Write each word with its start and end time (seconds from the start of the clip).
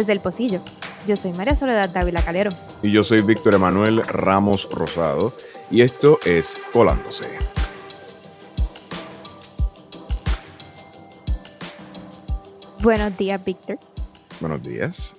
Desde 0.00 0.14
el 0.14 0.20
Pocillo, 0.20 0.62
yo 1.06 1.14
soy 1.14 1.32
María 1.32 1.54
Soledad 1.54 1.90
Dávila 1.90 2.24
Calero. 2.24 2.52
Y 2.82 2.90
yo 2.90 3.04
soy 3.04 3.20
Víctor 3.20 3.52
Emanuel 3.52 4.00
Ramos 4.04 4.66
Rosado. 4.72 5.34
Y 5.70 5.82
esto 5.82 6.18
es 6.24 6.56
Colándose. 6.72 7.28
Buenos 12.82 13.14
días, 13.18 13.44
Víctor. 13.44 13.78
Buenos 14.40 14.62
días. 14.62 15.16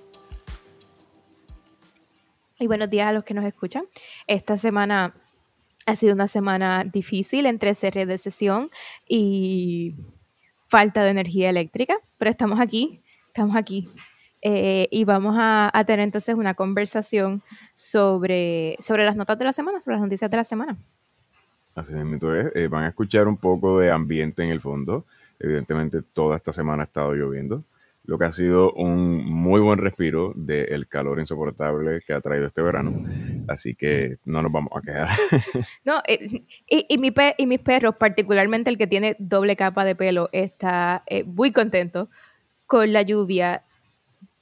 Y 2.58 2.66
buenos 2.66 2.90
días 2.90 3.06
a 3.06 3.12
los 3.12 3.22
que 3.22 3.34
nos 3.34 3.44
escuchan. 3.44 3.84
Esta 4.26 4.56
semana 4.56 5.14
ha 5.86 5.94
sido 5.94 6.12
una 6.12 6.26
semana 6.26 6.82
difícil 6.82 7.46
entre 7.46 7.76
cierre 7.76 8.04
de 8.04 8.18
sesión 8.18 8.68
y 9.08 9.94
falta 10.66 11.04
de 11.04 11.10
energía 11.10 11.50
eléctrica, 11.50 11.94
pero 12.18 12.32
estamos 12.32 12.58
aquí, 12.58 13.00
estamos 13.28 13.54
aquí. 13.54 13.88
Eh, 14.42 14.88
y 14.90 15.04
vamos 15.04 15.36
a, 15.38 15.70
tener 15.86 16.04
entonces 16.04 16.34
una 16.34 16.54
conversación 16.54 17.42
sobre, 17.74 18.76
sobre 18.80 19.04
las 19.04 19.16
notas 19.16 19.38
de 19.38 19.44
la 19.44 19.52
semana, 19.52 19.80
sobre 19.80 19.96
las 19.96 20.04
noticias 20.04 20.30
de 20.30 20.36
la 20.36 20.44
semana. 20.44 20.76
Así 21.74 21.94
es, 21.94 22.00
entonces 22.00 22.52
eh, 22.54 22.68
van 22.68 22.84
a 22.84 22.88
escuchar 22.88 23.28
un 23.28 23.36
poco 23.36 23.78
de 23.78 23.90
ambiente 23.90 24.44
en 24.44 24.50
el 24.50 24.60
fondo. 24.60 25.06
Evidentemente 25.38 26.02
toda 26.02 26.36
esta 26.36 26.52
semana 26.52 26.82
ha 26.82 26.86
estado 26.86 27.14
lloviendo 27.14 27.64
lo 28.04 28.18
que 28.18 28.24
ha 28.24 28.32
sido 28.32 28.72
un 28.72 29.24
muy 29.24 29.60
buen 29.60 29.78
respiro 29.78 30.32
del 30.34 30.88
calor 30.88 31.20
insoportable 31.20 31.98
que 32.04 32.12
ha 32.12 32.20
traído 32.20 32.46
este 32.46 32.62
verano. 32.62 32.92
Así 33.48 33.74
que 33.74 34.16
no 34.24 34.42
nos 34.42 34.50
vamos 34.50 34.72
a 34.74 34.80
quejar. 34.80 35.08
No, 35.84 36.00
eh, 36.06 36.44
y, 36.68 36.86
y, 36.88 36.98
mi 36.98 37.12
y 37.38 37.46
mis 37.46 37.60
perros, 37.60 37.96
particularmente 37.96 38.70
el 38.70 38.78
que 38.78 38.86
tiene 38.86 39.16
doble 39.18 39.56
capa 39.56 39.84
de 39.84 39.94
pelo, 39.94 40.28
está 40.32 41.02
eh, 41.06 41.24
muy 41.24 41.52
contento 41.52 42.08
con 42.66 42.92
la 42.92 43.02
lluvia. 43.02 43.62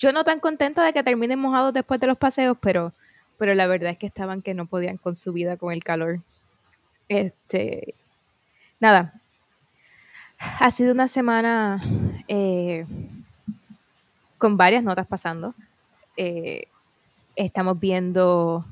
Yo 0.01 0.13
no 0.13 0.25
tan 0.25 0.41
contenta 0.41 0.83
de 0.85 0.93
que 0.93 1.05
terminen 1.05 1.39
mojados 1.39 1.73
después 1.73 2.01
de 2.01 2.09
los 2.09 2.19
paseos, 2.19 2.59
pero, 2.61 2.93
pero 3.39 3.55
la 3.55 3.69
verdad 3.69 3.93
es 3.93 3.99
que 3.99 4.07
estaban 4.07 4.43
que 4.43 4.55
no 4.55 4.67
podían 4.67 4.97
con 4.97 5.15
su 5.15 5.33
vida 5.33 5.57
con 5.57 5.73
el 5.73 5.85
calor. 5.85 6.21
Este, 7.09 7.95
nada, 8.81 9.21
ha 10.59 10.71
sido 10.73 10.93
una 10.93 11.07
semana... 11.07 11.81
Eh, 12.27 12.85
con 14.41 14.57
varias 14.57 14.83
notas 14.83 15.07
pasando. 15.07 15.55
Eh, 16.17 16.65
estamos 17.37 17.79
viendo 17.79 18.65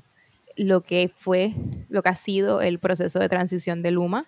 lo 0.56 0.81
que 0.81 1.12
fue, 1.15 1.55
lo 1.89 2.03
que 2.03 2.09
ha 2.09 2.15
sido 2.17 2.62
el 2.62 2.81
proceso 2.81 3.21
de 3.21 3.29
transición 3.29 3.83
de 3.83 3.93
Luma, 3.93 4.27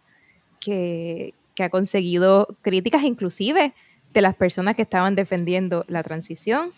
que, 0.60 1.34
ha 1.58 1.68
conseguido 1.68 2.48
críticas 2.62 3.02
inclusive 3.02 3.74
de 4.12 4.20
las 4.20 4.34
personas 4.34 4.76
que 4.76 4.82
estaban 4.82 5.14
defendiendo 5.14 5.84
la 5.88 6.02
transición. 6.02 6.72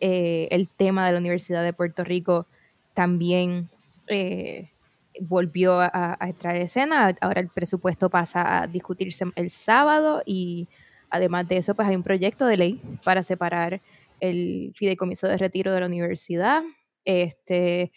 Eh, 0.00 0.48
el 0.50 0.68
tema 0.68 1.06
de 1.06 1.12
la 1.12 1.18
Universidad 1.18 1.62
de 1.62 1.72
Puerto 1.72 2.04
Rico 2.04 2.46
también 2.94 3.68
eh, 4.08 4.70
volvió 5.20 5.80
a, 5.80 6.16
a 6.18 6.28
entrar 6.28 6.56
en 6.56 6.62
escena. 6.62 7.14
Ahora 7.20 7.40
el 7.40 7.48
presupuesto 7.48 8.10
pasa 8.10 8.62
a 8.62 8.66
discutirse 8.66 9.24
el 9.36 9.50
sábado 9.50 10.22
y 10.26 10.68
además 11.10 11.46
de 11.48 11.58
eso, 11.58 11.74
pues 11.74 11.88
hay 11.88 11.96
un 11.96 12.02
proyecto 12.02 12.46
de 12.46 12.56
ley 12.56 12.80
para 13.04 13.22
separar 13.22 13.80
el 14.20 14.72
fideicomiso 14.74 15.28
de 15.28 15.38
retiro 15.38 15.72
de 15.72 15.80
la 15.80 15.86
universidad. 15.86 16.62
Este, 17.04 17.92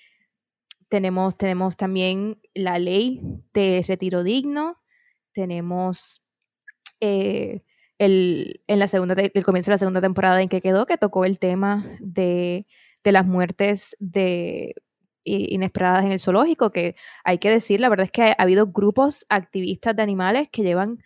tenemos, 0.89 1.37
tenemos 1.37 1.77
también 1.77 2.39
la 2.53 2.79
ley 2.79 3.21
de 3.53 3.83
retiro 3.87 4.23
digno. 4.23 4.77
Tenemos 5.33 6.23
eh, 6.99 7.61
el, 7.97 8.61
en 8.67 8.79
la 8.79 8.87
segunda, 8.87 9.15
el 9.15 9.43
comienzo 9.43 9.71
de 9.71 9.75
la 9.75 9.79
segunda 9.79 10.01
temporada 10.01 10.41
en 10.41 10.49
que 10.49 10.61
quedó, 10.61 10.85
que 10.85 10.97
tocó 10.97 11.25
el 11.25 11.39
tema 11.39 11.85
de, 11.99 12.65
de 13.03 13.11
las 13.11 13.25
muertes 13.25 13.95
de 13.99 14.75
inesperadas 15.23 16.05
en 16.05 16.11
el 16.13 16.19
zoológico, 16.19 16.71
que 16.71 16.95
hay 17.23 17.37
que 17.37 17.49
decir, 17.49 17.81
la 17.81 17.89
verdad 17.89 18.05
es 18.05 18.11
que 18.11 18.23
ha 18.23 18.35
habido 18.37 18.67
grupos 18.67 19.25
activistas 19.29 19.95
de 19.95 20.01
animales 20.01 20.47
que 20.49 20.63
llevan 20.63 20.99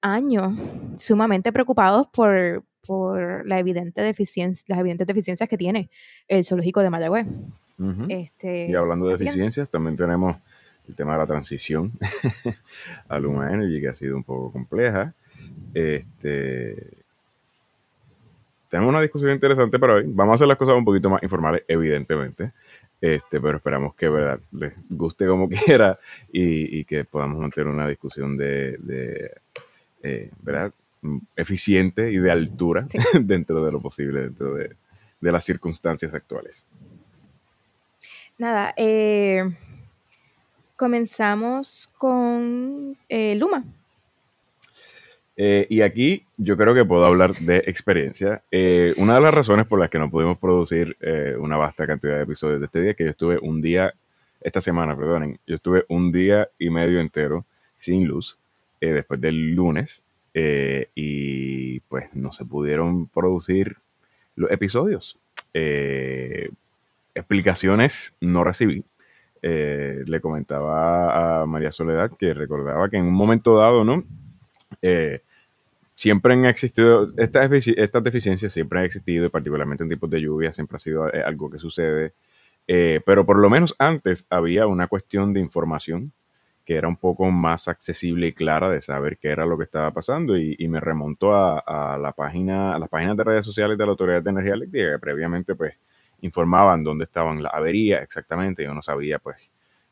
años 0.00 0.54
sumamente 0.96 1.52
preocupados 1.52 2.06
por, 2.08 2.64
por 2.86 3.46
la 3.46 3.58
evidente 3.58 4.00
deficiencia, 4.00 4.64
las 4.68 4.78
evidentes 4.78 5.06
deficiencias 5.06 5.48
que 5.48 5.58
tiene 5.58 5.90
el 6.28 6.44
zoológico 6.44 6.80
de 6.80 6.90
Mayagüez. 6.90 7.26
este, 8.08 8.68
y 8.68 8.74
hablando 8.74 9.06
de 9.06 9.16
deficiencias, 9.16 9.68
también 9.68 9.96
tenemos 9.96 10.36
el 10.88 10.94
tema 10.94 11.12
de 11.12 11.18
la 11.18 11.26
transición 11.26 11.92
a 13.08 13.18
Luma 13.18 13.52
Energy, 13.52 13.80
que 13.80 13.88
ha 13.88 13.94
sido 13.94 14.16
un 14.16 14.24
poco 14.24 14.50
compleja. 14.50 15.14
Este, 15.74 16.98
tenemos 18.68 18.90
una 18.90 19.00
discusión 19.00 19.30
interesante 19.32 19.78
para 19.78 19.94
hoy. 19.94 20.04
Vamos 20.06 20.32
a 20.32 20.34
hacer 20.36 20.48
las 20.48 20.58
cosas 20.58 20.76
un 20.76 20.84
poquito 20.84 21.10
más 21.10 21.22
informales, 21.22 21.62
evidentemente. 21.68 22.52
Este, 23.00 23.40
pero 23.40 23.58
esperamos 23.58 23.94
que 23.94 24.08
¿verdad? 24.08 24.40
les 24.52 24.72
guste 24.88 25.26
como 25.26 25.48
quiera 25.66 25.98
y, 26.32 26.84
que 26.84 27.04
podamos 27.04 27.38
mantener 27.38 27.68
una 27.68 27.86
discusión 27.86 28.36
de, 28.36 28.76
de 28.78 29.30
eh, 30.02 30.30
¿verdad? 30.42 30.72
eficiente 31.36 32.10
y 32.10 32.18
de 32.18 32.30
altura 32.30 32.86
dentro 33.20 33.64
de 33.64 33.72
lo 33.72 33.80
posible, 33.80 34.22
dentro 34.22 34.54
de, 34.54 34.76
las 35.20 35.44
circunstancias 35.44 36.14
actuales. 36.14 36.68
Nada, 38.36 38.72
eh, 38.76 39.42
comenzamos 40.76 41.90
con 41.98 42.96
eh, 43.08 43.34
Luma. 43.34 43.64
Eh, 45.40 45.66
y 45.70 45.82
aquí 45.82 46.26
yo 46.36 46.56
creo 46.56 46.74
que 46.74 46.84
puedo 46.84 47.04
hablar 47.06 47.34
de 47.36 47.58
experiencia. 47.58 48.42
una 48.96 49.14
de 49.14 49.20
las 49.20 49.32
razones 49.32 49.66
por 49.66 49.78
las 49.78 49.88
que 49.88 49.98
no 49.98 50.10
pudimos 50.10 50.36
producir 50.38 50.96
una 51.38 51.56
vasta 51.56 51.86
cantidad 51.86 52.16
de 52.16 52.24
episodios 52.24 52.60
de 52.60 52.66
este 52.66 52.82
día 52.82 52.94
que 52.94 53.04
yo 53.04 53.10
estuve 53.10 53.38
un 53.40 53.60
día, 53.60 53.94
esta 54.40 54.60
semana, 54.60 54.96
perdonen, 54.96 55.38
yo 55.46 55.54
estuve 55.54 55.84
un 55.88 56.12
día 56.12 56.48
y 56.58 56.70
medio 56.70 57.00
entero 57.00 57.46
sin 57.76 58.06
luz 58.06 58.36
después 58.80 59.20
del 59.20 59.54
lunes 59.54 60.02
eh, 60.40 60.90
y 60.94 61.80
pues 61.80 62.14
no 62.14 62.32
se 62.32 62.44
pudieron 62.44 63.08
producir 63.08 63.76
los 64.36 64.50
episodios. 64.52 65.18
Eh, 65.52 66.50
explicaciones 67.12 68.14
no 68.20 68.44
recibí. 68.44 68.84
Eh, 69.42 70.04
le 70.06 70.20
comentaba 70.20 71.42
a 71.42 71.46
María 71.46 71.72
Soledad 71.72 72.12
que 72.16 72.34
recordaba 72.34 72.88
que 72.88 72.98
en 72.98 73.06
un 73.06 73.14
momento 73.14 73.56
dado, 73.56 73.84
¿no? 73.84 74.04
Siempre 75.94 76.32
han 76.32 76.44
existido, 76.46 77.12
estas, 77.16 77.50
estas 77.68 78.04
deficiencias 78.04 78.52
siempre 78.52 78.78
han 78.78 78.84
existido, 78.84 79.26
y 79.26 79.28
particularmente 79.28 79.82
en 79.82 79.88
tiempos 79.90 80.10
de 80.10 80.20
lluvia, 80.20 80.52
siempre 80.52 80.76
ha 80.76 80.80
sido 80.80 81.04
algo 81.04 81.50
que 81.50 81.58
sucede. 81.58 82.12
pero 82.66 83.24
por 83.26 83.38
lo 83.38 83.50
menos 83.50 83.74
antes 83.78 84.26
había 84.30 84.66
una 84.66 84.86
cuestión 84.86 85.32
de 85.32 85.40
información 85.40 86.12
que 86.68 86.76
era 86.76 86.86
un 86.86 86.96
poco 86.98 87.30
más 87.30 87.66
accesible 87.66 88.26
y 88.26 88.34
clara 88.34 88.68
de 88.68 88.82
saber 88.82 89.16
qué 89.16 89.28
era 89.28 89.46
lo 89.46 89.56
que 89.56 89.64
estaba 89.64 89.90
pasando 89.90 90.36
y, 90.36 90.68
me 90.68 90.80
remontó 90.80 91.34
a, 91.34 91.96
la 91.96 92.12
página, 92.12 92.74
a 92.74 92.78
las 92.78 92.90
páginas 92.90 93.16
de 93.16 93.24
redes 93.24 93.46
sociales 93.46 93.78
de 93.78 93.86
la 93.86 93.92
Autoridad 93.92 94.22
de 94.22 94.28
Energía 94.28 94.52
Eléctrica 94.52 94.92
que 94.92 94.98
previamente 94.98 95.54
pues 95.54 95.72
informaban 96.20 96.84
dónde 96.84 97.04
estaban 97.04 97.42
las 97.42 97.54
averías 97.54 98.02
exactamente, 98.02 98.64
yo 98.64 98.74
no 98.74 98.82
sabía 98.82 99.18
pues 99.18 99.38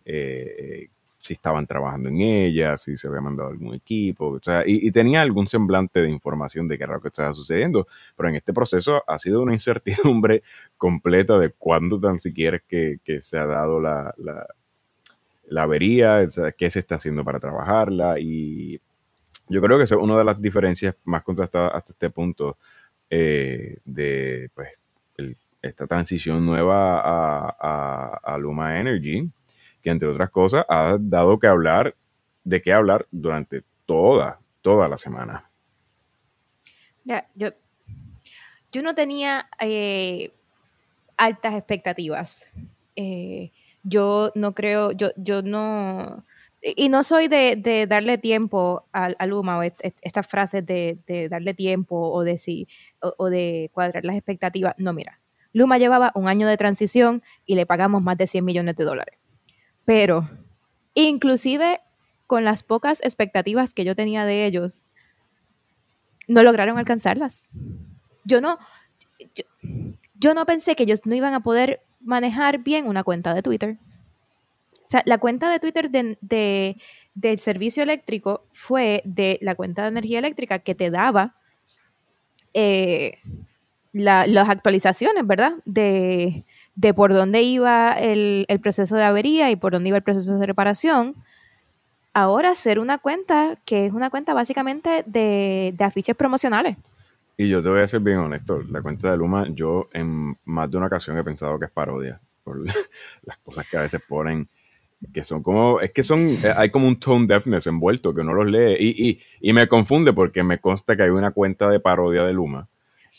eh, 0.05 0.91
si 1.27 1.35
estaban 1.35 1.67
trabajando 1.67 2.09
en 2.09 2.21
ellas, 2.21 2.83
si 2.83 2.97
se 2.97 3.09
había 3.09 3.21
mandado 3.21 3.51
algún 3.51 3.75
equipo, 3.75 4.27
o 4.29 4.41
sea, 4.41 4.63
y, 4.67 4.91
tenía 4.91 5.23
algún 5.23 5.49
semblante 5.49 6.01
de 6.01 6.11
información 6.11 6.69
de 6.69 6.79
qué 6.79 6.85
era 6.85 6.95
lo 6.95 7.01
que 7.01 7.09
estaba 7.09 7.35
sucediendo, 7.35 7.87
pero 8.17 8.29
en 8.29 8.37
este 8.37 8.53
proceso 8.53 9.03
ha 9.07 9.19
sido 9.19 9.43
una 9.43 9.53
incertidumbre 9.55 10.43
completa 10.77 11.39
de 11.39 11.51
cuándo 11.51 12.01
tan 12.01 12.19
siquiera 12.19 12.59
que, 12.61 12.99
que 13.05 13.21
se 13.21 13.39
ha 13.39 13.47
dado 13.47 13.81
la, 13.81 14.15
la 15.49 15.63
avería, 15.63 16.27
qué 16.57 16.71
se 16.71 16.79
está 16.79 16.97
haciendo 16.97 17.25
para 17.25 17.41
trabajarla. 17.41 18.19
Y 18.19 18.81
yo 19.49 19.61
creo 19.61 19.79
que 19.79 19.85
es 19.85 19.93
una 19.93 20.19
de 20.19 20.25
las 20.25 20.41
diferencias 20.41 20.97
más 21.05 21.23
contrastadas 21.23 21.73
hasta 21.75 21.93
este 21.93 22.11
punto 22.11 22.59
eh, 23.11 23.79
de 23.85 24.51
pues, 24.55 24.71
esta 25.63 25.87
transición 25.87 26.45
nueva 26.45 27.01
a, 27.59 28.39
Luma 28.39 28.79
Energy, 28.79 29.29
que 29.87 29.91
entre 29.93 30.09
otras 30.09 30.31
cosas 30.31 30.65
ha 30.69 30.97
dado 30.99 31.39
que 31.39 31.47
hablar, 31.47 31.95
de 32.43 32.61
qué 32.61 32.73
hablar 32.73 33.07
durante 33.13 33.63
toda, 33.87 34.41
toda 34.61 34.89
la 34.89 34.99
semana. 34.99 35.49
yo, 37.37 37.53
no 38.83 38.97
tenía 38.97 39.49
eh, 39.61 40.33
altas 41.17 41.55
expectativas. 41.55 42.51
Eh, 42.97 43.53
yo 43.85 44.33
no 44.35 44.57
creo, 44.57 44.91
yo, 44.91 45.11
yo 45.15 45.43
no, 45.43 46.25
y 46.61 46.89
no 46.89 47.05
soy 47.05 47.29
de, 47.29 47.87
darle 47.89 48.19
tiempo 48.19 48.89
a, 48.93 49.25
Luma 49.25 49.57
o 49.61 49.63
estas 49.63 50.27
frases 50.27 50.67
de, 50.67 51.29
darle 51.31 51.55
tiempo 51.55 52.11
o 52.11 52.25
de, 52.25 52.39
si, 52.39 52.67
o, 52.99 53.31
de 53.31 53.71
cuadrar 53.73 54.05
las 54.05 54.17
expectativas. 54.17 54.75
No, 54.79 54.93
mira, 54.93 55.21
Luma 55.53 55.79
llevaba 55.79 56.11
un 56.17 56.27
año 56.27 56.49
de 56.49 56.57
transición 56.57 57.23
y 57.45 57.55
le 57.55 57.67
pagamos 57.67 58.03
más 58.03 58.19
de 58.19 58.27
100 58.27 58.45
millones 58.45 58.75
de 58.75 58.83
dólares. 58.83 59.17
Pero, 59.87 60.29
inclusive 60.95 61.81
con 62.27 62.45
las 62.45 62.63
pocas 62.63 63.01
expectativas 63.03 63.73
que 63.73 63.85
yo 63.85 63.97
tenía 63.97 64.27
de 64.27 64.45
ellos, 64.45 64.89
no 66.29 66.43
lograron 66.43 66.77
alcanzarlas. 66.77 67.49
Yo 68.25 68.41
no, 68.41 68.59
yo 70.19 70.35
no 70.35 70.45
pensé 70.45 70.75
que 70.75 70.83
ellos 70.83 71.01
no 71.05 71.15
iban 71.15 71.33
a 71.35 71.41
poder 71.41 71.81
manejar 72.01 72.59
bien 72.59 72.89
una 72.89 73.05
cuenta 73.05 73.33
de 73.33 73.43
Twitter. 73.43 73.79
O 74.75 74.89
sea, 74.89 75.03
la 75.07 75.19
cuenta 75.19 75.51
de 75.51 75.61
Twitter 75.61 75.91
de, 75.91 76.77
del 77.15 77.39
servicio 77.39 77.83
eléctrico 77.83 78.45
fue 78.53 79.03
de 79.05 79.39
la 79.41 79.55
cuenta 79.55 79.83
de 79.83 79.89
energía 79.89 80.19
eléctrica 80.19 80.59
que 80.59 80.75
te 80.75 80.91
daba 80.91 81.37
eh, 82.55 83.19
las 83.93 84.49
actualizaciones, 84.49 85.27
¿verdad? 85.27 85.55
De, 85.65 86.45
por 86.95 87.13
dónde 87.13 87.43
iba 87.43 87.93
el, 87.93 88.47
proceso 88.63 88.97
de 88.97 89.05
avería 89.05 89.51
y 89.51 89.57
por 89.57 89.73
dónde 89.73 89.89
iba 89.89 89.99
el 89.99 90.03
proceso 90.03 90.39
de 90.39 90.47
reparación. 90.47 91.15
Ahora 92.13 92.51
hacer 92.51 92.79
una 92.79 92.99
cuenta 92.99 93.59
que 93.65 93.87
es 93.87 93.93
una 93.93 94.11
cuenta 94.11 94.35
básicamente 94.35 95.03
de, 95.07 95.75
de 95.77 95.85
afiches 95.85 96.17
promocionales. 96.17 96.77
Y 97.37 97.49
yo 97.49 97.63
te 97.63 97.69
voy 97.69 97.83
a 97.83 97.89
ser 97.89 98.01
bien 98.01 98.19
honesto, 98.19 98.63
la 98.71 98.81
cuenta 98.81 99.11
de 99.11 99.19
Luma, 99.19 99.47
yo 99.51 99.89
en 99.93 100.35
más 100.47 100.71
de 100.71 100.79
una 100.79 100.87
ocasión 100.87 101.19
he 101.19 101.25
pensado 101.25 101.59
que 101.59 101.67
es 101.67 101.71
parodia 101.71 102.19
por 102.43 102.65
las 103.23 103.39
cosas 103.39 103.69
que 103.69 103.77
a 103.77 103.83
veces 103.83 104.01
ponen, 104.09 104.49
que 105.13 105.23
son 105.23 105.43
como, 105.43 105.81
es 105.81 105.93
que 105.93 106.03
son, 106.03 106.21
eh, 106.21 106.55
hay 106.57 106.71
como 106.71 106.89
un 106.89 106.99
tone 106.99 107.27
deafness 107.27 107.67
envuelto 107.67 108.15
que 108.15 108.23
uno 108.23 108.33
los 108.33 108.51
lee 108.51 108.77
y, 108.79 109.11
y, 109.11 109.21
y 109.41 109.53
me 109.53 109.69
confunde 109.69 110.15
porque 110.15 110.43
me 110.43 110.59
consta 110.59 110.97
que 110.97 111.03
hay 111.03 111.11
una 111.11 111.33
cuenta 111.33 111.69
de 111.69 111.79
parodia 111.79 112.25
de 112.25 112.33
Luma 112.33 112.69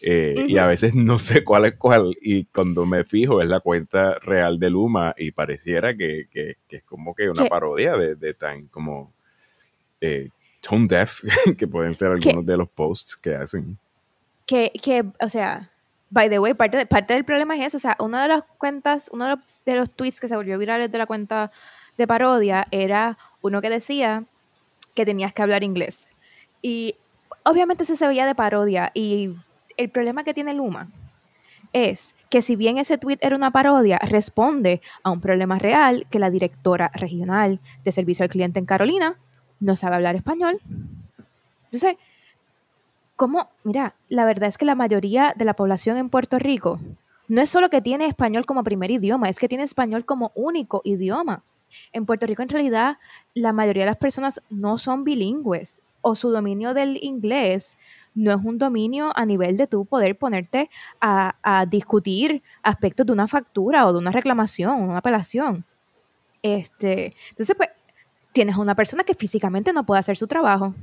eh, 0.02 0.46
y 0.48 0.58
a 0.58 0.68
veces 0.68 0.96
no 0.96 1.20
sé 1.20 1.44
cuál 1.44 1.66
es 1.66 1.76
cuál 1.76 2.16
y 2.22 2.46
cuando 2.46 2.86
me 2.86 3.04
fijo 3.04 3.42
es 3.42 3.48
la 3.48 3.60
cuenta 3.60 4.20
real 4.20 4.60
de 4.60 4.70
Luma 4.70 5.16
y 5.18 5.32
pareciera 5.32 5.96
que, 5.96 6.28
que, 6.32 6.58
es 6.70 6.84
como 6.84 7.16
que 7.16 7.30
una 7.30 7.46
parodia 7.46 7.98
de, 7.98 8.16
de, 8.16 8.34
tan 8.34 8.68
como 8.68 9.14
eh, 10.00 10.30
tone 10.62 10.88
deaf 10.88 11.22
que 11.58 11.68
pueden 11.68 11.96
ser 11.96 12.10
algunos 12.10 12.46
de 12.46 12.58
los 12.58 12.70
posts 12.70 13.16
que 13.18 13.36
hacen 13.36 13.78
que, 14.48 14.72
que, 14.82 15.06
o 15.22 15.30
sea, 15.30 15.70
by 16.10 16.30
the 16.30 16.40
way, 16.40 16.54
parte, 16.56 16.86
parte 16.88 17.14
del 17.14 17.26
problema 17.26 17.56
es 17.56 17.66
eso. 17.68 17.78
O 17.78 17.80
sea, 17.80 17.96
una 18.00 18.24
de 18.24 18.30
las 18.30 18.44
cuentas, 18.58 19.10
uno 19.14 19.26
de 19.26 19.36
los, 19.36 19.40
de 19.66 19.76
los 19.76 19.92
tweets 19.92 20.20
que 20.20 20.28
se 20.28 20.36
volvió 20.36 20.58
viral 20.58 20.90
de 20.90 20.98
la 20.98 21.06
cuenta 21.06 21.52
de 21.98 22.08
parodia 22.08 22.68
era 22.72 23.18
uno 23.42 23.62
que 23.62 23.70
decía 23.70 24.24
que 24.96 25.06
tenías 25.06 25.34
que 25.34 25.42
hablar 25.42 25.64
inglés. 25.64 26.10
Y 26.62 26.96
obviamente 27.44 27.84
eso 27.84 27.96
se 27.96 28.08
veía 28.08 28.26
de 28.26 28.36
parodia. 28.36 28.90
Y 28.94 29.36
el 29.78 29.90
problema 29.90 30.24
que 30.24 30.34
tiene 30.34 30.54
Luma 30.54 30.90
es 31.74 32.16
que 32.30 32.42
si 32.42 32.56
bien 32.56 32.78
ese 32.78 32.98
tweet 32.98 33.18
era 33.22 33.36
una 33.36 33.52
parodia, 33.52 34.00
responde 34.00 34.82
a 35.04 35.12
un 35.12 35.22
problema 35.22 35.60
real 35.60 36.08
que 36.10 36.20
la 36.20 36.30
directora 36.30 36.92
regional 36.94 37.60
de 37.84 37.92
servicio 37.92 38.24
al 38.24 38.30
cliente 38.30 38.60
en 38.60 38.66
Carolina 38.66 39.18
no 39.60 39.76
sabe 39.76 39.96
hablar 39.96 40.16
español. 40.16 40.60
Entonces, 41.66 41.98
¿Cómo? 43.18 43.50
Mira, 43.64 43.96
la 44.10 44.26
verdad 44.26 44.48
es 44.48 44.60
que 44.60 44.66
la 44.66 44.76
mayoría 44.76 45.34
de 45.36 45.44
la 45.44 45.56
población 45.56 45.98
en 45.98 46.10
Puerto 46.10 46.38
Rico 46.38 46.80
no 47.28 47.42
es 47.42 47.50
solo 47.50 47.72
que 47.72 47.82
tiene 47.82 48.06
español 48.06 48.46
como 48.46 48.64
primer 48.64 48.92
idioma, 48.92 49.28
es 49.28 49.40
que 49.40 49.50
tiene 49.50 49.64
español 49.64 50.06
como 50.06 50.32
único 50.36 50.82
idioma. 50.84 51.42
En 51.94 52.06
Puerto 52.06 52.28
Rico, 52.28 52.44
en 52.44 52.50
realidad, 52.50 53.00
la 53.34 53.54
mayoría 53.54 53.86
de 53.86 53.90
las 53.90 53.98
personas 53.98 54.44
no 54.52 54.78
son 54.78 55.04
bilingües 55.04 55.82
o 56.02 56.16
su 56.16 56.30
dominio 56.30 56.74
del 56.74 56.98
inglés 57.04 57.78
no 58.16 58.32
es 58.32 58.38
un 58.44 58.58
dominio 58.58 59.12
a 59.16 59.26
nivel 59.26 59.58
de 59.58 59.68
tú 59.68 59.86
poder 59.86 60.18
ponerte 60.18 60.70
a, 61.00 61.66
discutir 61.70 62.42
aspectos 62.64 63.06
de 63.06 63.14
una 63.14 63.28
factura 63.28 63.86
o 63.86 63.94
de 63.94 64.00
una 64.00 64.12
reclamación, 64.12 64.82
una 64.82 64.98
apelación. 64.98 65.66
Este, 66.42 67.14
entonces, 67.30 67.56
pues, 67.56 67.70
tienes 68.32 68.58
una 68.58 68.76
persona 68.76 69.04
que 69.04 69.14
físicamente 69.14 69.74
no 69.74 69.86
puede 69.86 70.00
hacer 70.00 70.18
su 70.18 70.28
trabajo. 70.28 70.74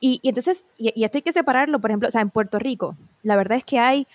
Y, 0.00 0.20
entonces, 0.22 0.66
y, 0.76 1.04
esto 1.04 1.18
hay 1.18 1.22
que 1.22 1.32
separarlo, 1.32 1.80
por 1.80 1.90
ejemplo, 1.90 2.08
o 2.08 2.10
sea, 2.10 2.22
en 2.22 2.30
Puerto 2.30 2.58
Rico, 2.58 2.96
la 3.22 3.36
verdad 3.36 3.58
es 3.58 3.64
que 3.64 3.78
hay 3.78 4.06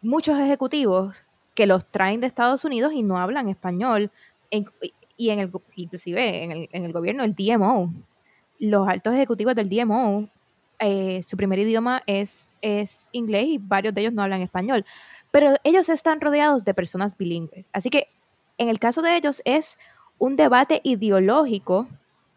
muchos 0.00 0.38
ejecutivos 0.38 1.24
que 1.54 1.66
los 1.66 1.84
traen 1.86 2.20
de 2.20 2.26
Estados 2.26 2.64
Unidos 2.64 2.92
y 2.92 3.02
no 3.02 3.18
hablan 3.18 3.48
español, 3.48 4.10
y 5.16 5.30
en 5.30 5.38
el, 5.38 5.50
inclusive 5.76 6.44
en 6.44 6.52
el, 6.52 6.68
en 6.72 6.84
el, 6.84 6.92
gobierno, 6.92 7.24
el 7.24 7.34
DMO, 7.34 7.92
los 8.62 8.86
altos 8.88 9.12
ejecutivos 9.14 9.56
del 9.56 9.68
DMO, 9.68 10.28
eh, 10.78 11.20
su 11.22 11.36
primer 11.36 11.58
idioma 11.58 12.02
es, 12.06 12.56
es 12.62 13.08
inglés 13.10 13.46
y 13.46 13.58
varios 13.58 13.92
de 13.92 14.02
ellos 14.02 14.12
no 14.12 14.22
hablan 14.22 14.40
español, 14.40 14.84
pero 15.32 15.54
ellos 15.64 15.88
están 15.88 16.20
rodeados 16.20 16.64
de 16.64 16.72
personas 16.72 17.16
bilingües. 17.16 17.68
Así 17.72 17.90
que 17.90 18.08
en 18.58 18.68
el 18.68 18.78
caso 18.78 19.02
de 19.02 19.16
ellos 19.16 19.42
es 19.44 19.78
un 20.18 20.36
debate 20.36 20.80
ideológico 20.84 21.88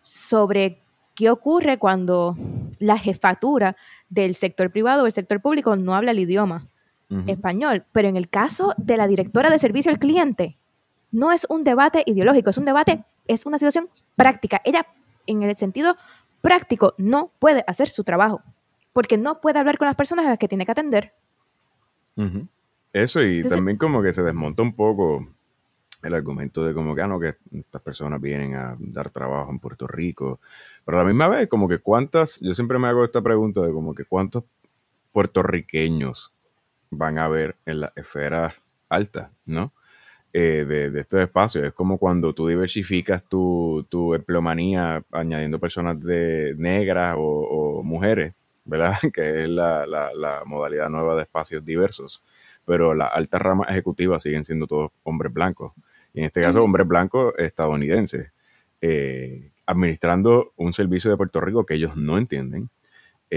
sobre 0.02 0.82
qué 1.14 1.30
ocurre 1.30 1.78
cuando 1.78 2.36
la 2.80 2.98
jefatura 2.98 3.76
del 4.10 4.34
sector 4.34 4.72
privado 4.72 5.04
o 5.04 5.06
el 5.06 5.12
sector 5.12 5.42
público 5.42 5.76
no 5.76 5.94
habla 5.94 6.12
el 6.12 6.20
idioma 6.20 6.68
español. 7.28 7.86
Pero 7.92 8.08
en 8.08 8.18
el 8.18 8.30
caso 8.30 8.74
de 8.78 8.98
la 8.98 9.08
directora 9.08 9.52
de 9.52 9.60
servicio 9.60 9.92
al 9.92 10.00
cliente, 10.00 10.58
no 11.12 11.32
es 11.32 11.46
un 11.50 11.64
debate 11.64 12.04
ideológico, 12.08 12.50
es 12.50 12.58
un 12.58 12.66
debate, 12.66 13.04
es 13.28 13.46
una 13.46 13.60
situación 13.60 13.90
práctica. 14.16 14.62
Ella, 14.66 14.88
en 15.28 15.44
el 15.44 15.56
sentido 15.58 15.96
práctico, 16.42 16.94
no 16.98 17.32
puede 17.40 17.64
hacer 17.68 17.90
su 17.90 18.04
trabajo, 18.04 18.42
porque 18.94 19.18
no 19.18 19.42
puede 19.42 19.60
hablar 19.60 19.78
con 19.78 19.88
las 19.88 19.96
personas 19.96 20.26
a 20.26 20.30
las 20.30 20.38
que 20.38 20.48
tiene 20.48 20.66
que 20.66 20.72
atender. 20.72 21.14
Eso, 22.94 23.22
y 23.22 23.42
también 23.42 23.78
como 23.78 24.02
que 24.02 24.14
se 24.14 24.24
desmonta 24.24 24.62
un 24.62 24.74
poco 24.74 25.26
el 26.02 26.14
argumento 26.14 26.64
de 26.64 26.74
como 26.74 26.96
que, 26.96 27.02
ah, 27.02 27.08
no, 27.08 27.20
que 27.20 27.36
estas 27.52 27.82
personas 27.82 28.22
vienen 28.22 28.56
a 28.56 28.76
dar 28.80 29.10
trabajo 29.10 29.52
en 29.52 29.60
Puerto 29.60 29.88
Rico 29.88 30.40
pero 30.86 31.00
a 31.00 31.04
la 31.04 31.08
misma 31.08 31.28
vez, 31.28 31.50
como 31.50 31.68
que 31.68 31.80
cuántas, 31.80 32.40
yo 32.40 32.54
siempre 32.54 32.78
me 32.78 32.88
hago 32.88 33.04
esta 33.04 33.22
pregunta 33.22 33.62
de 33.62 33.74
como 33.74 33.96
que 33.96 34.06
cuántos 34.06 34.44
puertorriqueños 35.12 36.32
van 36.92 37.18
a 37.18 37.28
ver 37.28 37.56
en 37.66 37.82
la 37.82 37.92
esfera 37.96 38.54
alta, 38.88 39.32
¿no? 39.46 39.74
Eh, 40.38 40.66
de, 40.66 40.92
de, 40.92 41.00
estos 41.00 41.22
espacios. 41.22 41.64
Es 41.64 41.72
como 41.72 41.98
cuando 41.98 42.34
tú 42.34 42.50
diversificas 42.50 43.24
tu, 43.24 43.88
tu 43.88 44.14
empleomanía 44.14 45.02
añadiendo 45.10 45.60
personas 45.60 46.04
de 46.04 46.54
negras 46.58 47.16
o, 47.18 47.82
mujeres, 47.86 48.34
¿verdad? 48.66 48.96
Que 49.14 49.44
es 49.44 49.50
la, 49.50 49.86
la, 49.88 50.44
modalidad 50.46 50.90
nueva 50.90 51.16
de 51.16 51.22
espacios 51.22 51.64
diversos. 51.64 52.22
Pero 52.66 52.94
las 52.94 53.14
altas 53.14 53.42
ramas 53.42 53.70
ejecutivas 53.70 54.24
siguen 54.24 54.44
siendo 54.44 54.68
todos 54.68 54.92
hombres 55.04 55.32
blancos. 55.32 55.72
Y 56.14 56.20
en 56.20 56.26
este 56.26 56.42
caso, 56.42 56.62
hombres 56.62 56.86
blancos 56.86 57.34
estadounidenses. 57.38 58.30
Eh, 58.82 59.52
administrando 59.66 60.52
un 60.58 60.74
servicio 60.74 61.10
de 61.10 61.16
Puerto 61.16 61.40
Rico 61.40 61.66
que 61.66 61.76
ellos 61.76 61.96
no 61.96 62.18
entienden 62.18 62.70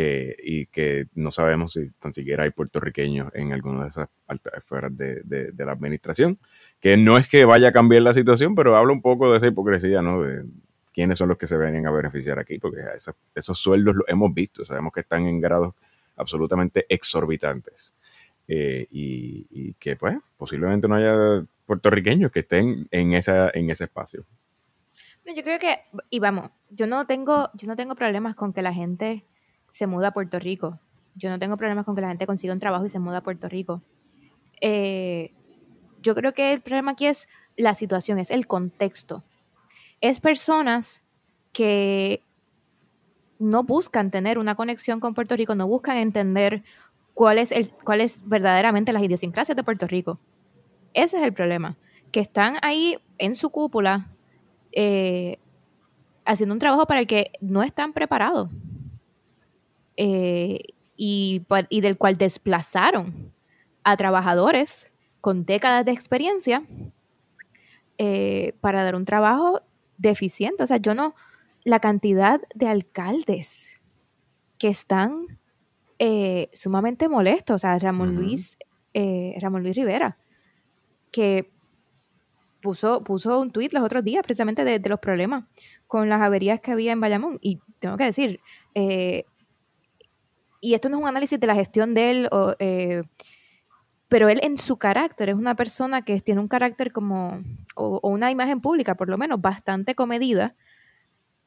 eh, 0.00 0.36
y 0.44 0.66
que 0.66 1.08
no 1.16 1.32
sabemos 1.32 1.72
si 1.72 1.90
tan 1.98 2.14
siquiera 2.14 2.44
hay 2.44 2.50
puertorriqueños 2.50 3.34
en 3.34 3.52
alguna 3.52 3.82
de 3.82 3.88
esas 3.88 4.08
esferas 4.56 4.96
de, 4.96 5.22
de, 5.24 5.64
la 5.66 5.72
administración, 5.72 6.38
que 6.78 6.96
no 6.96 7.18
es 7.18 7.26
que 7.26 7.44
vaya 7.44 7.70
a 7.70 7.72
cambiar 7.72 8.02
la 8.02 8.14
situación, 8.14 8.54
pero 8.54 8.76
habla 8.76 8.92
un 8.92 9.02
poco 9.02 9.32
de 9.32 9.38
esa 9.38 9.48
hipocresía, 9.48 10.00
¿no? 10.00 10.22
De 10.22 10.44
quiénes 10.92 11.18
son 11.18 11.30
los 11.30 11.36
que 11.36 11.48
se 11.48 11.58
vienen 11.58 11.84
a 11.88 11.90
beneficiar 11.90 12.38
aquí, 12.38 12.60
porque 12.60 12.78
esos, 12.96 13.16
esos 13.34 13.58
sueldos 13.58 13.96
los 13.96 14.08
hemos 14.08 14.32
visto, 14.32 14.64
sabemos 14.64 14.92
que 14.92 15.00
están 15.00 15.26
en 15.26 15.40
grados 15.40 15.74
absolutamente 16.14 16.86
exorbitantes. 16.88 17.92
Eh, 18.46 18.86
y, 18.92 19.48
y, 19.50 19.74
que 19.74 19.96
pues 19.96 20.16
posiblemente 20.36 20.86
no 20.86 20.94
haya 20.94 21.44
puertorriqueños 21.66 22.30
que 22.30 22.40
estén 22.40 22.86
en, 22.92 23.14
esa, 23.14 23.50
en 23.52 23.68
ese 23.68 23.84
espacio. 23.84 24.24
Yo 25.26 25.42
creo 25.42 25.58
que, 25.58 25.80
y 26.08 26.20
vamos, 26.20 26.50
yo 26.70 26.86
no 26.86 27.04
tengo, 27.04 27.50
yo 27.54 27.66
no 27.66 27.74
tengo 27.74 27.96
problemas 27.96 28.36
con 28.36 28.52
que 28.52 28.62
la 28.62 28.72
gente 28.72 29.24
se 29.68 29.86
muda 29.86 30.08
a 30.08 30.10
Puerto 30.12 30.38
Rico. 30.38 30.78
Yo 31.14 31.30
no 31.30 31.38
tengo 31.38 31.56
problemas 31.56 31.84
con 31.84 31.94
que 31.94 32.00
la 32.00 32.08
gente 32.08 32.26
consiga 32.26 32.52
un 32.52 32.60
trabajo 32.60 32.86
y 32.86 32.88
se 32.88 32.98
muda 32.98 33.18
a 33.18 33.22
Puerto 33.22 33.48
Rico. 33.48 33.82
Eh, 34.60 35.32
yo 36.00 36.14
creo 36.14 36.32
que 36.32 36.52
el 36.52 36.60
problema 36.60 36.92
aquí 36.92 37.06
es 37.06 37.28
la 37.56 37.74
situación, 37.74 38.18
es 38.18 38.30
el 38.30 38.46
contexto. 38.46 39.24
Es 40.00 40.20
personas 40.20 41.02
que 41.52 42.22
no 43.38 43.64
buscan 43.64 44.10
tener 44.10 44.38
una 44.38 44.54
conexión 44.54 45.00
con 45.00 45.14
Puerto 45.14 45.36
Rico, 45.36 45.54
no 45.54 45.66
buscan 45.66 45.96
entender 45.96 46.62
cuál 47.14 47.38
es, 47.38 47.52
el, 47.52 47.70
cuál 47.84 48.04
verdaderamente 48.26 48.92
las 48.92 49.02
idiosincrasias 49.02 49.56
de 49.56 49.64
Puerto 49.64 49.86
Rico. 49.86 50.18
Ese 50.94 51.18
es 51.18 51.24
el 51.24 51.32
problema, 51.32 51.76
que 52.12 52.20
están 52.20 52.58
ahí 52.62 52.98
en 53.18 53.34
su 53.34 53.50
cúpula 53.50 54.08
eh, 54.72 55.38
haciendo 56.24 56.52
un 56.52 56.58
trabajo 56.58 56.86
para 56.86 57.00
el 57.00 57.06
que 57.06 57.32
no 57.40 57.62
están 57.62 57.92
preparados 57.92 58.50
eh, 59.98 60.60
y, 60.96 61.42
del 61.70 61.98
cual 61.98 62.16
desplazaron 62.16 63.32
a 63.84 63.96
trabajadores 63.96 64.92
con 65.20 65.44
décadas 65.44 65.84
de 65.84 65.92
experiencia 65.92 66.62
eh, 67.98 68.54
para 68.60 68.84
dar 68.84 68.94
un 68.94 69.04
trabajo 69.04 69.60
deficiente. 69.96 70.62
O 70.62 70.66
sea, 70.66 70.76
yo 70.76 70.94
no, 70.94 71.14
la 71.64 71.80
cantidad 71.80 72.40
de 72.54 72.68
alcaldes 72.68 73.80
que 74.58 74.68
están 74.68 75.26
sumamente 76.52 77.08
molestos, 77.08 77.56
o 77.56 77.58
sea, 77.58 77.76
Ramón 77.78 78.14
Luis, 78.14 78.56
Ramón 79.40 79.64
Luis 79.64 79.76
Rivera, 79.76 80.16
que 81.10 81.50
puso, 82.60 83.02
puso 83.04 83.40
un 83.40 83.50
tuit 83.50 83.72
los 83.72 83.82
otros 83.82 84.04
días 84.04 84.22
precisamente 84.22 84.64
de, 84.64 84.80
los 84.88 85.00
problemas 85.00 85.44
con 85.86 86.08
las 86.08 86.20
averías 86.20 86.60
que 86.60 86.72
había 86.72 86.92
en 86.92 87.00
Bayamón. 87.00 87.38
Y 87.40 87.60
tengo 87.78 87.96
que 87.96 88.04
decir, 88.04 88.40
eh, 88.74 89.24
y 90.60 90.74
esto 90.74 90.88
no 90.88 90.96
es 90.96 91.02
un 91.02 91.08
análisis 91.08 91.38
de 91.38 91.46
la 91.46 91.54
gestión 91.54 91.94
de 91.94 92.10
él, 92.10 92.28
o, 92.32 92.54
eh, 92.58 93.02
pero 94.08 94.28
él 94.28 94.40
en 94.42 94.56
su 94.56 94.78
carácter 94.78 95.28
es 95.28 95.36
una 95.36 95.54
persona 95.54 96.02
que 96.02 96.18
tiene 96.20 96.40
un 96.40 96.48
carácter 96.48 96.92
como, 96.92 97.42
o, 97.76 98.00
una 98.08 98.30
imagen 98.30 98.60
pública 98.60 98.94
por 98.94 99.08
lo 99.08 99.18
menos, 99.18 99.40
bastante 99.40 99.94
comedida. 99.94 100.56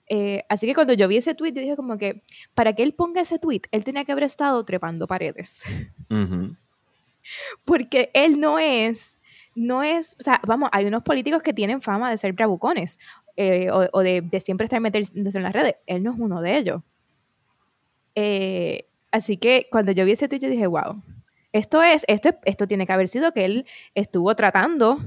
Eh, 0.08 0.44
así 0.50 0.68
que 0.68 0.76
cuando 0.76 0.94
yo 0.94 1.08
vi 1.08 1.18
ese 1.18 1.36
tweet, 1.36 1.54
yo 1.54 1.62
dije 1.62 1.76
como 1.76 1.98
que 1.98 2.22
para 2.54 2.74
que 2.74 2.84
él 2.84 2.94
ponga 2.94 3.22
ese 3.22 3.40
tweet, 3.40 3.62
él 3.72 3.84
tenía 3.84 4.04
que 4.04 4.12
haber 4.12 4.26
estado 4.26 4.64
trepando 4.64 5.08
paredes. 5.08 5.64
Porque 7.66 8.12
él 8.14 8.40
no 8.40 8.60
es, 8.60 9.18
no 9.56 9.84
es, 9.84 10.16
o 10.20 10.24
sea, 10.24 10.42
vamos, 10.46 10.70
hay 10.74 10.86
unos 10.86 11.04
políticos 11.04 11.42
que 11.42 11.54
tienen 11.54 11.82
fama 11.82 12.10
de 12.10 12.18
ser 12.18 12.34
bravucones 12.34 13.00
eh, 13.38 13.70
o, 13.72 14.02
de, 14.02 14.42
siempre 14.44 14.66
estar 14.66 14.80
metidos 14.80 15.12
en 15.36 15.44
las 15.44 15.54
redes. 15.54 15.76
Él 15.88 16.04
no 16.04 16.12
es 16.14 16.20
uno 16.20 16.42
de 16.42 16.58
ellos. 16.58 16.82
Eh, 18.16 18.88
así 19.12 19.38
que 19.38 19.68
cuando 19.72 19.92
yo 19.92 20.06
vi 20.06 20.12
ese 20.12 20.28
tweet, 20.28 20.40
yo 20.40 20.50
dije, 20.50 20.68
wow, 20.68 21.02
esto 21.54 21.84
es, 21.84 22.06
esto, 22.08 22.30
esto 22.46 22.68
tiene 22.68 22.86
que 22.86 22.94
haber 22.94 23.08
sido 23.08 23.34
que 23.34 23.46
él 23.46 23.66
estuvo 23.94 24.36
tratando 24.36 25.00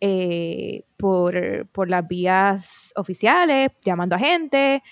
eh, 0.00 0.84
por, 0.96 1.68
por, 1.72 1.90
las 1.90 2.08
vías 2.08 2.92
oficiales, 2.96 3.70
llamando 3.84 4.16
a 4.16 4.18
gente, 4.18 4.82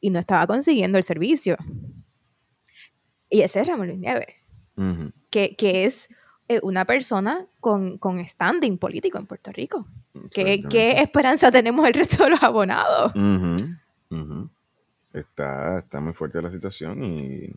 y 0.00 0.10
no 0.10 0.18
estaba 0.18 0.46
consiguiendo 0.46 0.96
el 0.96 1.04
servicio. 1.04 1.56
Y 3.28 3.42
ese 3.42 3.60
es 3.60 3.68
Ramón 3.68 3.88
Luis 3.88 3.98
Nieves, 3.98 4.34
que, 5.30 5.54
que, 5.56 5.84
es 5.84 6.08
eh, 6.48 6.58
una 6.62 6.86
persona 6.86 7.46
con, 7.60 7.98
con, 7.98 8.26
standing 8.26 8.78
político 8.78 9.18
en 9.18 9.26
Puerto 9.26 9.52
Rico. 9.52 9.86
¿Qué, 10.30 10.62
¿Qué, 10.68 11.00
esperanza 11.02 11.50
tenemos 11.50 11.86
el 11.86 11.94
resto 11.94 12.24
de 12.24 12.30
los 12.30 12.42
abonados? 12.42 13.12
Está, 15.12 15.80
está 15.80 16.00
muy 16.00 16.14
fuerte 16.14 16.40
la 16.40 16.50
situación 16.50 17.04
y 17.04 17.52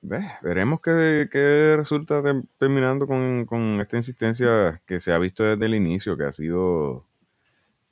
veremos 0.00 0.80
qué, 0.80 1.74
resulta 1.76 2.22
terminando 2.58 3.06
con, 3.06 3.80
esta 3.80 3.96
insistencia 3.96 4.80
que 4.86 5.00
se 5.00 5.12
ha 5.12 5.18
visto 5.18 5.44
desde 5.44 5.66
el 5.66 5.74
inicio, 5.74 6.16
que 6.16 6.24
ha 6.24 6.32
sido, 6.32 7.06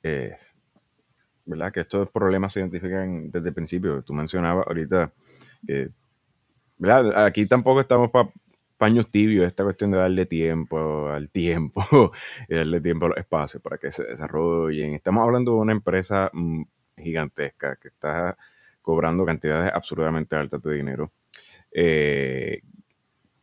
eh, 0.03 0.35
¿verdad? 1.45 1.71
Que 1.71 1.81
estos 1.81 2.09
problemas 2.09 2.53
se 2.53 2.61
identifican 2.61 3.31
desde 3.31 3.49
el 3.49 3.53
principio. 3.53 4.01
Tú 4.03 4.13
mencionabas 4.13 4.67
ahorita 4.67 5.13
que, 5.65 5.89
¿verdad? 6.77 7.25
Aquí 7.25 7.45
tampoco 7.47 7.81
estamos 7.81 8.11
para 8.11 8.29
paños 8.77 9.09
tibios, 9.09 9.47
esta 9.47 9.63
cuestión 9.63 9.91
de 9.91 9.97
darle 9.97 10.25
tiempo 10.27 11.09
al 11.09 11.29
tiempo 11.31 11.81
darle 12.49 12.79
tiempo 12.81 13.07
a 13.07 13.09
los 13.09 13.17
espacios 13.17 13.61
para 13.61 13.77
que 13.77 13.91
se 13.91 14.03
desarrollen. 14.03 14.93
Estamos 14.93 15.23
hablando 15.23 15.53
de 15.53 15.57
una 15.57 15.71
empresa 15.73 16.29
mm, 16.33 16.63
gigantesca 16.97 17.75
que 17.77 17.89
está 17.89 18.37
cobrando 18.81 19.25
cantidades 19.25 19.71
absurdamente 19.73 20.35
altas 20.35 20.61
de 20.63 20.75
dinero 20.75 21.11
eh, 21.79 22.61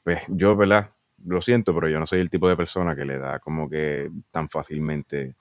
pues 0.03 0.23
yo, 0.29 0.57
¿verdad? 0.57 0.91
Lo 1.25 1.41
siento, 1.41 1.73
pero 1.73 1.89
yo 1.89 2.01
no 2.01 2.07
soy 2.07 2.19
el 2.19 2.31
tipo 2.31 2.49
de 2.49 2.57
persona 2.57 2.97
que 2.97 3.05
le 3.05 3.17
da 3.17 3.39
como 3.39 3.71
que 3.71 4.11
tan 4.33 4.49
fácilmente 4.49 5.37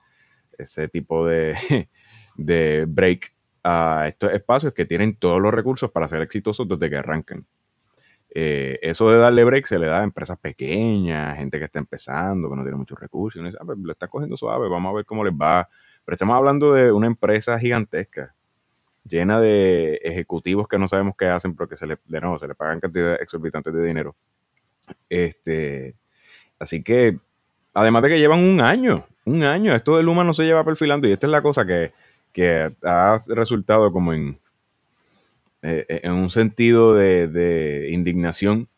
ese 0.56 0.86
tipo 0.88 1.26
de, 1.26 1.56
de 2.36 2.84
break 2.86 3.34
a 3.64 4.06
estos 4.06 4.32
espacios 4.32 4.72
que 4.74 4.84
tienen 4.84 5.16
todos 5.16 5.42
los 5.42 5.52
recursos 5.52 5.90
para 5.90 6.06
ser 6.06 6.22
exitosos 6.22 6.68
desde 6.68 6.88
que 6.88 6.96
arrancan. 6.96 7.44
Eh, 8.30 8.78
eso 8.80 9.10
de 9.10 9.18
darle 9.18 9.42
break 9.42 9.66
se 9.66 9.80
le 9.80 9.86
da 9.88 10.00
a 10.00 10.04
empresas 10.04 10.38
pequeñas, 10.38 11.36
gente 11.36 11.58
que 11.58 11.64
está 11.64 11.80
empezando, 11.80 12.48
que 12.48 12.56
no 12.56 12.62
tiene 12.62 12.78
muchos 12.78 12.98
recursos, 12.98 13.42
ah, 13.60 13.64
pues, 13.66 13.78
lo 13.78 13.90
está 13.90 14.06
cogiendo 14.06 14.36
suave, 14.36 14.68
vamos 14.68 14.92
a 14.92 14.94
ver 14.94 15.04
cómo 15.04 15.24
les 15.24 15.34
va. 15.34 15.68
Pero 16.04 16.14
estamos 16.14 16.36
hablando 16.36 16.72
de 16.72 16.92
una 16.92 17.08
empresa 17.08 17.58
gigantesca 17.58 18.36
llena 19.04 19.40
de 19.40 19.96
ejecutivos 20.02 20.66
que 20.68 20.78
no 20.78 20.88
sabemos 20.88 21.14
qué 21.16 21.26
hacen 21.26 21.54
porque 21.54 21.76
se 21.76 21.86
le, 21.86 21.98
de 22.06 22.20
nuevo, 22.20 22.38
se 22.38 22.48
le 22.48 22.54
pagan 22.54 22.80
cantidades 22.80 23.20
exorbitantes 23.20 23.72
de 23.72 23.84
dinero. 23.84 24.16
Este, 25.08 25.94
así 26.58 26.82
que, 26.82 27.18
además 27.72 28.02
de 28.02 28.08
que 28.10 28.18
llevan 28.18 28.40
un 28.40 28.60
año, 28.60 29.06
un 29.24 29.44
año, 29.44 29.74
esto 29.74 29.96
de 29.96 30.02
Luma 30.02 30.24
no 30.24 30.34
se 30.34 30.44
lleva 30.44 30.64
perfilando 30.64 31.08
y 31.08 31.12
esta 31.12 31.26
es 31.26 31.30
la 31.30 31.42
cosa 31.42 31.64
que, 31.66 31.92
ha 32.82 33.16
resultado 33.28 33.92
como 33.92 34.12
en, 34.12 34.38
eh, 35.62 36.00
en 36.02 36.12
un 36.12 36.30
sentido 36.30 36.94
de, 36.94 37.88
indignación 37.92 38.68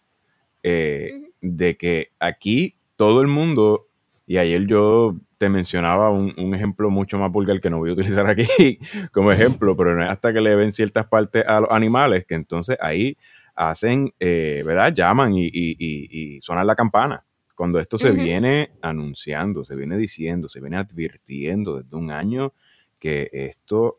eh, 0.62 1.30
de 1.40 1.76
que 1.76 2.11
aquí 2.18 2.75
todo 2.97 3.23
el 3.23 3.28
mundo, 3.28 3.87
y 4.26 4.38
ayer 4.38 4.66
yo 4.66 5.14
te 5.38 5.48
mencionaba 5.48 6.10
un, 6.10 6.54
ejemplo 6.54 6.90
mucho 6.90 7.18
más 7.18 7.30
vulgar 7.30 7.60
que 7.60 7.68
no 7.70 7.78
voy 7.78 7.90
a 7.90 7.92
utilizar 7.92 8.26
aquí 8.26 8.78
como 9.12 9.30
ejemplo, 9.30 9.76
pero 9.76 9.94
no 9.94 10.02
es 10.02 10.10
hasta 10.10 10.32
que 10.32 10.40
le 10.40 10.54
ven 10.54 10.72
ciertas 10.72 11.06
partes 11.06 11.44
a 11.46 11.60
los 11.60 11.70
animales 11.70 12.24
que 12.26 12.34
entonces 12.34 12.76
ahí 12.80 13.16
hacen, 13.54 14.12
eh, 14.20 14.62
¿verdad? 14.66 14.92
Llaman 14.94 15.34
y, 15.34 15.48
y, 15.52 16.40
sonan 16.42 16.66
la 16.66 16.76
campana. 16.76 17.24
Cuando 17.54 17.78
esto 17.78 17.96
se 17.96 18.12
viene 18.12 18.72
anunciando, 18.82 19.64
se 19.64 19.74
viene 19.74 19.96
diciendo, 19.96 20.46
se 20.46 20.60
viene 20.60 20.76
advirtiendo 20.76 21.78
desde 21.80 21.96
un 21.96 22.10
año 22.10 22.52
que 22.98 23.30
esto 23.32 23.96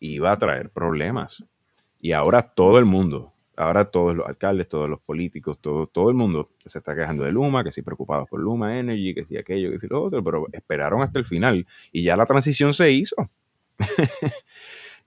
iba 0.00 0.32
a 0.32 0.38
traer 0.38 0.68
problemas. 0.68 1.42
Y 1.98 2.12
ahora 2.12 2.42
todo 2.42 2.78
el 2.78 2.84
mundo, 2.84 3.32
ahora 3.56 3.90
todos 3.90 4.16
los 4.16 4.26
alcaldes, 4.26 4.68
todos 4.68 4.88
los 4.88 5.00
políticos, 5.00 5.58
todo, 5.60 5.86
todo 5.86 6.08
el 6.08 6.14
mundo 6.14 6.50
se 6.64 6.78
está 6.78 6.94
quejando 6.94 7.24
de 7.24 7.32
Luma, 7.32 7.62
que 7.64 7.72
sí 7.72 7.82
preocupados 7.82 8.28
por 8.28 8.40
Luma 8.40 8.78
Energy, 8.78 9.14
que 9.14 9.24
sí 9.24 9.36
aquello, 9.36 9.70
que 9.70 9.78
sí 9.78 9.86
lo 9.88 10.04
otro, 10.04 10.22
pero 10.24 10.46
esperaron 10.52 11.02
hasta 11.02 11.18
el 11.18 11.26
final 11.26 11.66
y 11.92 12.04
ya 12.04 12.16
la 12.16 12.26
transición 12.26 12.74
se 12.74 12.90
hizo. 12.90 13.16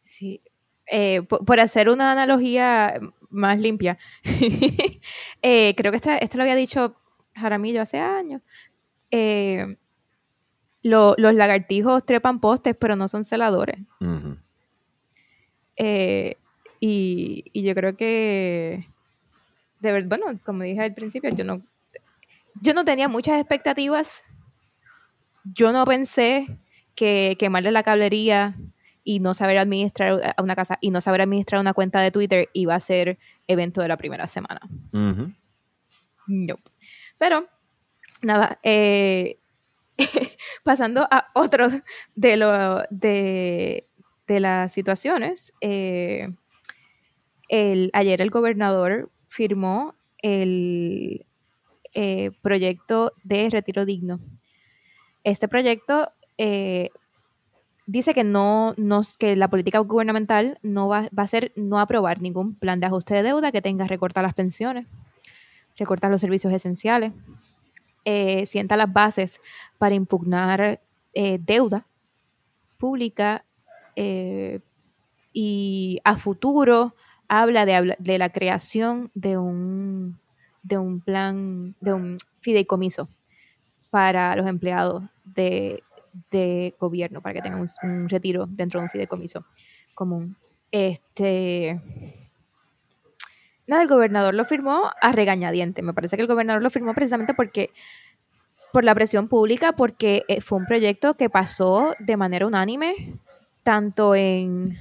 sí. 0.01 0.41
Eh, 0.85 1.21
por, 1.23 1.59
hacer 1.59 1.89
una 1.89 2.11
analogía 2.11 2.99
más 3.29 3.57
limpia, 3.57 3.97
eh, 5.41 5.73
creo 5.75 5.91
que 5.91 5.97
esto 5.97 6.37
lo 6.37 6.43
había 6.43 6.55
dicho 6.55 6.95
Jaramillo 7.35 7.81
hace 7.81 7.99
años. 7.99 8.41
Eh, 9.09 9.77
los 10.83 11.17
lagartijos 11.17 12.05
trepan 12.05 12.41
postes, 12.41 12.75
pero 12.77 12.97
no 12.97 13.07
son 13.07 13.23
celadores. 13.23 13.77
Y, 16.85 17.45
yo 17.53 17.73
creo 17.75 17.95
que, 17.95 18.89
de 19.79 19.91
verdad, 19.93 20.19
bueno, 20.19 20.37
como 20.45 20.63
dije 20.63 20.81
al 20.81 20.93
principio, 20.93 21.29
yo 21.29 21.45
no, 21.45 21.61
yo 22.61 22.73
no 22.73 22.83
tenía 22.83 23.07
muchas 23.07 23.39
expectativas. 23.39 24.25
Yo 25.45 25.71
no 25.71 25.85
pensé 25.85 26.59
que 26.93 27.37
quemarle 27.39 27.71
la 27.71 27.83
cablería 27.83 28.57
y 29.05 29.21
no 29.21 29.33
saber 29.33 29.59
administrar 29.59 30.35
una 30.37 30.57
casa 30.57 30.77
y 30.81 30.89
no 30.89 30.99
saber 30.99 31.21
administrar 31.21 31.61
una 31.61 31.73
cuenta 31.73 32.01
de 32.01 32.11
Twitter 32.11 32.49
iba 32.51 32.75
a 32.75 32.81
ser 32.81 33.17
evento 33.47 33.79
de 33.79 33.87
la 33.87 33.95
primera 33.95 34.27
semana. 34.27 34.59
No. 36.27 36.55
Pero, 37.17 37.47
nada, 38.21 38.59
eh, 38.61 39.39
pasando 40.65 41.07
a 41.09 41.29
otro 41.33 41.67
de, 42.15 42.35
lo, 42.35 42.83
de, 42.89 43.87
de 44.27 44.39
las 44.41 44.73
situaciones, 44.73 45.53
eh, 45.61 46.27
ayer 47.93 48.21
el 48.21 48.29
gobernador 48.29 49.11
firmó 49.27 49.95
el 50.19 51.25
eh, 51.93 52.31
proyecto 52.41 53.13
de 53.23 53.49
retiro 53.51 53.85
digno. 53.85 54.19
Este 55.23 55.47
proyecto 55.47 56.11
eh, 56.37 56.89
dice 57.85 58.13
que 58.13 58.23
no, 58.23 58.73
que 59.19 59.35
la 59.35 59.49
política 59.49 59.79
gubernamental 59.79 60.57
no 60.63 60.87
va, 60.87 61.09
a 61.15 61.27
ser 61.27 61.51
no 61.55 61.79
aprobar 61.79 62.21
ningún 62.21 62.55
plan 62.55 62.79
de 62.79 62.87
ajuste 62.87 63.13
de 63.13 63.23
deuda 63.23 63.51
que 63.51 63.61
tenga 63.61 63.85
recortar 63.87 64.23
las 64.23 64.33
pensiones, 64.33 64.87
recortar 65.77 66.09
los 66.09 66.21
servicios 66.21 66.51
esenciales, 66.51 67.13
eh, 68.05 68.45
sienta 68.47 68.75
las 68.75 68.91
bases 68.91 69.39
para 69.77 69.95
impugnar 69.95 70.81
deuda 71.13 71.85
pública 72.79 73.45
y 75.31 75.99
a 76.03 76.17
futuro 76.17 76.95
habla 77.41 77.65
de, 77.65 78.17
la 78.17 78.29
creación 78.29 79.11
de 79.13 79.37
un, 79.37 80.19
plan, 81.05 81.75
de 81.79 81.93
un 81.93 82.17
fideicomiso 82.41 83.09
para 83.89 84.35
los 84.35 84.47
empleados 84.47 85.03
de, 85.23 85.83
gobierno, 86.79 87.21
para 87.21 87.33
que 87.33 87.41
tengan 87.41 87.67
un, 87.83 88.09
retiro 88.09 88.45
dentro 88.47 88.79
de 88.79 88.85
un 88.85 88.89
fideicomiso 88.89 89.45
común. 89.93 90.37
Este. 90.71 91.79
Nada, 93.65 93.81
el 93.83 93.87
gobernador 93.87 94.33
lo 94.33 94.43
firmó 94.45 94.91
a 95.01 95.11
regañadiente. 95.11 95.81
Me 95.81 95.93
parece 95.93 96.17
que 96.17 96.21
el 96.23 96.27
gobernador 96.27 96.61
lo 96.61 96.69
firmó 96.69 96.93
precisamente 96.93 97.33
porque 97.33 97.69
por 98.73 98.83
la 98.83 98.93
presión 98.93 99.27
pública, 99.27 99.71
porque 99.73 100.23
eh, 100.27 100.41
fue 100.41 100.57
un 100.57 100.65
proyecto 100.65 101.15
que 101.15 101.29
pasó 101.29 101.93
de 101.99 102.17
manera 102.17 102.47
unánime, 102.47 103.19
tanto 103.61 104.15
en, 104.15 104.73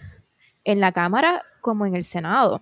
en 0.65 0.81
la 0.81 0.93
Cámara 0.93 1.43
como 1.63 1.87
en 1.87 1.97
el 1.97 2.05
Senado. 2.05 2.61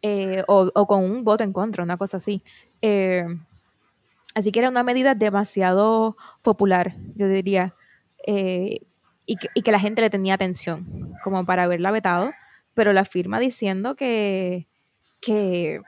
Eh, 0.00 0.42
o, 0.48 0.86
con 0.86 1.04
un 1.04 1.22
voto 1.22 1.44
en 1.44 1.52
contra, 1.52 1.84
una 1.84 1.96
cosa 1.98 2.16
así. 2.16 2.42
Eh, 2.80 3.24
así 4.34 4.50
que 4.50 4.60
era 4.60 4.70
una 4.70 4.82
medida 4.82 5.14
demasiado 5.14 6.16
popular, 6.42 6.96
yo 7.14 7.28
diría, 7.28 7.74
eh, 8.26 8.80
y, 9.26 9.36
que, 9.36 9.72
la 9.72 9.78
gente 9.78 10.02
le 10.02 10.10
tenía 10.10 10.34
atención, 10.34 11.14
como 11.22 11.44
para 11.46 11.64
haberla 11.64 11.92
vetado, 11.92 12.32
pero 12.74 12.92
la 12.92 13.04
firma 13.04 13.38
diciendo 13.38 13.94
que, 13.94 14.66
que, 15.20 15.80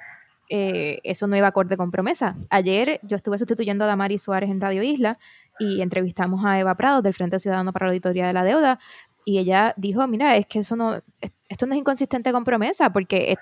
eso 0.48 1.26
no 1.26 1.36
iba 1.36 1.48
acorde 1.48 1.76
con 1.76 1.90
promesa. 1.90 2.36
Ayer 2.48 3.00
yo 3.02 3.16
estuve 3.16 3.38
sustituyendo 3.38 3.82
a 3.82 3.88
Damari 3.88 4.18
Suárez 4.18 4.50
en 4.50 4.60
Radio 4.60 4.84
Isla 4.84 5.18
y 5.58 5.82
entrevistamos 5.82 6.44
a 6.44 6.60
Eva 6.60 6.76
Prado 6.76 7.02
del 7.02 7.12
Frente 7.12 7.40
Ciudadano 7.40 7.72
para 7.72 7.86
la 7.86 7.90
Auditoría 7.90 8.28
de 8.28 8.32
la 8.32 8.44
Deuda 8.44 8.78
y 9.24 9.38
ella 9.38 9.74
dijo, 9.76 10.06
mira, 10.06 10.36
es 10.36 10.46
que 10.46 10.58
eso 10.58 10.76
no, 10.76 11.00
esto 11.48 11.66
no 11.66 11.74
es 11.74 11.78
inconsistente 11.78 12.32
con 12.32 12.44
promesa 12.44 12.92
porque 12.92 13.36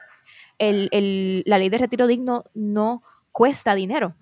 la 0.58 1.58
ley 1.58 1.68
de 1.68 1.78
retiro 1.78 2.06
digno 2.06 2.44
no 2.54 3.02
cuesta 3.32 3.74
dinero. 3.74 4.14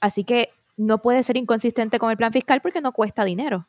Así 0.00 0.24
que 0.24 0.50
no 0.76 1.00
puede 1.02 1.22
ser 1.22 1.36
inconsistente 1.36 1.98
con 1.98 2.10
el 2.10 2.16
plan 2.16 2.32
fiscal 2.32 2.60
porque 2.60 2.80
no 2.80 2.92
cuesta 2.92 3.24
dinero. 3.24 3.68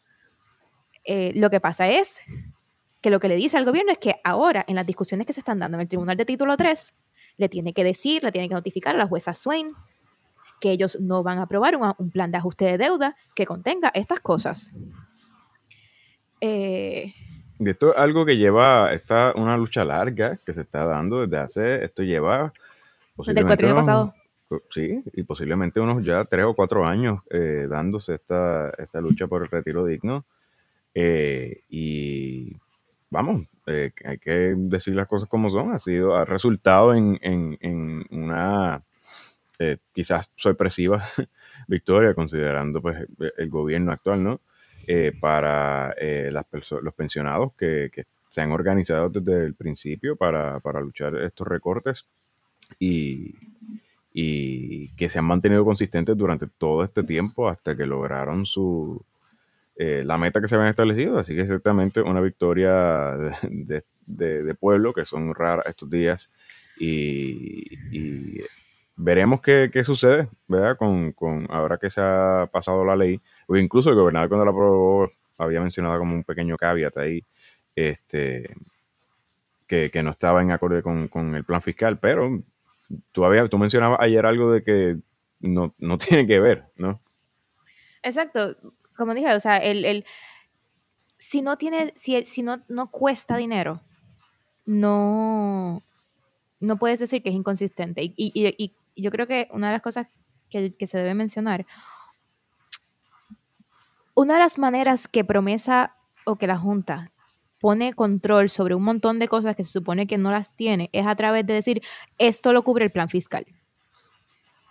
Eh, 1.05 1.31
lo 1.36 1.50
que 1.50 1.60
pasa 1.60 1.89
es 1.89 2.22
que 3.01 3.10
lo 3.10 3.19
que 3.19 3.29
le 3.29 3.36
dice 3.36 3.58
al 3.58 3.65
gobierno 3.65 3.91
es 3.91 3.98
que 3.98 4.15
ahora, 4.24 4.65
en 4.67 4.75
las 4.75 4.86
discusiones 4.86 5.25
que 5.25 5.34
se 5.34 5.39
están 5.39 5.60
dando 5.60 5.77
en 5.77 5.81
el 5.81 5.88
Tribunal 5.88 6.17
de 6.17 6.25
Título 6.25 6.58
3, 6.58 6.93
le 7.38 7.50
tiene 7.50 7.74
que 7.74 7.84
decir, 7.84 8.24
le 8.24 8.31
tiene 8.31 8.50
que 8.50 8.55
notificar 8.55 8.96
a 8.96 8.98
la 8.98 9.08
jueza 9.08 9.34
Swain 9.34 9.74
que 10.60 10.72
ellos 10.72 10.98
no 11.00 11.24
van 11.24 11.39
a 11.39 11.43
aprobar 11.43 11.77
un, 11.77 12.12
plan 12.12 12.31
de 12.31 12.38
ajuste 12.38 12.65
de 12.65 12.77
deuda 12.77 13.15
que 13.34 13.46
contenga 13.46 13.91
estas 13.93 14.19
cosas. 14.19 14.74
Eh, 16.41 17.13
esto 17.60 17.94
es 17.94 17.98
algo 17.98 18.25
que 18.25 18.38
lleva, 18.38 18.94
está 18.94 19.34
una 19.36 19.58
lucha 19.58 19.84
larga 19.84 20.38
que 20.46 20.54
se 20.54 20.62
está 20.62 20.86
dando 20.86 21.22
desde 21.22 21.38
hace, 21.38 21.86
esto 21.86 22.04
lleva... 22.04 22.54
Desde 23.18 23.42
el 23.42 23.46
cuatro 23.46 23.75
pasado. 23.75 24.13
Sí, 24.72 25.04
y 25.13 25.24
posiblemente 25.24 25.80
unos 25.80 26.04
ya 26.04 26.25
tres 26.25 26.46
o 26.46 26.56
cuatro 26.56 26.86
años 26.86 27.22
eh, 27.30 27.68
dándose 27.70 28.16
esta, 28.16 28.72
esta 28.72 29.00
lucha 29.00 29.28
por 29.28 29.44
el 29.44 29.50
retiro 29.50 29.86
digno. 29.86 30.25
Eh, 30.96 31.62
y 31.70 32.56
vamos, 33.10 33.44
eh, 33.68 33.92
hay 34.06 34.18
que 34.18 34.56
decir 34.58 34.96
las 34.96 35.08
cosas 35.08 35.30
como 35.30 35.50
son, 35.50 35.72
ha 35.74 35.80
sido, 35.80 36.16
ha 36.16 36.25
resultado 36.25 36.94
en, 36.94 38.08
una 38.10 38.82
eh, 39.60 39.78
quizás 39.94 40.32
sorpresiva 40.36 41.04
victoria, 41.68 42.13
considerando 42.13 42.82
pues 42.82 43.06
el 43.38 43.50
gobierno 43.50 43.92
actual, 43.92 44.24
¿no? 44.24 44.42
Eh, 44.91 45.12
para 45.19 45.93
las 46.31 46.46
los 46.81 46.93
pensionados 46.96 47.53
que, 47.53 47.91
se 48.27 48.41
han 48.41 48.51
organizado 48.51 49.10
desde 49.10 49.46
el 49.46 49.55
principio 49.55 50.15
para, 50.15 50.60
luchar 50.81 51.15
estos 51.15 51.48
recortes 51.48 52.05
y, 52.79 53.36
y 54.13 54.89
que 54.89 55.10
se 55.10 55.19
han 55.19 55.25
mantenido 55.25 55.65
consistentes 55.65 56.17
durante 56.17 56.48
todo 56.48 56.84
este 56.84 57.03
tiempo 57.03 57.50
hasta 57.50 57.75
que 57.75 57.86
lograron 57.86 58.46
su, 58.46 59.03
eh, 59.81 60.03
la 60.03 60.17
meta 60.17 60.41
que 60.41 60.48
se 60.50 60.55
habían 60.55 60.69
establecido. 60.69 61.17
Así 61.17 61.34
que 61.34 61.41
exactamente 61.41 62.01
una 62.01 62.19
victoria 62.19 63.15
de, 63.43 64.55
pueblo, 64.60 64.93
que 64.93 65.05
son 65.05 65.34
raras 65.34 65.65
estos 65.67 65.89
días. 65.89 66.29
Y, 66.77 68.41
veremos 68.98 69.39
qué, 69.41 69.72
sucede, 69.86 70.27
¿verdad? 70.50 70.75
Con, 70.77 71.48
ahora 71.50 71.77
que 71.77 71.89
se 71.89 72.01
ha 72.01 72.50
pasado 72.51 72.84
la 72.84 72.98
ley. 72.98 73.22
O 73.50 73.58
incluso 73.58 73.89
el 73.89 73.96
gobernador 73.96 74.29
cuando 74.29 74.46
la 74.46 74.51
aprobó 74.51 75.10
había 75.38 75.60
mencionado 75.60 75.98
como 76.00 76.15
un 76.15 76.24
pequeño 76.24 76.56
caveat 76.56 76.96
ahí. 76.98 77.24
Este, 77.75 78.56
que, 79.68 79.91
no 80.03 80.12
estaba 80.12 80.41
en 80.41 80.51
acorde 80.51 80.82
con, 80.82 81.36
el 81.36 81.44
plan 81.44 81.62
fiscal, 81.62 82.00
pero 82.00 82.41
tú, 83.12 83.24
tú 83.50 83.58
mencionabas 83.58 84.00
ayer 84.01 84.25
algo 84.25 84.51
de 84.51 84.63
que 84.63 84.98
no, 85.41 85.74
no 85.77 85.98
tiene 86.00 86.25
que 86.25 86.39
ver, 86.39 86.65
¿no? 86.77 87.01
Exacto 88.01 88.56
como 89.00 89.15
dije, 89.15 89.34
o 89.34 89.39
sea, 89.39 89.58
el, 89.58 90.06
si 91.17 91.41
no 91.41 91.58
tiene, 91.58 91.93
si, 91.95 92.24
si 92.26 92.43
no, 92.43 92.62
no 92.67 92.91
cuesta 92.91 93.38
dinero, 93.38 93.82
no, 94.65 95.82
no 96.60 96.78
puedes 96.78 97.00
decir 97.00 97.24
que 97.24 97.30
es 97.30 97.36
inconsistente. 97.36 98.13
Y, 98.15 98.74
yo 98.95 99.12
creo 99.12 99.28
que 99.28 99.47
una 99.52 99.67
de 99.67 99.74
las 99.74 99.82
cosas 99.82 100.08
que, 100.50 100.74
se 100.86 100.97
debe 100.97 101.13
mencionar, 101.13 101.65
una 104.19 104.34
de 104.34 104.41
las 104.41 104.58
maneras 104.58 105.08
que 105.08 105.23
promesa 105.23 105.95
o 106.25 106.36
que 106.36 106.45
la 106.45 106.58
Junta 106.58 107.13
pone 107.58 107.93
control 107.93 108.49
sobre 108.49 108.75
un 108.75 108.84
montón 108.84 109.17
de 109.17 109.29
cosas 109.29 109.55
que 109.55 109.63
se 109.63 109.71
supone 109.71 110.08
que 110.08 110.17
no 110.17 110.29
las 110.29 110.58
tiene 110.58 110.89
es 110.91 111.08
a 111.08 111.15
través 111.15 111.45
de 111.45 111.53
decir, 111.53 111.82
esto 112.17 112.51
lo 112.51 112.65
cubre 112.65 112.84
el 112.84 112.91
plan 112.91 113.08
fiscal. 113.08 113.45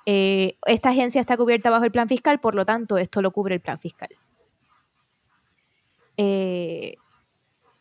Eh, 0.05 0.59
esta 0.67 0.91
agencia 0.91 1.19
está 1.19 1.39
cubierta 1.39 1.71
bajo 1.71 1.87
el 1.87 1.91
plan 1.91 2.09
fiscal, 2.09 2.41
por 2.41 2.55
lo 2.55 2.67
tanto, 2.67 2.99
esto 2.99 3.23
lo 3.23 3.31
cubre 3.31 3.55
el 3.55 3.63
plan 3.63 3.79
fiscal. 3.79 4.11
Eh, 6.19 6.97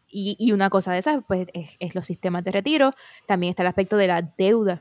y, 0.07 0.53
una 0.53 0.69
cosa 0.69 0.93
de 0.93 0.99
esas, 0.99 1.21
pues, 1.27 1.47
es, 1.53 1.95
los 1.95 2.05
sistemas 2.05 2.45
de 2.45 2.53
retiro. 2.53 2.91
También 3.25 3.49
está 3.49 3.63
el 3.63 3.67
aspecto 3.67 3.97
de 3.97 4.07
la 4.07 4.21
deuda 4.21 4.79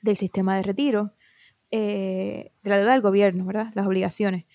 del 0.00 0.16
sistema 0.16 0.56
de 0.56 0.62
retiro, 0.62 1.12
eh, 1.70 2.50
de 2.62 2.70
la 2.70 2.78
deuda 2.78 2.92
del 2.92 3.02
gobierno, 3.02 3.44
¿verdad? 3.44 3.72
Las 3.74 3.86
obligaciones 3.86 4.46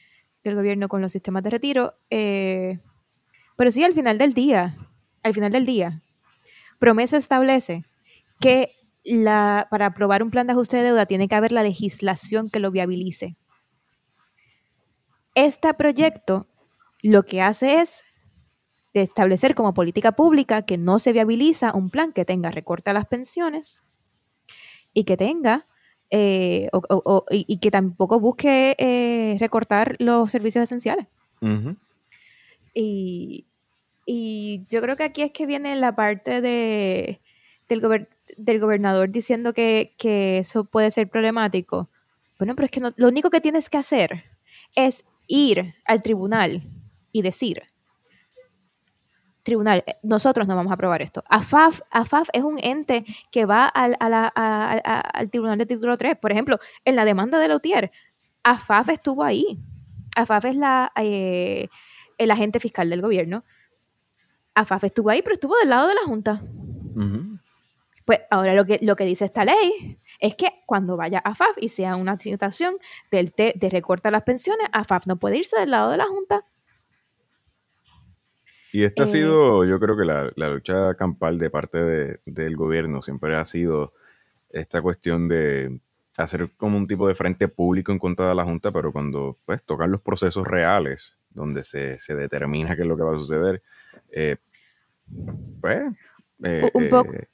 del 0.43 0.55
gobierno 0.55 0.87
con 0.87 1.01
los 1.01 1.11
sistemas 1.11 1.43
de 1.43 1.49
retiro. 1.49 1.95
pero 2.09 3.71
sí, 3.71 3.83
al 3.83 3.93
final 3.93 4.17
del 4.17 4.33
día, 4.33 4.77
al 5.23 5.33
final 5.33 5.51
del 5.51 5.65
día, 5.65 6.01
promesa 6.79 7.17
establece 7.17 7.85
que 8.39 8.75
la, 9.03 9.67
para 9.69 9.87
aprobar 9.87 10.23
un 10.23 10.31
plan 10.31 10.47
de 10.47 10.53
ajuste 10.53 10.77
de 10.77 10.83
deuda 10.83 11.05
tiene 11.05 11.27
que 11.27 11.35
haber 11.35 11.51
la 11.51 11.63
legislación 11.63 12.49
que 12.49 12.59
lo 12.59 12.71
viabilice. 12.71 13.37
Este 15.35 15.73
proyecto 15.73 16.47
lo 17.01 17.23
que 17.23 17.41
hace 17.41 17.81
es 17.81 18.03
establecer 18.93 19.55
como 19.55 19.73
política 19.73 20.11
pública 20.11 20.61
que 20.61 20.77
no 20.77 20.99
se 20.99 21.13
viabiliza 21.13 21.73
un 21.73 21.89
plan 21.89 22.13
que 22.13 22.25
tenga 22.25 22.51
recorte 22.51 22.91
a 22.91 22.93
las 22.93 23.05
pensiones 23.05 23.83
y 24.93 25.03
que 25.03 25.17
tenga 25.17 25.67
eh, 26.15 26.69
y, 27.31 27.57
que 27.57 27.71
tampoco 27.71 28.19
busque 28.19 28.75
eh, 28.77 29.35
recortar 29.39 29.95
los 29.97 30.29
servicios 30.29 30.63
esenciales. 30.63 31.07
y, 32.73 33.45
y, 34.05 34.65
yo 34.69 34.81
creo 34.81 34.95
que 34.95 35.03
aquí 35.03 35.23
es 35.23 35.31
que 35.31 35.47
viene 35.47 35.75
la 35.75 35.95
parte 35.95 36.39
de 36.39 37.19
del, 37.67 38.59
gobernador 38.59 39.09
diciendo 39.09 39.53
que, 39.53 39.93
eso 40.39 40.65
puede 40.65 40.91
ser 40.91 41.09
problemático. 41.09 41.89
Bueno, 42.37 42.55
pero 42.55 42.65
es 42.65 42.71
que 42.71 42.81
lo 42.95 43.07
único 43.07 43.31
que 43.31 43.41
tienes 43.41 43.69
que 43.69 43.77
hacer 43.77 44.23
es 44.75 45.05
ir 45.27 45.73
al 45.85 46.01
tribunal 46.01 46.61
y 47.11 47.23
decir, 47.23 47.63
tribunal, 49.43 49.83
eh, 49.85 49.95
nosotros 50.01 50.47
no 50.47 50.55
vamos 50.55 50.71
a 50.71 50.75
aprobar 50.75 51.01
esto. 51.01 51.23
AFAF, 51.29 51.81
AFAF 51.91 52.29
es 52.33 52.43
un 52.43 52.57
ente 52.61 53.05
que 53.31 53.45
va 53.45 53.65
al, 53.65 53.95
al 53.99 55.29
tribunal 55.29 55.57
de 55.57 55.65
título 55.65 55.95
3. 55.95 56.17
Por 56.17 56.31
ejemplo, 56.31 56.57
en 56.85 56.95
la 56.95 57.05
demanda 57.05 57.37
de 57.39 57.47
Lautier, 57.47 57.91
AFAF 58.43 58.89
estuvo 58.89 59.23
ahí. 59.23 59.59
AFAF 60.15 60.45
es 60.45 60.55
la, 60.55 60.91
eh, 60.95 61.67
el 62.17 62.31
agente 62.31 62.59
fiscal 62.59 62.89
del 62.89 63.01
gobierno. 63.01 63.43
AFAF 64.55 64.85
estuvo 64.85 65.09
ahí, 65.09 65.21
pero 65.21 65.33
estuvo 65.33 65.55
del 65.57 65.69
lado 65.69 65.87
de 65.87 65.95
la 65.95 66.03
Junta. 66.05 66.41
Pues 68.05 68.19
ahora 68.29 68.53
lo 68.53 68.65
que, 68.65 68.79
lo 68.81 68.95
que 68.95 69.05
dice 69.05 69.25
esta 69.25 69.45
ley 69.45 69.97
es 70.19 70.35
que 70.35 70.49
cuando 70.65 70.97
vaya 70.97 71.19
a 71.19 71.35
FAF 71.35 71.57
y 71.57 71.69
sea 71.69 71.95
una 71.95 72.19
situación 72.19 72.75
del 73.11 73.33
de 73.35 73.69
recorta 73.71 74.11
las 74.11 74.23
pensiones, 74.23 74.67
a 74.73 74.83
FAF 74.83 75.07
no 75.07 75.17
puede 75.17 75.37
irse 75.37 75.57
del 75.57 75.71
lado 75.71 75.89
de 75.89 75.97
la 75.97 76.05
Junta. 76.05 76.45
Y 78.73 78.83
esta 78.83 79.03
ha 79.03 79.05
eh, 79.05 79.09
sido, 79.09 79.63
yo 79.65 79.79
creo 79.79 79.95
que 79.95 80.03
la, 80.03 80.49
lucha 80.49 80.95
campal 80.95 81.37
de 81.37 81.51
parte 81.51 82.19
del 82.25 82.55
gobierno 82.57 83.03
siempre 83.03 83.35
ha 83.35 83.45
sido 83.45 83.93
esta 84.49 84.81
cuestión 84.81 85.27
de 85.27 85.79
hacer 86.17 86.49
como 86.57 86.77
un 86.77 86.87
tipo 86.87 87.07
de 87.07 87.13
frente 87.13 87.47
público 87.47 87.91
en 87.91 87.99
contra 87.99 88.27
de 88.27 88.35
la 88.35 88.43
Junta, 88.43 88.71
pero 88.71 88.91
cuando 88.91 89.37
pues 89.45 89.61
tocan 89.63 89.91
los 89.91 90.01
procesos 90.01 90.47
reales, 90.47 91.19
donde 91.29 91.63
se, 91.63 91.97
determina 92.15 92.75
qué 92.75 92.81
es 92.81 92.87
lo 92.87 92.97
que 92.97 93.03
va 93.03 93.13
a 93.13 93.19
suceder, 93.19 93.61
eh, 94.11 94.37
pues... 95.61 95.93
un 96.73 96.89
poco 96.89 97.13
eh, 97.13 97.27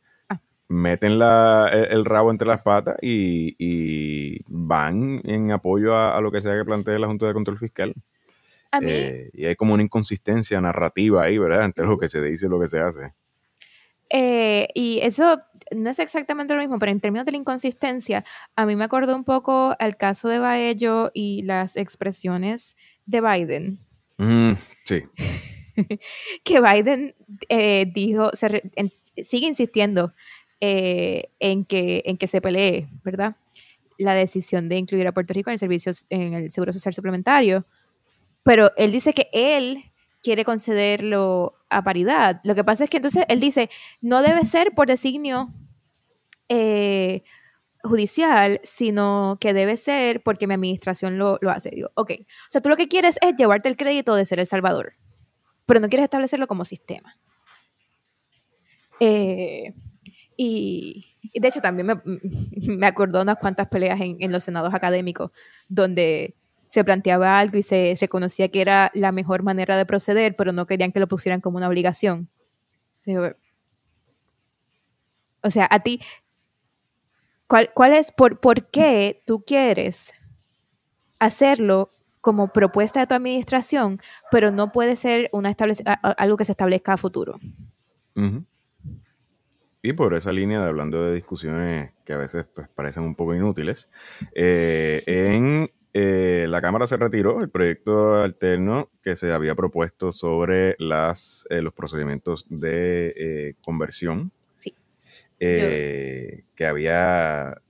meten 0.68 1.20
la, 1.20 1.70
el, 1.70 2.04
rabo 2.04 2.32
entre 2.32 2.50
las 2.50 2.62
patas 2.62 2.98
y, 3.02 4.44
van 4.48 5.22
en 5.24 5.52
apoyo 5.52 5.96
a, 5.96 6.20
lo 6.20 6.32
que 6.34 6.42
sea 6.42 6.58
que 6.58 6.66
plantee 6.66 7.00
la 7.00 7.08
Junta 7.08 7.28
de 7.28 7.34
Control 7.34 7.58
Fiscal. 7.58 7.96
Eh, 8.82 9.30
y 9.34 9.46
hay 9.46 9.56
como 9.56 9.74
una 9.74 9.84
inconsistencia 9.84 10.62
narrativa 10.62 11.24
ahí, 11.24 11.38
¿verdad? 11.38 11.66
Entre 11.66 11.86
lo 11.86 11.98
que 11.98 12.10
se 12.10 12.22
dice 12.22 12.46
y 12.46 12.50
lo 12.50 12.60
que 12.60 12.68
se 12.68 12.80
hace. 12.80 13.14
Eh, 14.10 14.68
y 14.74 15.00
eso 15.02 15.42
no 15.72 15.90
es 15.90 16.00
exactamente 16.00 16.54
lo 16.54 16.60
mismo, 16.60 16.80
pero 16.80 16.92
en 16.92 17.00
términos 17.00 17.26
de 17.26 17.32
la 17.32 17.38
inconsistencia, 17.38 18.24
a 18.56 18.66
mí 18.66 18.76
me 18.76 18.84
acordó 18.84 19.16
un 19.16 19.24
poco 19.24 19.76
al 19.80 19.98
caso 19.98 20.30
de 20.30 20.40
Baello 20.40 21.12
y 21.14 21.44
las 21.44 21.78
expresiones 21.78 22.76
de 23.06 23.22
Biden. 23.22 23.80
Mm, 24.18 24.52
sí. 24.86 25.04
que 26.44 26.62
Biden 26.62 27.16
eh, 27.48 27.86
dijo, 27.94 28.32
sigue 29.16 29.48
insistiendo 29.48 30.14
eh, 30.60 31.30
en, 31.40 31.66
que, 31.66 32.02
en 32.06 32.18
que 32.18 32.28
se 32.28 32.42
pelee, 32.42 32.90
¿verdad? 33.04 33.36
La 33.98 34.14
decisión 34.14 34.70
de 34.70 34.78
incluir 34.78 35.08
a 35.08 35.14
Puerto 35.14 35.34
Rico 35.34 35.50
en 35.50 35.54
el, 35.54 35.60
servicio, 35.60 35.92
en 36.10 36.34
el 36.34 36.52
Seguro 36.52 36.74
Social 36.74 36.94
Suplementario. 36.94 37.66
Pero 38.50 38.72
él 38.78 38.92
dice 38.92 39.14
que 39.14 39.30
él 39.32 39.84
quiere 40.24 40.44
concederlo 40.44 41.54
a 41.70 41.84
paridad. 41.84 42.42
Lo 42.44 42.56
que 42.56 42.64
pasa 42.64 42.84
es 42.84 42.90
que 42.90 42.98
entonces 42.98 43.24
él 43.28 43.40
dice, 43.40 43.70
no 44.02 44.24
debe 44.24 44.44
ser 44.44 44.74
por 44.74 44.88
designio, 44.88 45.54
eh, 46.48 47.22
judicial, 47.84 48.60
sino 48.64 49.38
que 49.40 49.54
debe 49.54 49.78
ser 49.78 50.24
porque 50.24 50.48
mi 50.48 50.56
administración 50.56 51.20
lo, 51.20 51.38
lo 51.42 51.52
hace. 51.52 51.70
Digo, 51.70 51.92
ok, 51.94 52.12
o 52.22 52.26
sea, 52.50 52.60
tú 52.60 52.70
lo 52.70 52.76
que 52.76 52.88
quieres 52.88 53.20
es 53.22 53.36
llevarte 53.38 53.70
el 53.70 53.78
crédito 53.78 54.16
de 54.16 54.26
ser 54.26 54.40
El 54.40 54.48
Salvador, 54.48 54.94
pero 55.68 55.80
no 55.80 55.88
quieres 55.88 56.06
establecerlo 56.06 56.48
como 56.48 56.66
sistema. 56.66 57.20
Eh, 59.00 59.76
y, 60.36 61.06
de 61.36 61.48
hecho 61.48 61.62
también 61.62 61.86
me, 61.86 62.02
me 62.68 62.88
acordó 62.88 63.22
unas 63.22 63.38
cuantas 63.38 63.68
peleas 63.68 64.02
en, 64.02 64.18
en, 64.20 64.32
los 64.32 64.44
senados 64.44 64.74
académicos 64.74 65.30
donde 65.68 66.39
se 66.70 66.84
planteaba 66.84 67.40
algo 67.40 67.58
y 67.58 67.64
se 67.64 67.96
reconocía 68.00 68.50
que 68.50 68.62
era 68.62 68.92
la 68.94 69.12
mejor 69.12 69.42
manera 69.42 69.76
de 69.76 69.88
proceder, 69.88 70.36
pero 70.36 70.52
no 70.52 70.68
querían 70.68 70.92
que 70.92 71.00
lo 71.00 71.08
pusieran 71.08 71.42
como 71.42 71.58
una 71.58 71.68
obligación. 71.68 72.30
O 75.42 75.50
sea, 75.50 75.68
a 75.72 75.80
ti, 75.80 76.00
¿cuál, 77.48 77.72
cuál 77.74 77.94
es, 77.94 78.12
por, 78.12 78.40
por 78.40 78.70
qué 78.70 79.24
tú 79.26 79.44
quieres 79.44 80.14
hacerlo 81.18 81.90
como 82.22 82.54
propuesta 82.54 83.00
de 83.00 83.08
tu 83.08 83.16
administración, 83.16 84.00
pero 84.30 84.52
no 84.52 84.72
puede 84.72 84.96
ser 84.96 85.28
una 85.34 85.56
algo 86.18 86.38
que 86.38 86.46
se 86.46 86.52
establezca 86.52 86.94
a 86.94 86.98
futuro? 86.98 87.34
Y 89.82 89.94
por 89.94 90.14
esa 90.14 90.32
línea 90.32 90.62
de 90.62 90.68
hablando 90.68 91.04
de 91.04 91.16
discusiones 91.16 91.94
que 92.06 92.14
a 92.14 92.18
veces 92.18 92.46
pues, 92.54 92.68
parecen 92.70 93.02
un 93.02 93.16
poco 93.16 93.34
inútiles, 93.34 93.90
eh, 94.36 95.02
en 95.08 95.68
eh, 95.94 96.46
la 96.50 96.62
Cámara 96.62 96.88
se 96.88 96.98
retiró 96.98 97.42
el 97.42 97.50
proyecto 97.50 98.22
alterno 98.22 98.88
que 99.04 99.16
se 99.16 99.32
había 99.32 99.56
propuesto 99.56 100.12
sobre 100.12 100.76
las, 100.80 101.48
eh, 101.50 101.62
los 101.62 101.74
procedimientos 101.74 102.46
de 102.50 103.56
conversión. 103.64 104.32
Sí. 104.56 104.76
que 105.40 106.66
había 106.66 107.62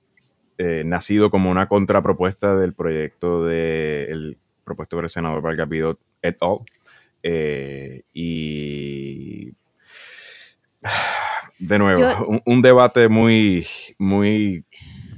nacido 0.85 1.29
como 1.29 1.51
una 1.51 1.67
contrapropuesta 1.69 2.55
del 2.55 2.73
proyecto 2.73 3.45
del 3.45 4.37
propuesto 4.65 4.97
por 4.97 5.05
el 5.05 5.09
senador 5.09 5.41
Vargas 5.41 5.69
Vidot 5.69 5.99
et 6.21 6.37
al. 6.41 6.59
y 8.13 9.53
de 11.59 11.77
nuevo, 11.77 12.41
un, 12.45 12.61
debate 12.61 13.09
muy, 13.09 13.67
muy 13.97 14.63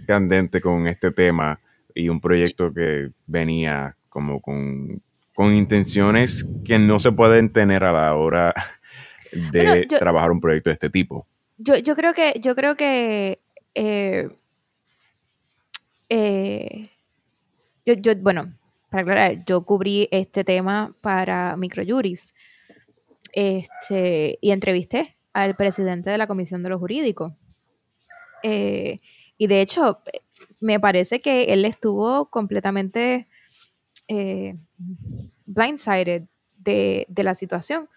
candente 0.08 0.60
con 0.60 0.88
este 0.88 1.12
tema 1.12 1.60
y 1.96 2.10
un 2.10 2.20
proyecto 2.20 2.74
que 2.74 3.10
venía 3.28 3.96
como 4.10 4.42
con, 4.42 5.02
intenciones 5.38 6.46
que 6.64 6.78
no 6.78 7.00
se 7.00 7.12
pueden 7.12 7.52
tener 7.52 7.84
a 7.84 7.92
la 7.92 8.14
hora 8.14 8.54
de 9.52 9.88
trabajar 9.88 10.30
un 10.30 10.40
proyecto 10.40 10.70
de 10.70 10.76
este 10.76 10.92
tipo. 10.92 11.26
Yo, 11.58 11.78
yo 11.78 11.96
creo 11.96 12.14
que, 12.14 12.34
yo 12.40 12.56
creo 12.56 12.76
que 12.76 13.40
eh, 13.74 14.30
eh, 16.10 16.90
yo, 17.86 18.16
bueno, 18.18 18.54
para 18.90 19.02
aclarar, 19.02 19.46
yo 19.46 19.64
cubrí 19.64 20.08
este 20.12 20.44
tema 20.44 20.94
para 21.02 21.56
Microjuris 21.56 22.36
este, 23.34 24.38
y 24.42 24.52
entrevisté 24.52 25.18
al 25.34 25.56
presidente 25.56 26.10
de 26.10 26.18
la 26.18 26.28
Comisión 26.28 26.62
de 26.64 26.70
los 26.70 26.80
Jurídicos. 26.80 27.32
Eh, 28.44 28.98
y 29.38 29.48
de 29.48 29.62
hecho, 29.62 30.02
me 30.62 30.80
parece 30.80 31.20
que 31.20 31.46
él 31.54 31.66
estuvo 31.66 32.26
completamente 32.28 33.28
eh, 34.08 34.56
blindsided 35.46 36.24
de, 36.58 37.06
de, 37.10 37.24
la 37.24 37.34
situación, 37.34 37.90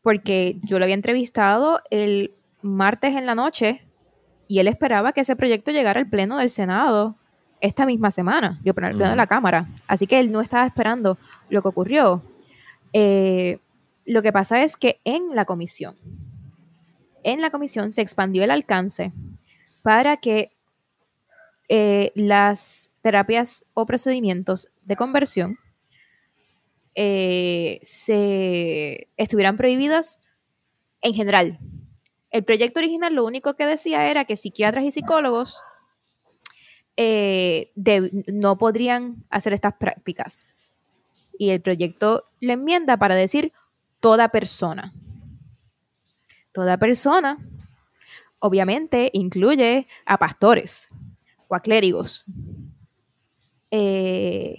porque 0.00 0.58
yo 0.62 0.78
lo 0.78 0.84
había 0.84 0.94
entrevistado 0.94 1.80
el 1.90 2.32
martes 2.62 3.16
en 3.16 3.26
la 3.26 3.34
noche 3.34 3.84
y 4.46 4.60
él 4.60 4.68
esperaba 4.68 5.12
que 5.12 5.22
ese 5.22 5.36
proyecto 5.36 5.70
llegara 5.72 6.00
al 6.00 6.08
Pleno 6.08 6.38
del 6.38 6.50
Senado 6.50 7.16
esta 7.60 7.86
misma 7.86 8.10
semana, 8.10 8.58
yo 8.64 8.70
al 8.70 8.74
Pleno 8.74 9.10
de 9.10 9.16
la 9.16 9.26
Cámara. 9.26 9.68
Así 9.86 10.06
que 10.06 10.20
él 10.20 10.32
no 10.32 10.40
estaba 10.40 10.66
esperando 10.66 11.16
lo 11.48 11.62
que 11.62 11.68
ocurrió. 11.68 12.22
Eh, 12.92 13.58
lo 14.04 14.20
que 14.22 14.32
pasa 14.32 14.62
es 14.62 14.76
que 14.76 15.00
en 15.04 15.34
la 15.34 15.44
comisión, 15.44 15.96
en 17.22 17.40
la 17.40 17.50
comisión 17.50 17.92
se 17.92 18.02
expandió 18.02 18.42
el 18.42 18.50
alcance 18.50 19.12
para 19.82 20.16
que 20.16 20.50
eh, 21.74 22.12
las 22.14 22.90
terapias 23.00 23.64
o 23.72 23.86
procedimientos 23.86 24.70
de 24.82 24.94
conversión 24.94 25.58
eh, 26.94 27.80
se 27.82 29.08
estuvieran 29.16 29.56
prohibidas 29.56 30.20
en 31.00 31.14
general. 31.14 31.58
El 32.30 32.44
proyecto 32.44 32.78
original 32.78 33.14
lo 33.14 33.24
único 33.24 33.54
que 33.54 33.64
decía 33.64 34.06
era 34.10 34.26
que 34.26 34.36
psiquiatras 34.36 34.84
y 34.84 34.90
psicólogos 34.90 35.62
eh, 36.98 37.72
no 38.26 38.58
podrían 38.58 39.24
hacer 39.30 39.54
estas 39.54 39.72
prácticas. 39.80 40.46
Y 41.38 41.52
el 41.52 41.62
proyecto 41.62 42.28
lo 42.40 42.52
enmienda 42.52 42.98
para 42.98 43.14
decir 43.14 43.50
toda 43.98 44.28
persona. 44.28 44.92
Toda 46.52 46.76
persona, 46.76 47.38
obviamente, 48.40 49.08
incluye 49.14 49.86
a 50.04 50.18
pastores 50.18 50.88
a 51.54 51.60
clérigos. 51.60 52.24
Eh, 53.70 54.56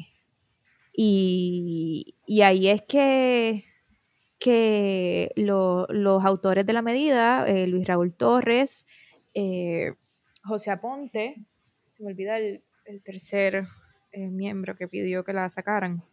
y, 0.91 2.15
ahí 2.43 2.67
es 2.67 2.81
que, 2.81 3.63
que 4.39 5.31
los 5.35 6.25
autores 6.25 6.65
de 6.65 6.73
la 6.73 6.81
medida, 6.81 7.47
eh, 7.47 7.67
Luis 7.67 7.87
Raúl 7.87 8.13
Torres, 8.15 8.85
eh, 9.33 9.93
José 10.43 10.71
Aponte, 10.71 11.45
se 11.95 12.03
me 12.03 12.09
olvida 12.09 12.37
el, 12.37 12.63
tercer 13.03 13.63
miembro 14.13 14.75
que 14.75 14.87
pidió 14.87 15.23
que 15.23 15.33
la 15.33 15.49
sacaran, 15.49 16.03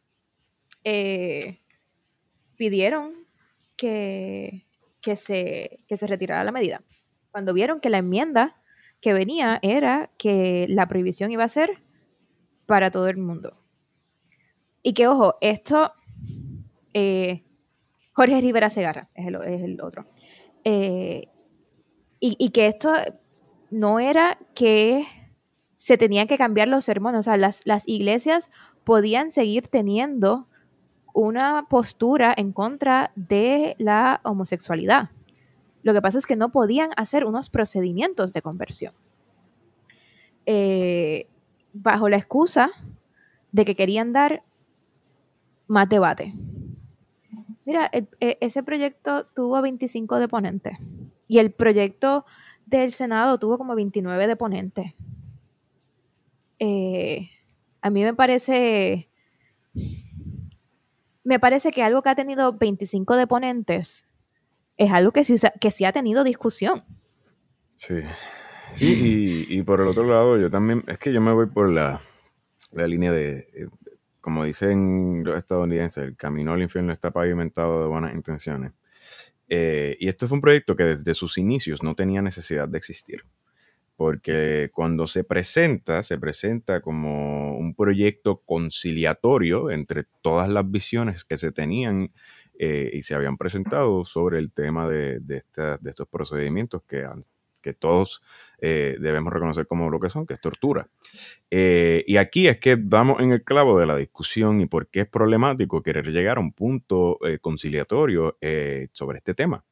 pidieron 2.57 3.27
que, 3.77 4.67
que 5.03 5.17
se, 5.17 5.81
que 5.89 5.97
se 5.97 6.07
retirara 6.07 6.45
la 6.45 6.53
medida. 6.53 6.83
Cuando 7.31 7.53
vieron 7.53 7.81
que 7.81 7.91
la 7.91 7.99
enmienda 7.99 8.60
que 9.01 9.13
venía 9.13 9.59
era 9.63 10.11
que 10.19 10.67
la 10.69 10.87
prohibición 10.87 11.31
iba 11.33 11.45
a 11.45 11.49
ser 11.49 11.83
para 12.67 12.91
todo 12.91 13.09
el 13.09 13.17
mundo. 13.17 13.57
Y 14.83 14.93
que, 14.93 15.09
ojo, 15.09 15.37
esto, 15.41 15.93
eh, 16.95 17.45
Jorge 18.13 18.41
Rivera 18.41 18.71
Segarra 18.71 19.11
es 19.15 19.27
el, 19.27 19.81
otro. 19.81 20.05
Eh, 20.65 21.29
y, 22.19 22.37
y, 22.39 22.51
que 22.51 22.67
esto 22.67 22.93
no 23.71 23.99
era 23.99 24.39
que 24.55 25.07
se 25.75 25.97
tenían 25.97 26.27
que 26.27 26.37
cambiar 26.37 26.69
los 26.69 26.85
sermones, 26.85 27.21
o 27.21 27.23
sea, 27.23 27.37
las, 27.39 27.63
las 27.65 27.89
iglesias 27.89 28.51
podían 28.85 29.31
seguir 29.31 29.69
teniendo 29.69 30.47
una 31.15 31.67
postura 31.69 32.35
en 32.37 32.53
contra 32.53 33.13
de 33.17 33.77
la 33.79 34.21
homosexualidad. 34.25 35.11
Lo 35.83 35.93
que 35.93 36.03
pasa 36.03 36.19
es 36.19 36.27
que 36.27 36.37
no 36.37 36.51
podían 36.51 36.91
hacer 36.97 37.25
unos 37.25 37.51
procedimientos 37.51 38.33
de 38.33 38.43
conversión. 38.43 38.93
Eh, 40.47 41.27
bajo 41.73 42.09
la 42.09 42.17
excusa 42.17 42.71
de 43.53 43.65
que 43.65 43.77
querían 43.77 44.13
dar 44.13 44.43
más 45.67 45.89
debate. 45.89 46.35
Mira, 47.65 47.91
e, 47.93 48.09
ese 48.41 48.63
proyecto 48.63 49.27
tuvo 49.27 49.61
25 49.63 50.19
deponentes 50.19 50.79
y 51.29 51.39
el 51.39 51.53
proyecto 51.53 52.25
del 52.67 52.93
Senado 52.93 53.39
tuvo 53.39 53.59
como 53.59 53.75
29 53.75 54.27
deponentes. 54.27 54.95
Eh, 56.59 57.31
a 57.81 57.91
mí 57.91 58.03
me 58.03 58.15
parece 58.15 59.09
me 61.23 61.39
parece 61.39 61.71
que 61.71 61.83
algo 61.83 62.03
que 62.03 62.09
ha 62.11 62.15
tenido 62.15 62.53
25 62.53 63.17
deponentes 63.17 64.07
es 64.81 64.91
algo 64.93 65.13
que 65.13 65.25
sí, 65.25 65.37
que 65.61 65.71
sí 65.71 65.85
ha 65.85 65.93
tenido 65.93 66.25
discusión. 66.25 66.83
Sí. 67.77 67.97
Sí, 68.73 69.47
y, 69.49 69.63
por 69.63 69.81
el 69.81 69.89
otro 69.89 70.05
lado, 70.05 70.39
yo 70.39 70.49
también, 70.49 70.83
es 70.87 70.97
que 70.97 71.13
yo 71.13 71.21
me 71.21 71.33
voy 71.33 71.47
por 71.47 71.69
la, 71.69 72.01
línea 72.73 73.13
de, 73.13 73.49
eh, 73.53 73.67
como 74.21 74.45
dicen 74.45 75.23
los 75.25 75.37
estadounidenses, 75.37 76.05
el 76.05 76.17
camino 76.17 76.53
al 76.53 76.63
infierno 76.63 76.93
está 76.93 77.11
pavimentado 77.11 77.83
de 77.83 77.89
buenas 77.89 78.15
intenciones. 78.15 78.73
Eh, 79.49 79.97
y 80.01 80.09
esto 80.09 80.29
fue 80.29 80.37
un 80.37 80.41
proyecto 80.41 80.77
que 80.77 80.85
desde 80.85 81.13
sus 81.15 81.37
inicios 81.37 81.83
no 81.83 81.95
tenía 81.95 82.23
necesidad 82.23 82.69
de 82.69 82.79
existir 82.79 83.25
porque 84.01 84.71
cuando 84.73 85.07
se 85.07 85.25
presenta, 85.25 86.03
se 86.03 86.17
presenta 86.17 86.81
como 86.81 87.59
un 87.59 87.75
proyecto 87.75 88.41
conciliatorio 88.47 89.71
entre 89.71 90.05
todas 90.23 90.49
las 90.49 90.71
visiones 90.71 91.23
que 91.27 91.37
se 91.37 91.53
tenían 91.53 92.11
eh, 92.63 92.91
y 92.93 93.03
se 93.05 93.15
habían 93.15 93.39
presentado 93.39 94.05
sobre 94.05 94.39
el 94.39 94.53
tema 94.53 94.87
de, 94.87 95.19
estos 95.83 96.07
procedimientos 96.09 96.83
que, 96.87 97.09
que 97.63 97.73
todos 97.73 98.21
eh, 98.59 98.99
debemos 99.01 99.33
reconocer 99.33 99.67
como 99.67 99.89
lo 99.89 99.99
que 99.99 100.11
son, 100.11 100.27
que 100.27 100.35
es 100.35 100.43
tortura. 100.43 100.87
Eh, 101.51 102.05
y 102.07 102.19
aquí 102.19 102.49
es 102.49 102.61
que 102.61 102.77
damos 102.77 103.23
en 103.23 103.33
el 103.33 103.45
clavo 103.45 103.81
de 103.81 103.87
la 103.87 103.97
discusión 103.97 104.61
y 104.61 104.67
por 104.67 104.89
qué 104.89 105.01
es 105.01 105.09
problemático 105.09 105.83
querer 105.83 106.09
llegar 106.09 106.37
a 106.37 106.41
un 106.41 106.53
punto 106.53 107.19
conciliatorio 107.41 108.37
sobre 108.93 109.19
este 109.19 109.33
tema. 109.33 109.65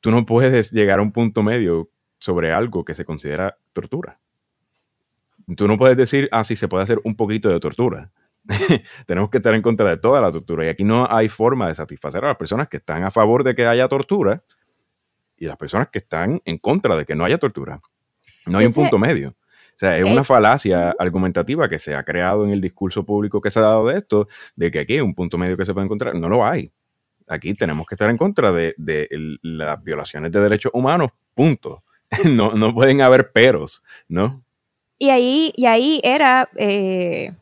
Tú 0.00 0.10
no 0.10 0.26
puedes 0.26 0.72
llegar 0.72 0.98
a 0.98 1.02
un 1.02 1.12
punto 1.12 1.44
medio 1.44 1.90
sobre 2.18 2.52
algo 2.52 2.84
que 2.84 2.94
se 2.94 3.04
considera 3.04 3.56
tortura. 3.72 4.18
Tú 5.56 5.68
no 5.68 5.76
puedes 5.76 5.96
decir, 5.96 6.28
ah, 6.32 6.42
sí, 6.42 6.56
se 6.56 6.66
puede 6.66 6.82
hacer 6.82 7.00
un 7.04 7.14
poquito 7.14 7.50
de 7.50 7.60
tortura. 7.60 8.10
Tenemos 9.06 9.30
que 9.30 9.38
estar 9.38 9.54
en 9.54 9.62
contra 9.62 9.88
de 9.88 9.96
toda 9.96 10.20
la 10.20 10.30
tortura. 10.30 10.66
Y 10.66 10.68
aquí 10.68 10.84
no 10.84 11.06
hay 11.10 11.28
forma 11.28 11.68
de 11.68 11.74
satisfacer 11.74 12.24
a 12.24 12.28
las 12.28 12.36
personas 12.36 12.68
que 12.68 12.78
están 12.78 13.04
a 13.04 13.10
favor 13.10 13.44
de 13.44 13.54
que 13.54 13.66
haya 13.66 13.88
tortura 13.88 14.42
y 15.36 15.46
las 15.46 15.56
personas 15.56 15.88
que 15.88 15.98
están 15.98 16.40
en 16.44 16.58
contra 16.58 16.96
de 16.96 17.04
que 17.04 17.14
no 17.14 17.24
haya 17.24 17.38
tortura. 17.38 17.80
No 18.46 18.58
hay 18.58 18.66
un 18.66 18.72
punto 18.72 18.98
medio. 18.98 19.30
O 19.30 19.76
sea, 19.76 19.96
es 19.98 20.04
una 20.04 20.20
eh, 20.20 20.24
falacia 20.24 20.94
argumentativa 20.98 21.68
que 21.68 21.78
se 21.78 21.94
ha 21.94 22.04
creado 22.04 22.44
en 22.44 22.50
el 22.50 22.60
discurso 22.60 23.04
público 23.04 23.40
que 23.40 23.50
se 23.50 23.58
ha 23.58 23.62
dado 23.62 23.88
de 23.88 23.98
esto, 23.98 24.28
de 24.54 24.70
que 24.70 24.80
aquí 24.80 24.94
hay 24.94 25.00
un 25.00 25.14
punto 25.14 25.36
medio 25.36 25.56
que 25.56 25.66
se 25.66 25.74
puede 25.74 25.86
encontrar. 25.86 26.14
No 26.14 26.28
lo 26.28 26.46
hay. 26.46 26.70
Aquí 27.26 27.54
tenemos 27.54 27.86
que 27.86 27.94
estar 27.94 28.08
en 28.10 28.18
contra 28.18 28.52
de, 28.52 28.74
las 29.42 29.82
violaciones 29.82 30.30
de 30.30 30.40
derechos 30.40 30.70
humanos, 30.74 31.10
punto. 31.34 31.82
No, 32.24 32.52
no 32.52 32.72
pueden 32.72 33.00
haber 33.00 33.32
peros, 33.32 33.82
¿no? 34.06 34.44
Y 34.98 35.10
ahí, 35.10 35.52
y 35.56 35.66
ahí 35.66 36.00
era 36.04 36.48
eh, 36.56 37.32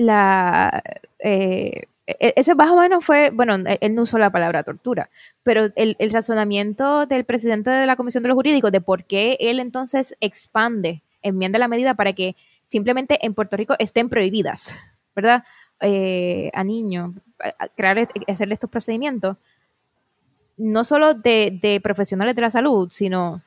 la... 0.00 0.82
Eh, 1.18 1.82
e, 2.06 2.32
ese 2.36 2.54
más 2.54 2.70
o 2.70 2.76
menos 2.76 3.04
fue, 3.04 3.30
bueno, 3.30 3.56
él 3.80 3.94
no 3.94 4.02
usó 4.02 4.18
la 4.18 4.30
palabra 4.30 4.62
tortura, 4.62 5.08
pero 5.42 5.68
el, 5.76 5.96
razonamiento 6.10 7.06
del 7.06 7.24
presidente 7.24 7.70
de 7.70 7.86
la 7.86 7.96
Comisión 7.96 8.22
de 8.22 8.28
los 8.28 8.36
Jurídicos 8.36 8.72
de 8.72 8.80
por 8.80 9.04
qué 9.04 9.36
él 9.40 9.60
entonces 9.60 10.16
expande, 10.20 11.02
enmienda 11.22 11.58
la 11.58 11.68
medida 11.68 11.94
para 11.94 12.12
que 12.12 12.34
simplemente 12.64 13.24
en 13.24 13.34
Puerto 13.34 13.56
Rico 13.56 13.74
estén 13.78 14.08
prohibidas, 14.08 14.76
¿verdad? 15.14 15.44
Eh, 15.80 16.50
a 16.54 16.64
niños, 16.64 17.14
crear, 17.76 18.08
hacerle 18.26 18.54
estos 18.54 18.70
procedimientos, 18.70 19.36
no 20.56 20.84
solo 20.84 21.14
de, 21.14 21.80
profesionales 21.82 22.34
de 22.34 22.42
la 22.42 22.50
salud, 22.50 22.88
sino, 22.90 23.42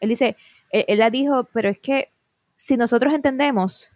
él 0.00 0.08
dice, 0.08 0.36
él, 0.70 0.84
él 0.88 0.98
la 0.98 1.10
dijo, 1.10 1.44
pero 1.52 1.68
es 1.68 1.78
que 1.78 2.10
si 2.56 2.76
nosotros 2.76 3.12
entendemos 3.12 3.90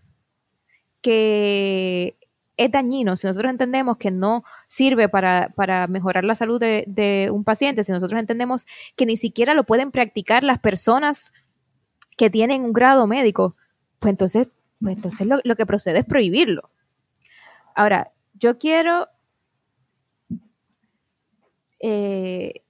que 1.02 2.18
es 2.58 2.72
dañino, 2.72 3.16
si 3.16 3.26
nosotros 3.26 3.50
entendemos 3.50 3.96
que 3.98 4.10
no 4.10 4.42
sirve 4.66 5.08
para, 5.08 5.54
mejorar 5.88 6.24
la 6.24 6.34
salud 6.34 6.60
de, 6.60 7.30
un 7.32 7.44
paciente, 7.44 7.84
si 7.84 7.92
nosotros 7.92 8.18
entendemos 8.18 8.66
que 8.96 9.06
ni 9.06 9.16
siquiera 9.16 9.54
lo 9.54 9.64
pueden 9.64 9.92
practicar 9.92 10.42
las 10.42 10.58
personas 10.58 11.32
que 12.16 12.30
tienen 12.30 12.64
un 12.64 12.72
grado 12.72 13.06
médico, 13.06 13.54
pues 14.00 14.10
entonces, 14.10 14.48
pues 14.80 14.96
entonces 14.96 15.26
lo, 15.26 15.56
que 15.56 15.66
procede 15.66 16.00
es 16.00 16.04
prohibirlo. 16.04 16.62
Ahora, 17.74 18.12
yo 18.34 18.58
quiero... 18.58 19.08
Eh, 21.80 22.64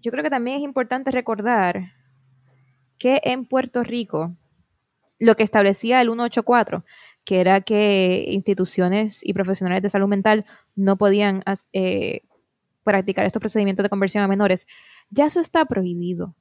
yo 0.00 0.10
creo 0.10 0.24
que 0.24 0.30
también 0.30 0.56
es 0.56 0.62
importante 0.64 1.12
recordar 1.12 1.92
que 2.98 3.20
en 3.22 3.44
Puerto 3.44 3.84
Rico 3.84 4.34
lo 5.20 5.36
que 5.36 5.44
establecía 5.44 6.00
el 6.00 6.08
184 6.08 6.84
que 7.30 7.40
era 7.40 7.60
que 7.60 8.24
instituciones 8.26 9.24
y 9.24 9.34
profesionales 9.34 9.82
de 9.82 9.88
salud 9.88 10.08
mental 10.08 10.44
no 10.74 10.98
podían 10.98 11.44
eh, 11.72 12.22
practicar 12.82 13.24
estos 13.24 13.38
procedimientos 13.38 13.84
de 13.84 13.88
conversión 13.88 14.24
a 14.24 14.26
menores, 14.26 14.66
ya 15.10 15.26
eso 15.26 15.38
está 15.38 15.64
prohibido 15.66 16.34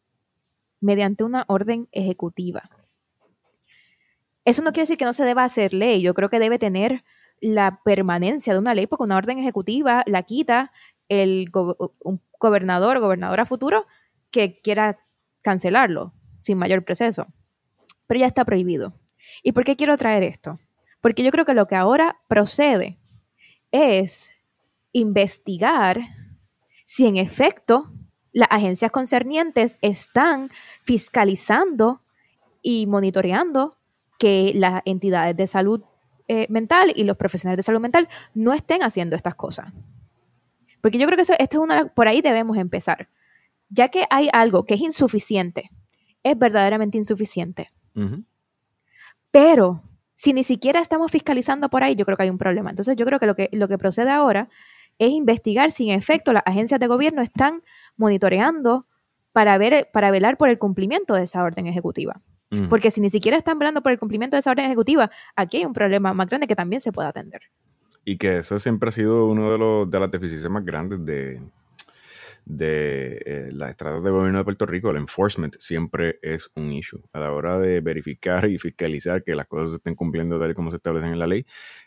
mediante 0.82 1.24
una 1.24 1.46
orden 1.48 1.88
ejecutiva. 1.92 2.72
Eso 4.46 4.64
no 4.64 4.72
quiere 4.72 4.86
decir 4.86 4.98
que 4.98 5.06
no 5.06 5.14
se 5.14 5.26
deba 5.26 5.44
hacer 5.44 5.76
ley, 5.76 6.02
yo 6.02 6.16
creo 6.16 6.32
que 6.32 6.40
debe 6.40 6.58
tener 6.58 7.04
la 7.40 7.82
permanencia 7.86 8.54
de 8.54 8.58
una 8.58 8.74
ley, 8.74 8.88
porque 8.88 9.04
una 9.04 9.18
orden 9.18 9.38
ejecutiva 9.38 10.02
la 10.08 10.24
quita 10.24 10.72
el 11.08 11.52
un 12.04 12.20
gobernador 12.40 12.98
o 12.98 13.02
gobernadora 13.02 13.46
futuro 13.46 13.86
que 14.32 14.60
quiera 14.60 14.98
cancelarlo 15.44 16.16
sin 16.40 16.58
mayor 16.58 16.84
proceso. 16.84 17.28
Pero 18.08 18.22
ya 18.22 18.26
está 18.26 18.44
prohibido. 18.44 18.96
¿Y 19.44 19.52
por 19.52 19.66
qué 19.66 19.76
quiero 19.76 19.96
traer 19.96 20.24
esto? 20.24 20.58
Porque 21.02 21.24
yo 21.24 21.32
creo 21.32 21.46
que 21.46 21.54
lo 21.54 21.68
que 21.68 21.76
ahora 21.76 22.18
procede 22.28 22.98
es 23.72 24.32
investigar 24.92 26.00
si 26.86 27.06
en 27.06 27.18
efecto 27.18 27.92
las 28.32 28.50
agencias 28.52 28.92
concernientes 28.92 29.78
están 29.82 30.50
fiscalizando 30.84 32.02
y 32.62 32.86
monitoreando 32.88 33.78
que 34.18 34.52
las 34.56 34.82
entidades 34.86 35.36
de 35.38 35.48
salud 35.48 35.82
eh, 36.28 36.48
mental 36.50 36.92
y 36.96 37.04
los 37.04 37.18
profesionales 37.18 37.58
de 37.58 37.64
salud 37.64 37.80
mental 37.80 38.08
no 38.34 38.54
estén 38.54 38.84
haciendo 38.84 39.16
estas 39.16 39.36
cosas. 39.36 39.74
Porque 40.82 40.98
yo 40.98 41.08
creo 41.08 41.16
que 41.16 41.22
esto, 41.24 41.34
es 41.38 41.56
una, 41.56 41.88
por 41.88 42.08
ahí 42.08 42.22
debemos 42.22 42.58
empezar. 42.58 43.10
Ya 43.70 43.90
que 43.90 44.06
hay 44.10 44.30
algo 44.34 44.66
que 44.66 44.76
es 44.76 44.82
insuficiente, 44.82 45.72
es 46.24 46.38
verdaderamente 46.38 46.98
insuficiente. 46.98 47.70
Pero 49.32 49.84
si 50.20 50.34
ni 50.34 50.44
siquiera 50.44 50.82
estamos 50.82 51.14
fiscalizando 51.14 51.70
por 51.70 51.82
ahí, 51.82 51.96
yo 51.96 52.04
creo 52.04 52.18
que 52.18 52.24
hay 52.24 52.30
un 52.30 52.38
problema. 52.38 52.70
Entonces 52.70 52.98
yo 52.98 53.06
creo 53.06 53.20
que 53.20 53.26
lo 53.26 53.36
que, 53.36 53.48
lo 53.54 53.70
que 53.70 53.78
procede 53.78 54.12
ahora 54.12 54.50
es 54.98 55.12
investigar 55.12 55.72
si 55.72 55.90
en 55.90 55.98
efecto 55.98 56.34
las 56.34 56.44
agencias 56.46 56.78
de 56.78 56.88
gobierno 56.88 57.22
están 57.22 57.64
monitoreando 57.96 58.82
para, 59.32 59.58
ver, 59.58 59.88
para 59.94 60.12
velar 60.12 60.36
por 60.36 60.50
el 60.50 60.60
cumplimiento 60.60 61.14
de 61.14 61.24
esa 61.24 61.42
orden 61.42 61.68
ejecutiva. 61.68 62.16
Porque 62.70 62.92
si 62.92 63.00
ni 63.00 63.10
siquiera 63.10 63.38
están 63.38 63.60
velando 63.60 63.82
por 63.82 63.94
el 63.94 64.00
cumplimiento 64.00 64.36
de 64.36 64.40
esa 64.40 64.52
orden 64.52 64.66
ejecutiva, 64.66 65.10
aquí 65.38 65.58
hay 65.58 65.66
un 65.66 65.72
problema 65.72 66.14
más 66.14 66.28
grande 66.28 66.48
que 66.48 66.56
también 66.56 66.82
se 66.82 66.92
puede 66.92 67.08
atender. 67.08 67.44
Y 68.04 68.18
que 68.18 68.40
eso 68.40 68.60
siempre 68.60 68.90
ha 68.90 68.92
sido 68.92 69.28
uno 69.28 69.52
de, 69.52 69.58
los, 69.58 69.90
de 69.90 70.00
las 70.02 70.12
deficiencias 70.12 70.52
más 70.52 70.66
grandes 70.66 71.06
de, 71.06 71.40
de 72.50 73.22
eh, 73.26 73.50
las 73.54 73.70
estrategias 73.70 74.04
de 74.04 74.10
gobierno 74.10 74.40
de 74.40 74.44
Puerto 74.44 74.66
Rico, 74.66 74.90
el 74.90 74.98
enforcement 74.98 75.56
siempre 75.60 76.18
es 76.24 76.50
un 76.56 76.74
issue. 76.74 77.00
A 77.14 77.20
la 77.20 77.32
hora 77.32 77.60
de 77.60 77.80
verificar 77.80 78.50
y 78.50 78.58
fiscalizar 78.58 79.24
que 79.24 79.36
las 79.36 79.46
cosas 79.48 79.70
se 79.70 79.76
estén 79.76 79.94
cumpliendo 79.94 80.40
tal 80.40 80.50
y 80.50 80.56
como 80.56 80.72
se 80.72 80.78
establecen 80.78 81.14
en 81.14 81.20
la 81.20 81.28
ley, 81.28 81.46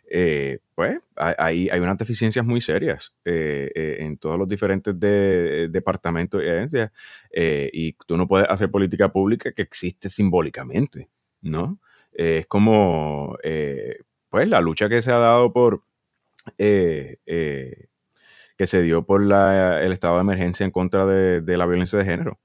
eh, 0.08 0.60
pues 0.76 1.00
hay, 1.16 1.68
hay 1.68 1.80
unas 1.80 1.98
deficiencias 1.98 2.46
muy 2.46 2.60
serias 2.60 3.12
eh, 3.24 3.96
en 3.98 4.18
todos 4.18 4.38
los 4.38 4.48
diferentes 4.48 4.94
departamentos 4.98 6.40
y 6.40 6.48
agencias. 6.48 6.92
y 7.34 7.94
tú 8.06 8.16
no 8.16 8.28
puedes 8.28 8.48
hacer 8.48 8.70
política 8.70 9.10
pública 9.10 9.50
que 9.52 9.62
existe 9.62 10.08
simbólicamente, 10.08 11.08
¿no? 11.40 11.80
es 12.12 12.46
como, 12.46 13.36
pues, 14.28 14.48
la 14.48 14.60
lucha 14.60 14.88
que 14.88 15.02
se 15.02 15.10
ha 15.10 15.18
dado 15.18 15.52
por 15.52 15.82
que 18.62 18.68
se 18.68 18.80
dio 18.80 19.04
por 19.04 19.22
el 19.22 19.92
estado 19.92 20.14
de 20.14 20.20
emergencia 20.20 20.62
en 20.62 20.70
contra 20.70 21.04
de, 21.04 21.56
la 21.56 21.66
violencia 21.66 21.98
de 21.98 22.04
género. 22.04 22.38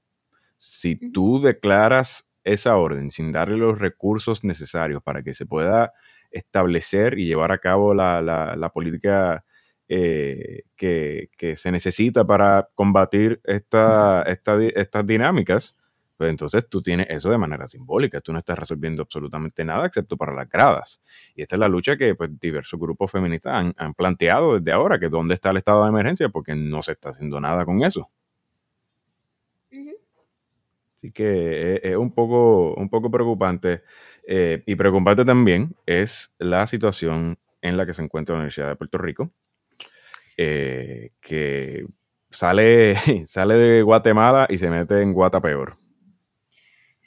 Si 0.56 0.96
tú 0.96 1.40
declaras 1.40 2.28
esa 2.42 2.76
orden 2.76 3.12
sin 3.12 3.30
darle 3.30 3.56
los 3.56 3.78
recursos 3.78 4.42
necesarios 4.42 5.00
para 5.00 5.22
que 5.22 5.32
se 5.32 5.46
pueda 5.46 5.92
establecer 6.32 7.20
y 7.20 7.26
llevar 7.26 7.52
a 7.52 7.58
cabo 7.58 7.94
la, 7.94 8.70
política 8.74 9.44
eh, 9.86 10.62
que, 10.74 11.54
se 11.54 11.70
necesita 11.70 12.26
para 12.26 12.68
combatir 12.74 13.40
estas 13.44 14.26
dinámicas, 15.06 15.76
pues 16.18 16.30
entonces 16.30 16.68
tú 16.68 16.82
tienes 16.82 17.06
eso 17.10 17.30
de 17.30 17.38
manera 17.38 17.68
simbólica, 17.68 18.20
tú 18.20 18.32
no 18.32 18.40
estás 18.40 18.58
resolviendo 18.58 19.02
absolutamente 19.02 19.64
nada 19.64 19.86
excepto 19.86 20.16
para 20.16 20.34
las 20.34 20.48
gradas. 20.48 21.00
Y 21.36 21.42
esta 21.42 21.54
es 21.54 21.60
la 21.60 21.68
lucha 21.68 21.96
que 21.96 22.16
pues, 22.16 22.28
diversos 22.40 22.78
grupos 22.78 23.12
feministas 23.12 23.72
han, 23.76 23.94
planteado 23.94 24.58
desde 24.58 24.72
ahora, 24.72 24.98
que 24.98 25.08
dónde 25.08 25.34
está 25.34 25.50
el 25.50 25.58
estado 25.58 25.84
de 25.84 25.90
emergencia, 25.90 26.28
porque 26.28 26.56
no 26.56 26.82
se 26.82 26.92
está 26.92 27.10
haciendo 27.10 27.40
nada 27.40 27.64
con 27.64 27.84
eso. 27.84 28.10
Así 30.96 31.12
que 31.12 31.80
es, 31.80 31.96
un, 31.96 32.12
poco, 32.12 32.74
un 32.74 32.88
poco 32.88 33.12
preocupante. 33.12 33.84
Eh, 34.26 34.64
y 34.66 34.74
preocupante 34.74 35.24
también 35.24 35.76
es 35.86 36.32
la 36.38 36.66
situación 36.66 37.38
en 37.62 37.76
la 37.76 37.86
que 37.86 37.94
se 37.94 38.02
encuentra 38.02 38.34
la 38.34 38.40
Universidad 38.40 38.66
de 38.66 38.76
Puerto 38.76 38.98
Rico, 38.98 39.30
eh, 40.36 41.10
que 41.20 41.86
sale, 42.28 42.96
sale 43.26 43.54
de 43.54 43.82
Guatemala 43.82 44.48
y 44.50 44.58
se 44.58 44.68
mete 44.68 45.00
en 45.00 45.12
Guatapeor. 45.12 45.87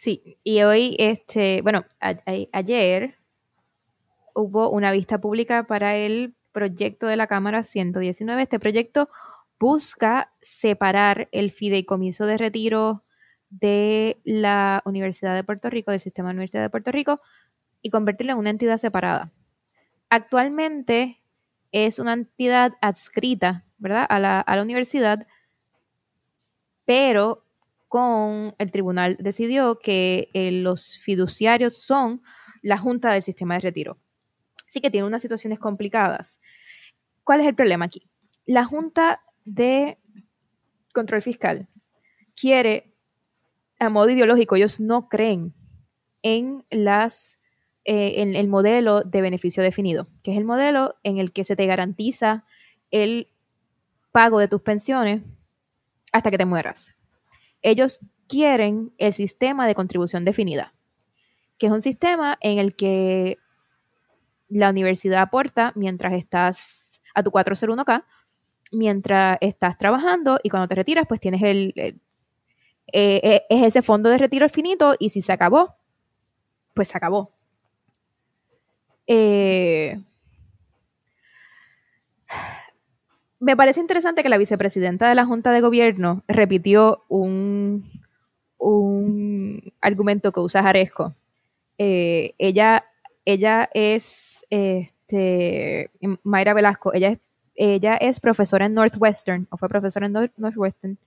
Sí, 0.03 0.39
y 0.43 0.63
hoy, 0.63 0.95
este, 0.97 1.61
bueno, 1.61 1.85
ayer 2.53 3.19
hubo 4.33 4.71
una 4.71 4.91
vista 4.91 5.21
pública 5.21 5.67
para 5.67 5.95
el 5.95 6.33
proyecto 6.51 7.05
de 7.05 7.15
la 7.15 7.27
Cámara 7.27 7.61
119. 7.61 8.41
Este 8.41 8.59
proyecto 8.59 9.05
busca 9.59 10.33
separar 10.41 11.29
el 11.31 11.51
fideicomiso 11.51 12.25
de 12.25 12.39
retiro 12.39 13.03
de 13.51 14.19
la 14.23 14.81
Universidad 14.85 15.35
de 15.35 15.43
Puerto 15.43 15.69
Rico, 15.69 15.91
del 15.91 15.99
sistema 15.99 16.29
de 16.29 16.33
Universidad 16.33 16.63
de 16.63 16.71
Puerto 16.71 16.91
Rico, 16.91 17.19
y 17.83 17.91
convertirlo 17.91 18.33
en 18.33 18.39
una 18.39 18.49
entidad 18.49 18.77
separada. 18.77 19.31
Actualmente 20.09 21.21
es 21.71 21.99
una 21.99 22.13
entidad 22.13 22.73
adscrita, 22.81 23.65
¿verdad?, 23.77 24.07
a 24.09 24.17
la, 24.17 24.39
a 24.41 24.55
la 24.55 24.63
universidad, 24.63 25.27
pero 26.85 27.45
con 27.91 28.55
el 28.57 28.71
tribunal 28.71 29.17
decidió 29.19 29.77
que 29.77 30.29
eh, 30.33 30.49
los 30.49 30.97
fiduciarios 30.99 31.75
son 31.75 32.21
la 32.61 32.77
junta 32.77 33.11
del 33.11 33.21
sistema 33.21 33.55
de 33.55 33.59
retiro. 33.59 33.97
Así 34.65 34.79
que 34.79 34.89
tiene 34.89 35.05
unas 35.05 35.21
situaciones 35.21 35.59
complicadas. 35.59 36.39
¿Cuál 37.25 37.41
es 37.41 37.47
el 37.47 37.53
problema 37.53 37.83
aquí? 37.83 38.09
La 38.45 38.63
junta 38.63 39.21
de 39.43 39.97
control 40.93 41.21
fiscal 41.21 41.67
quiere, 42.33 42.95
a 43.77 43.89
modo 43.89 44.09
ideológico, 44.09 44.55
ellos 44.55 44.79
no 44.79 45.09
creen 45.09 45.53
en 46.21 46.65
las 46.69 47.39
eh, 47.83 48.21
en 48.21 48.37
el 48.37 48.47
modelo 48.47 49.01
de 49.01 49.21
beneficio 49.21 49.63
definido, 49.63 50.07
que 50.23 50.31
es 50.31 50.37
el 50.37 50.45
modelo 50.45 50.95
en 51.03 51.17
el 51.17 51.33
que 51.33 51.43
se 51.43 51.57
te 51.57 51.65
garantiza 51.65 52.45
el 52.89 53.27
pago 54.13 54.39
de 54.39 54.47
tus 54.47 54.61
pensiones 54.61 55.23
hasta 56.13 56.31
que 56.31 56.37
te 56.37 56.45
mueras. 56.45 56.95
Ellos 57.61 57.99
quieren 58.27 58.93
el 58.97 59.13
sistema 59.13 59.67
de 59.67 59.75
contribución 59.75 60.25
definida, 60.25 60.73
que 61.57 61.67
es 61.67 61.71
un 61.71 61.81
sistema 61.81 62.37
en 62.41 62.59
el 62.59 62.75
que 62.75 63.37
la 64.49 64.69
universidad 64.69 65.21
aporta 65.21 65.71
mientras 65.75 66.13
estás 66.13 67.01
a 67.13 67.23
tu 67.23 67.31
401k, 67.31 68.05
mientras 68.71 69.37
estás 69.41 69.77
trabajando 69.77 70.39
y 70.43 70.49
cuando 70.49 70.67
te 70.67 70.75
retiras, 70.75 71.05
pues 71.07 71.19
tienes 71.19 71.41
el, 71.41 71.73
eh, 71.75 71.93
eh, 73.23 73.43
es 73.49 73.63
ese 73.63 73.81
fondo 73.81 74.09
de 74.09 74.17
retiro 74.17 74.47
finito 74.49 74.95
y 74.99 75.09
si 75.09 75.21
se 75.21 75.31
acabó, 75.31 75.75
pues 76.73 76.89
se 76.89 76.97
acabó. 76.97 77.31
Eh, 79.07 79.99
me 83.41 83.57
parece 83.57 83.81
interesante 83.81 84.21
que 84.21 84.29
la 84.29 84.37
vicepresidenta 84.37 85.09
de 85.09 85.15
la 85.15 85.25
Junta 85.25 85.51
de 85.51 85.61
Gobierno 85.61 86.23
repitió 86.27 87.03
un, 87.09 87.83
un 88.59 89.73
argumento 89.81 90.31
que 90.31 90.39
usa 90.39 90.61
Jaresco. 90.61 91.15
Eh, 91.79 92.35
ella, 92.37 92.85
ella 93.25 93.67
es, 93.73 94.45
este, 94.51 95.89
Mayra 96.21 96.53
Velasco, 96.53 96.93
ella 96.93 97.09
es, 97.09 97.19
ella 97.55 97.95
es 97.95 98.19
profesora 98.19 98.67
en 98.67 98.75
Northwestern, 98.75 99.47
o 99.49 99.57
fue 99.57 99.67
profesora 99.69 100.05
en 100.05 100.13
Northwestern, 100.37 100.99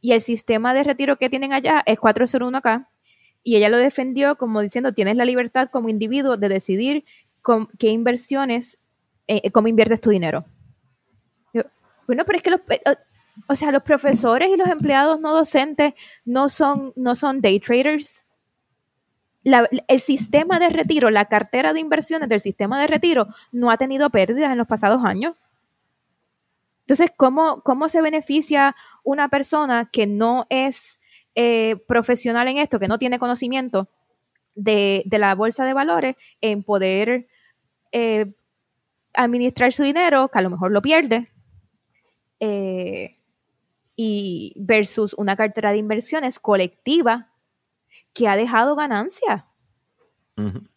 y 0.00 0.12
el 0.12 0.22
sistema 0.22 0.72
de 0.72 0.82
retiro 0.82 1.16
que 1.16 1.28
tienen 1.28 1.52
allá 1.52 1.82
es 1.84 1.98
401k, 1.98 2.86
y 3.42 3.56
ella 3.56 3.68
lo 3.68 3.76
defendió 3.76 4.36
como 4.36 4.62
diciendo, 4.62 4.94
tienes 4.94 5.16
la 5.16 5.26
libertad 5.26 5.68
como 5.70 5.90
individuo 5.90 6.38
de 6.38 6.48
decidir 6.48 7.04
con, 7.42 7.68
qué 7.78 7.88
inversiones, 7.90 8.78
eh, 9.26 9.50
cómo 9.50 9.68
inviertes 9.68 10.00
tu 10.00 10.08
dinero. 10.08 10.46
Bueno, 12.10 12.24
pero 12.24 12.38
es 12.38 12.42
que 12.42 12.50
los, 12.50 12.60
eh, 12.70 12.82
o 13.46 13.54
sea, 13.54 13.70
los 13.70 13.84
profesores 13.84 14.48
y 14.52 14.56
los 14.56 14.68
empleados 14.68 15.20
no 15.20 15.32
docentes 15.32 15.94
no 16.24 16.48
son, 16.48 16.92
no 16.96 17.14
son 17.14 17.40
day 17.40 17.60
traders. 17.60 18.26
el 19.44 20.00
sistema 20.00 20.58
de 20.58 20.70
retiro, 20.70 21.08
la 21.10 21.26
cartera 21.26 21.72
de 21.72 21.78
inversiones 21.78 22.28
del 22.28 22.40
sistema 22.40 22.80
de 22.80 22.88
retiro 22.88 23.28
no 23.52 23.70
ha 23.70 23.76
tenido 23.76 24.10
pérdidas 24.10 24.50
en 24.50 24.58
los 24.58 24.66
pasados 24.66 25.04
años. 25.04 25.36
Entonces, 26.80 27.12
¿cómo, 27.16 27.60
cómo 27.62 27.88
se 27.88 28.02
beneficia 28.02 28.74
una 29.04 29.28
persona 29.28 29.88
que 29.92 30.08
no 30.08 30.48
es 30.50 30.98
eh, 31.36 31.76
profesional 31.86 32.48
en 32.48 32.58
esto, 32.58 32.80
que 32.80 32.88
no 32.88 32.98
tiene 32.98 33.20
conocimiento 33.20 33.88
de, 34.56 35.04
la 35.12 35.36
bolsa 35.36 35.64
de 35.64 35.74
valores, 35.74 36.16
en 36.40 36.64
poder 36.64 37.28
eh, 37.92 38.32
administrar 39.14 39.72
su 39.72 39.84
dinero, 39.84 40.26
que 40.26 40.40
a 40.40 40.42
lo 40.42 40.50
mejor 40.50 40.72
lo 40.72 40.82
pierde, 40.82 41.28
eh, 42.40 43.18
y 43.96 44.54
versus 44.56 45.14
una 45.14 45.36
cartera 45.36 45.72
de 45.72 45.78
inversiones 45.78 46.40
colectiva 46.40 47.30
que 48.14 48.28
ha 48.28 48.36
dejado 48.36 48.74
ganancia. 48.74 49.46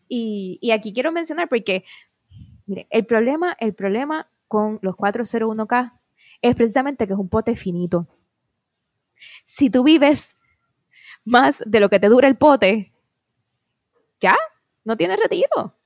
y, 0.10 0.72
aquí 0.72 0.92
quiero 0.92 1.12
mencionar 1.14 1.48
porque, 1.48 1.86
mire, 2.66 2.86
el 2.90 3.06
problema, 3.06 3.56
el 3.60 3.74
problema 3.74 4.30
con 4.50 4.78
los 4.82 4.96
401k 4.96 6.00
es 6.42 6.56
precisamente 6.56 7.08
que 7.08 7.14
es 7.14 7.20
un 7.20 7.30
pote 7.30 7.56
finito. 7.56 8.08
Si 9.46 9.70
tú 9.70 9.84
vives 9.84 10.36
más 11.24 11.64
de 11.66 11.80
lo 11.80 11.90
que 11.90 12.00
te 12.00 12.10
dura 12.10 12.28
el 12.28 12.36
pote, 12.36 12.94
ya, 14.20 14.36
no 14.84 14.98
tienes 14.98 15.18
retiro. 15.18 15.78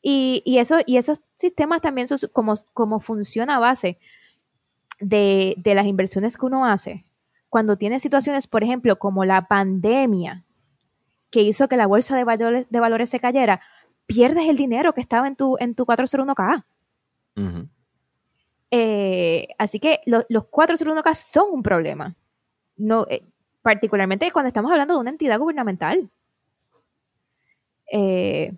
Y, 0.00 0.42
eso, 0.58 0.78
y 0.86 0.96
esos 0.96 1.22
sistemas 1.36 1.80
también 1.80 2.06
son 2.06 2.18
como, 2.32 2.54
como 2.72 3.00
funciona 3.00 3.56
a 3.56 3.60
base 3.60 3.98
de, 5.02 5.56
las 5.64 5.86
inversiones 5.86 6.36
que 6.36 6.46
uno 6.46 6.66
hace, 6.66 7.04
cuando 7.48 7.76
tiene 7.76 8.00
situaciones, 8.00 8.46
por 8.46 8.62
ejemplo, 8.62 8.98
como 8.98 9.24
la 9.24 9.42
pandemia, 9.42 10.44
que 11.30 11.42
hizo 11.42 11.68
que 11.68 11.76
la 11.76 11.86
bolsa 11.86 12.16
de 12.16 12.24
valores, 12.24 12.66
de 12.70 12.80
valores 12.80 13.10
se 13.10 13.20
cayera, 13.20 13.60
pierdes 14.06 14.48
el 14.48 14.56
dinero 14.56 14.92
que 14.94 15.00
estaba 15.00 15.26
en 15.26 15.36
tu, 15.36 15.56
en 15.58 15.74
tu 15.74 15.84
401k. 15.84 16.64
Eh, 18.70 19.48
así 19.58 19.78
que 19.80 20.00
los 20.06 20.24
401k 20.26 21.14
son 21.14 21.46
un 21.52 21.62
problema. 21.62 22.14
No, 22.76 23.06
eh, 23.08 23.22
particularmente 23.60 24.30
cuando 24.32 24.48
estamos 24.48 24.70
hablando 24.70 24.94
de 24.94 25.00
una 25.00 25.10
entidad 25.10 25.38
gubernamental. 25.38 26.10
Eh, 27.90 28.54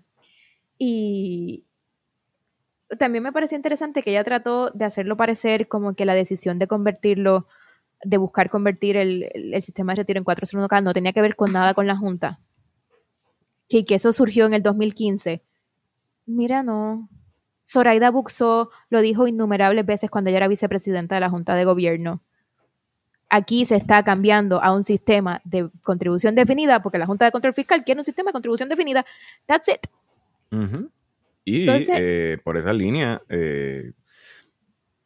y, 0.77 1.65
también 2.97 3.23
me 3.23 3.31
pareció 3.31 3.55
interesante 3.55 4.03
que 4.03 4.11
ella 4.11 4.23
trató 4.23 4.69
de 4.71 4.85
hacerlo 4.85 5.17
parecer 5.17 5.67
como 5.67 5.95
que 5.95 6.05
la 6.05 6.13
decisión 6.13 6.59
de 6.59 6.67
convertirlo, 6.67 7.47
de 8.03 8.17
buscar 8.17 8.49
convertir 8.49 8.97
el, 8.97 9.29
sistema 9.61 9.93
de 9.93 9.97
retiro 9.97 10.19
en 10.19 10.25
401k 10.25 10.83
no 10.83 10.93
tenía 10.93 11.13
que 11.13 11.21
ver 11.21 11.35
con 11.35 11.51
nada 11.51 11.73
con 11.73 11.87
la 11.87 11.97
Junta. 11.97 12.39
Que, 13.67 13.83
eso 13.89 14.13
surgió 14.13 14.45
en 14.45 14.53
el 14.53 14.61
2015. 14.61 15.41
Mira, 16.27 16.63
no. 16.63 17.09
Zoraida 17.67 18.11
Buxó 18.11 18.69
lo 18.89 19.01
dijo 19.01 19.27
innumerables 19.27 19.85
veces 19.85 20.11
cuando 20.11 20.29
ella 20.29 20.37
era 20.37 20.47
vicepresidenta 20.47 21.15
de 21.15 21.21
la 21.21 21.29
Junta 21.29 21.55
de 21.55 21.65
Gobierno. 21.65 22.21
Aquí 23.27 23.65
se 23.65 23.75
está 23.75 24.03
cambiando 24.03 24.61
a 24.61 24.71
un 24.71 24.83
sistema 24.83 25.41
de 25.43 25.71
contribución 25.81 26.35
definida 26.35 26.83
porque 26.83 26.99
la 26.99 27.07
Junta 27.07 27.25
de 27.25 27.31
Control 27.31 27.55
Fiscal 27.55 27.83
quiere 27.83 28.01
un 28.01 28.05
sistema 28.05 28.29
de 28.29 28.33
contribución 28.33 28.69
definida. 28.69 29.03
That's 29.47 29.69
it. 29.69 29.87
Y 31.45 31.67
eh, 31.69 32.39
por 32.43 32.57
esa 32.57 32.73
línea, 32.73 33.21
eh, 33.29 33.91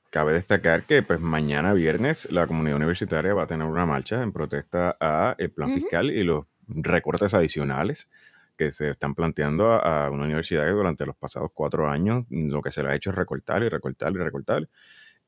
cabe 0.09 0.33
destacar 0.33 0.85
que 0.85 1.03
pues 1.03 1.19
mañana 1.19 1.73
viernes 1.73 2.31
la 2.31 2.47
comunidad 2.47 2.77
universitaria 2.77 3.33
va 3.33 3.43
a 3.43 3.47
tener 3.47 3.67
una 3.67 3.85
marcha 3.85 4.23
en 4.23 4.31
protesta 4.31 4.95
a 5.01 5.35
el 5.37 5.51
plan 5.51 5.75
fiscal 5.75 6.09
y 6.09 6.23
los 6.23 6.45
recortes 6.65 7.33
adicionales 7.33 8.09
que 8.57 8.71
se 8.71 8.89
están 8.89 9.15
planteando 9.15 9.73
a, 9.73 10.09
una 10.09 10.23
universidad 10.23 10.65
que 10.65 10.71
durante 10.71 11.05
los 11.05 11.15
pasados 11.17 11.51
cuatro 11.53 11.89
años 11.89 12.25
lo 12.29 12.61
que 12.61 12.71
se 12.71 12.83
le 12.83 12.89
ha 12.89 12.95
hecho 12.95 13.09
es 13.09 13.17
recortar 13.17 13.61
y 13.63 13.69
recortar 13.69 14.13
y 14.13 14.17
recortar. 14.17 14.69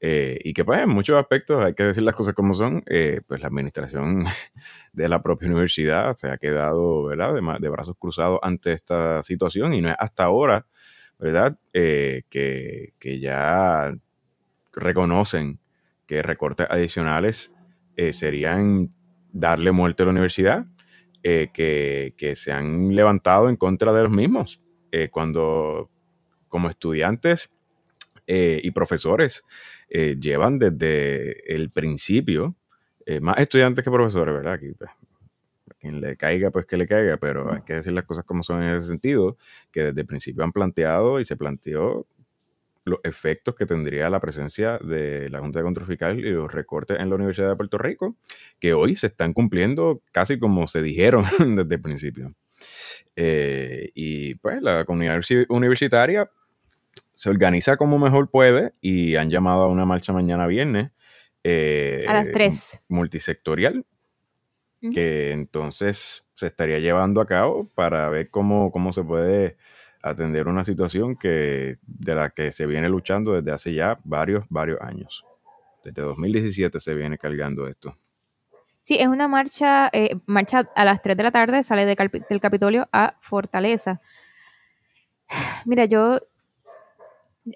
Eh, 0.03 0.39
y 0.43 0.53
que 0.53 0.65
pues 0.65 0.81
en 0.81 0.89
muchos 0.89 1.19
aspectos 1.19 1.63
hay 1.63 1.75
que 1.75 1.83
decir 1.83 2.01
las 2.01 2.15
cosas 2.15 2.33
como 2.33 2.53
son, 2.53 2.83
pues 3.27 3.41
la 3.41 3.47
administración 3.47 4.25
de 4.93 5.09
la 5.09 5.21
propia 5.21 5.49
universidad 5.49 6.15
se 6.15 6.31
ha 6.31 6.37
quedado 6.37 7.03
¿verdad? 7.03 7.33
De, 7.33 7.41
de, 7.59 7.69
brazos 7.69 7.95
cruzados 7.99 8.39
ante 8.41 8.71
esta 8.71 9.21
situación 9.23 9.73
y 9.73 9.81
no 9.81 9.89
es 9.89 9.95
hasta 9.99 10.23
ahora 10.23 10.65
¿verdad? 11.21 11.55
Eh, 11.71 12.23
que, 12.29 13.19
ya 13.19 13.93
reconocen 14.73 15.59
que 16.07 16.23
recortes 16.23 16.65
adicionales 16.69 17.51
eh, 17.95 18.11
serían 18.11 18.91
darle 19.31 19.71
muerte 19.71 20.01
a 20.01 20.07
la 20.07 20.11
universidad, 20.13 20.65
eh, 21.21 21.49
que, 21.53 22.33
se 22.35 22.51
han 22.51 22.95
levantado 22.95 23.49
en 23.49 23.55
contra 23.55 23.93
de 23.93 24.03
los 24.03 24.11
mismos. 24.11 24.59
cuando 25.11 25.89
como 26.49 26.69
estudiantes 26.69 27.49
y 28.27 28.71
profesores 28.71 29.43
llevan 29.89 30.59
desde 30.59 31.55
el 31.55 31.69
principio, 31.69 32.55
más 33.21 33.37
estudiantes 33.37 33.85
que 33.85 33.91
profesores, 33.91 34.33
¿verdad? 34.33 34.53
Aquí, 34.53 34.73
pues, 34.77 34.89
quien 35.81 35.99
le 35.99 36.15
caiga, 36.15 36.51
pues 36.51 36.65
que 36.65 36.77
le 36.77 36.87
caiga, 36.87 37.17
pero 37.17 37.51
hay 37.51 37.61
que 37.63 37.73
decir 37.73 37.91
las 37.91 38.05
cosas 38.05 38.23
como 38.23 38.43
son 38.43 38.61
en 38.61 38.75
ese 38.75 38.87
sentido, 38.87 39.37
que 39.71 39.85
desde 39.85 40.01
el 40.01 40.07
principio 40.07 40.43
han 40.43 40.51
planteado 40.51 41.19
y 41.19 41.25
se 41.25 41.35
planteó 41.35 42.07
los 42.83 42.99
efectos 43.03 43.55
que 43.55 43.65
tendría 43.65 44.09
la 44.09 44.19
presencia 44.19 44.77
de 44.79 45.29
la 45.29 45.39
Junta 45.39 45.59
de 45.59 45.65
Control 45.65 45.87
Fiscal 45.87 46.19
y 46.19 46.31
los 46.31 46.51
recortes 46.51 46.99
en 46.99 47.09
la 47.09 47.15
Universidad 47.15 47.49
de 47.49 47.55
Puerto 47.55 47.77
Rico, 47.77 48.15
que 48.59 48.73
hoy 48.73 48.95
se 48.95 49.07
están 49.07 49.33
cumpliendo 49.33 50.01
casi 50.11 50.39
como 50.39 50.67
se 50.67 50.81
dijeron 50.81 51.25
desde 51.55 51.75
el 51.75 51.81
principio. 51.81 52.33
Eh, 53.15 53.91
y 53.95 54.35
pues 54.35 54.61
la 54.61 54.85
comunidad 54.85 55.19
universitaria 55.49 56.29
se 57.13 57.29
organiza 57.29 57.77
como 57.77 57.99
mejor 57.99 58.29
puede 58.29 58.73
y 58.81 59.15
han 59.15 59.29
llamado 59.29 59.63
a 59.63 59.67
una 59.67 59.85
marcha 59.85 60.13
mañana 60.13 60.47
viernes. 60.47 60.91
Eh, 61.43 62.03
a 62.07 62.13
las 62.13 62.31
3. 62.31 62.85
Multisectorial 62.87 63.85
que 64.89 65.31
entonces 65.31 66.25
se 66.33 66.47
estaría 66.47 66.79
llevando 66.79 67.21
a 67.21 67.27
cabo 67.27 67.67
para 67.75 68.09
ver 68.09 68.29
cómo, 68.29 68.71
cómo 68.71 68.91
se 68.93 69.03
puede 69.03 69.57
atender 70.01 70.47
una 70.47 70.65
situación 70.65 71.15
que, 71.15 71.77
de 71.83 72.15
la 72.15 72.31
que 72.31 72.51
se 72.51 72.65
viene 72.65 72.89
luchando 72.89 73.33
desde 73.33 73.51
hace 73.51 73.73
ya 73.73 73.99
varios, 74.03 74.45
varios 74.49 74.81
años. 74.81 75.23
Desde 75.83 76.01
2017 76.01 76.79
se 76.79 76.93
viene 76.93 77.17
cargando 77.17 77.67
esto. 77.67 77.95
Sí, 78.81 78.97
es 78.99 79.07
una 79.07 79.27
marcha, 79.27 79.89
eh, 79.93 80.15
marcha 80.25 80.67
a 80.75 80.85
las 80.85 81.01
3 81.01 81.15
de 81.15 81.23
la 81.23 81.31
tarde, 81.31 81.61
sale 81.61 81.85
del 81.85 82.39
Capitolio 82.39 82.89
a 82.91 83.15
Fortaleza. 83.19 84.01
Mira, 85.65 85.85
yo, 85.85 86.19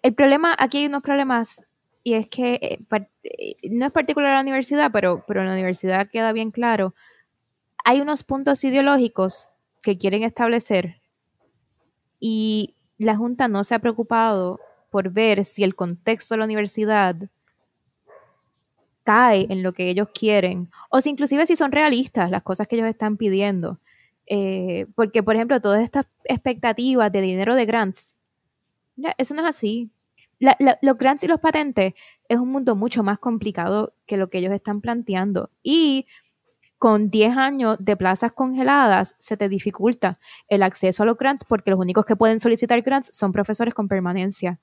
el 0.03 0.13
problema, 0.13 0.55
aquí 0.57 0.79
hay 0.79 0.85
unos 0.85 1.01
problemas, 1.01 1.65
y 2.03 2.13
es 2.13 2.27
que 2.27 2.59
eh, 2.61 2.79
eh, 3.23 3.55
no 3.71 3.87
es 3.87 3.91
particular 3.91 4.33
a 4.33 4.35
la 4.35 4.41
universidad, 4.41 4.91
pero, 4.93 5.23
pero 5.27 5.41
en 5.41 5.47
la 5.47 5.53
universidad 5.53 6.07
queda 6.07 6.31
bien 6.31 6.51
claro 6.51 6.93
hay 7.85 8.01
unos 8.01 8.23
puntos 8.23 8.63
ideológicos 8.63 9.51
que 9.81 9.97
quieren 9.97 10.23
establecer 10.23 11.01
y 12.19 12.75
la 12.97 13.15
Junta 13.15 13.47
no 13.47 13.63
se 13.63 13.75
ha 13.75 13.79
preocupado 13.79 14.59
por 14.89 15.11
ver 15.11 15.45
si 15.45 15.63
el 15.63 15.75
contexto 15.75 16.33
de 16.33 16.39
la 16.39 16.45
universidad 16.45 17.15
cae 19.03 19.45
en 19.51 19.61
lo 19.61 19.73
que 19.73 19.87
ellos 19.87 20.07
quieren, 20.17 20.71
o 20.89 20.99
si 20.99 21.11
inclusive 21.11 21.45
si 21.45 21.55
son 21.55 21.71
realistas 21.71 22.31
las 22.31 22.41
cosas 22.41 22.67
que 22.67 22.75
ellos 22.75 22.87
están 22.87 23.17
pidiendo. 23.17 23.79
Eh, 24.25 24.87
porque, 24.95 25.21
por 25.21 25.35
ejemplo, 25.35 25.61
todas 25.61 25.83
estas 25.83 26.07
expectativas 26.23 27.11
de 27.11 27.21
dinero 27.21 27.53
de 27.53 27.65
grants, 27.67 28.15
eso 29.19 29.35
no 29.35 29.41
es 29.43 29.47
así. 29.47 29.91
los 30.39 30.97
grants 30.97 31.23
y 31.23 31.27
los 31.27 31.39
patentes 31.39 31.93
es 32.27 32.39
un 32.39 32.49
mundo 32.49 32.75
mucho 32.75 33.03
más 33.03 33.19
complicado 33.19 33.93
que 34.07 34.17
lo 34.17 34.29
que 34.31 34.39
ellos 34.39 34.53
están 34.53 34.81
planteando. 34.81 35.51
Y 35.61 36.07
con 36.77 37.09
10 37.09 37.37
años 37.37 37.77
de 37.79 37.95
plazas 37.95 38.31
congeladas 38.33 39.15
se 39.19 39.37
te 39.37 39.49
dificulta 39.49 40.19
el 40.47 40.63
acceso 40.63 41.03
a 41.03 41.05
los 41.05 41.17
grants 41.17 41.45
porque 41.45 41.71
los 41.71 41.79
únicos 41.79 42.05
que 42.05 42.15
pueden 42.15 42.39
solicitar 42.39 42.81
grants 42.81 43.09
son 43.13 43.31
profesores 43.31 43.73
con 43.73 43.87
permanencia. 43.87 44.59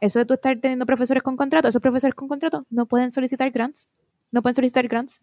Eso 0.00 0.18
de 0.18 0.26
tú 0.26 0.34
estar 0.34 0.58
teniendo 0.60 0.86
profesores 0.86 1.22
con 1.22 1.36
contrato, 1.36 1.68
esos 1.68 1.80
profesores 1.80 2.14
con 2.14 2.28
contrato 2.28 2.66
no 2.70 2.86
pueden 2.86 3.10
solicitar 3.10 3.50
grants, 3.50 3.92
no 4.30 4.42
pueden 4.42 4.54
solicitar 4.54 4.86
grants. 4.88 5.22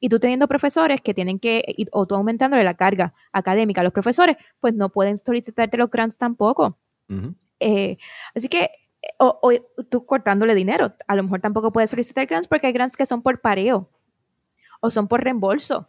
Y 0.00 0.08
tú 0.08 0.18
teniendo 0.18 0.46
profesores 0.48 1.00
que 1.00 1.14
tienen 1.14 1.38
que, 1.38 1.62
o 1.92 2.06
tú 2.06 2.14
aumentándole 2.14 2.62
la 2.64 2.74
carga 2.74 3.12
académica 3.32 3.80
a 3.80 3.84
los 3.84 3.92
profesores, 3.92 4.36
pues 4.60 4.74
no 4.74 4.90
pueden 4.90 5.16
solicitarte 5.18 5.78
los 5.78 5.88
grants 5.88 6.18
tampoco. 6.18 6.78
Eh, 7.60 7.96
así 8.34 8.48
que, 8.48 8.70
o, 9.18 9.38
o, 9.40 9.52
tú 9.84 10.04
cortándole 10.04 10.54
dinero, 10.54 10.94
a 11.06 11.16
lo 11.16 11.22
mejor 11.22 11.40
tampoco 11.40 11.72
puedes 11.72 11.90
solicitar 11.90 12.26
grants 12.26 12.48
porque 12.48 12.66
hay 12.66 12.72
grants 12.72 12.96
que 12.96 13.06
son 13.06 13.22
por 13.22 13.40
pareo 13.40 13.88
o 14.80 14.90
son 14.90 15.08
por 15.08 15.22
reembolso. 15.22 15.88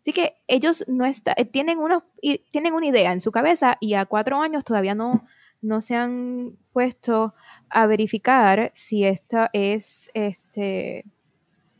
Así 0.00 0.12
que 0.12 0.36
ellos 0.46 0.84
no 0.86 1.04
está, 1.04 1.34
eh, 1.36 1.44
tienen, 1.44 1.78
unos, 1.78 2.04
tienen 2.52 2.74
una 2.74 2.86
idea 2.86 3.12
en 3.12 3.20
su 3.20 3.32
cabeza 3.32 3.76
y 3.80 3.94
a 3.94 4.06
cuatro 4.06 4.40
años 4.40 4.64
todavía 4.64 4.94
no, 4.94 5.26
no 5.62 5.80
se 5.80 5.96
han 5.96 6.56
puesto 6.72 7.34
a 7.68 7.86
verificar 7.86 8.70
si 8.74 9.04
esta 9.04 9.50
es 9.52 10.10
este 10.14 11.04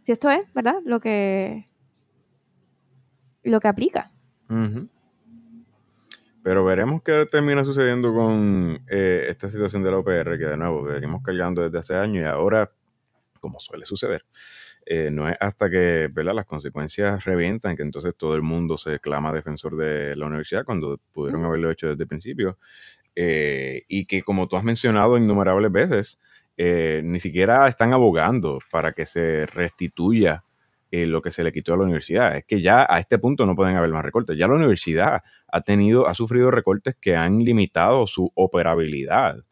si 0.03 0.12
esto 0.12 0.30
es, 0.30 0.53
¿verdad? 0.55 0.76
Lo 0.84 1.01
que 1.01 1.68
lo 3.43 3.61
que 3.61 3.68
aplica. 3.68 4.12
Pero 6.43 6.64
veremos 6.64 7.03
qué 7.03 7.26
termina 7.30 7.64
sucediendo 7.64 8.14
con 8.14 8.84
eh, 8.89 9.26
esta 9.28 9.49
situación 9.49 9.82
de 9.82 9.91
la 9.91 9.99
OPR, 9.99 10.39
que 10.39 10.47
de 10.47 10.57
nuevo 10.57 10.84
venimos 10.84 11.22
cargando 11.22 11.62
desde 11.62 11.78
hace 11.78 11.95
años 11.97 12.22
y 12.22 12.26
ahora, 12.26 12.70
como 13.41 13.59
suele 13.59 13.84
suceder, 13.84 14.24
eh, 14.89 15.11
no 15.11 15.28
es 15.28 15.37
hasta 15.41 15.68
que 15.68 16.09
¿verdad? 16.12 16.32
las 16.32 16.47
consecuencias 16.47 17.24
revientan 17.24 17.76
que 17.76 17.82
entonces 17.82 18.14
todo 18.16 18.37
el 18.37 18.43
mundo 18.43 18.78
se 18.78 19.01
clama 19.01 19.32
defensor 19.32 19.76
de 19.76 20.14
la 20.14 20.26
universidad 20.26 20.64
cuando 20.64 21.01
pudieron 21.12 21.45
haberlo 21.45 21.72
hecho 21.72 21.89
desde 21.89 22.05
el 22.05 22.09
principio. 22.09 22.59
Eh, 23.16 23.82
y 23.89 24.07
que 24.07 24.22
como 24.22 24.47
tú 24.47 24.57
has 24.57 24.62
mencionado 24.62 25.18
innumerables 25.18 25.72
veces, 25.72 26.20
eh, 26.57 27.01
ni 27.05 27.18
siquiera 27.18 27.66
están 27.66 27.93
abogando 27.93 28.61
para 28.70 28.93
que 28.93 29.07
se 29.07 29.47
restituya 29.47 30.45
lo 30.93 31.20
que 31.20 31.30
se 31.30 31.45
le 31.45 31.53
quitó 31.53 31.74
a 31.74 31.76
la 31.76 31.82
universidad. 31.82 32.37
Es 32.37 32.47
que 32.47 32.62
ya 32.62 32.87
a 32.89 32.99
este 32.99 33.18
punto 33.18 33.45
no 33.45 33.55
pueden 33.55 33.76
haber 33.76 33.91
más 33.91 34.03
recortes. 34.03 34.39
Ya 34.39 34.49
la 34.49 34.55
universidad 34.55 35.22
ha 35.47 35.61
tenido, 35.61 36.09
ha 36.09 36.14
sufrido 36.14 36.51
recortes 36.51 36.97
que 36.99 37.14
han 37.14 37.41
limitado 37.41 38.07
su 38.07 38.32
operabilidad. 38.34 39.45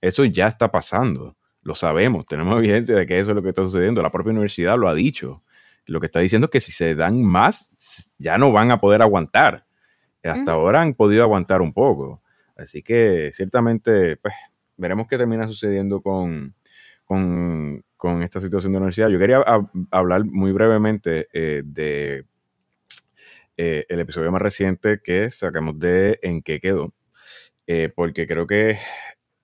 Eso 0.00 0.24
ya 0.24 0.46
está 0.46 0.70
pasando. 0.70 1.34
Lo 1.62 1.74
sabemos, 1.74 2.26
tenemos 2.26 2.58
evidencia 2.58 2.94
de 2.96 3.06
que 3.06 3.18
eso 3.18 3.30
es 3.30 3.36
lo 3.36 3.42
que 3.42 3.50
está 3.50 3.62
sucediendo. 3.62 4.02
La 4.02 4.10
propia 4.10 4.30
universidad 4.30 4.78
lo 4.78 4.88
ha 4.88 4.94
dicho. 4.94 5.42
Lo 5.86 6.00
que 6.00 6.06
está 6.06 6.20
diciendo 6.20 6.46
es 6.46 6.50
que 6.50 6.60
si 6.60 6.72
se 6.72 6.94
dan 6.94 7.22
más, 7.22 8.10
ya 8.18 8.38
no 8.38 8.52
van 8.52 8.70
a 8.70 8.80
poder 8.80 9.02
aguantar. 9.02 9.66
Hasta 10.22 10.52
ahora 10.52 10.82
han 10.82 10.94
podido 10.94 11.22
aguantar 11.22 11.62
un 11.62 11.72
poco. 11.72 12.22
Así 12.56 12.82
que 12.82 13.30
ciertamente, 13.32 14.16
pues, 14.16 14.34
veremos 14.76 15.06
qué 15.08 15.16
termina 15.16 15.46
sucediendo 15.46 16.02
con, 16.02 16.54
esta 18.22 18.40
situación 18.40 18.72
de 18.72 18.78
la 18.78 18.82
universidad. 18.84 19.08
Yo 19.08 19.18
quería 19.18 19.42
hablar 19.90 20.24
muy 20.24 20.52
brevemente 20.52 21.28
eh, 21.32 21.62
de 21.64 22.24
eh, 23.56 23.84
el 23.88 24.00
episodio 24.00 24.32
más 24.32 24.40
reciente 24.40 25.00
que 25.02 25.30
sacamos 25.30 25.78
de 25.78 26.18
En 26.22 26.42
qué 26.42 26.60
quedó, 26.60 26.94
eh, 27.66 27.92
porque 27.94 28.26
creo 28.26 28.46
que 28.46 28.78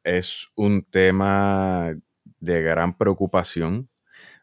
es 0.05 0.49
un 0.55 0.85
tema 0.85 1.95
de 2.47 2.62
gran 2.62 2.97
preocupación 2.97 3.90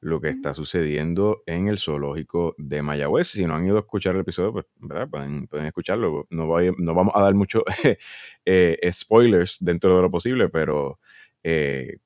lo 0.01 0.20
que 0.20 0.30
está 0.30 0.54
sucediendo 0.54 1.43
en 1.45 1.68
el 1.68 1.80
zoológico 1.80 2.56
de 2.58 2.82
Mayagüez. 2.82 3.30
Si 3.30 3.45
no 3.45 3.56
han 3.56 3.66
ido 3.66 3.78
a 3.78 3.80
escuchar 3.80 4.16
el 4.16 4.22
episodio, 4.22 4.51
pues 4.51 4.66
Pueden, 5.10 5.47
escucharlo. 5.66 6.28
No, 6.30 6.45
no, 6.78 6.93
vamos 6.93 7.14
a 7.16 7.22
dar 7.22 7.34
muchos 7.34 7.64
eh, 8.45 8.91
spoilers 8.91 9.58
dentro 9.60 9.95
de 9.95 10.01
lo 10.01 10.12
posible, 10.12 10.49
pero 10.49 10.99
eh, 11.41 11.97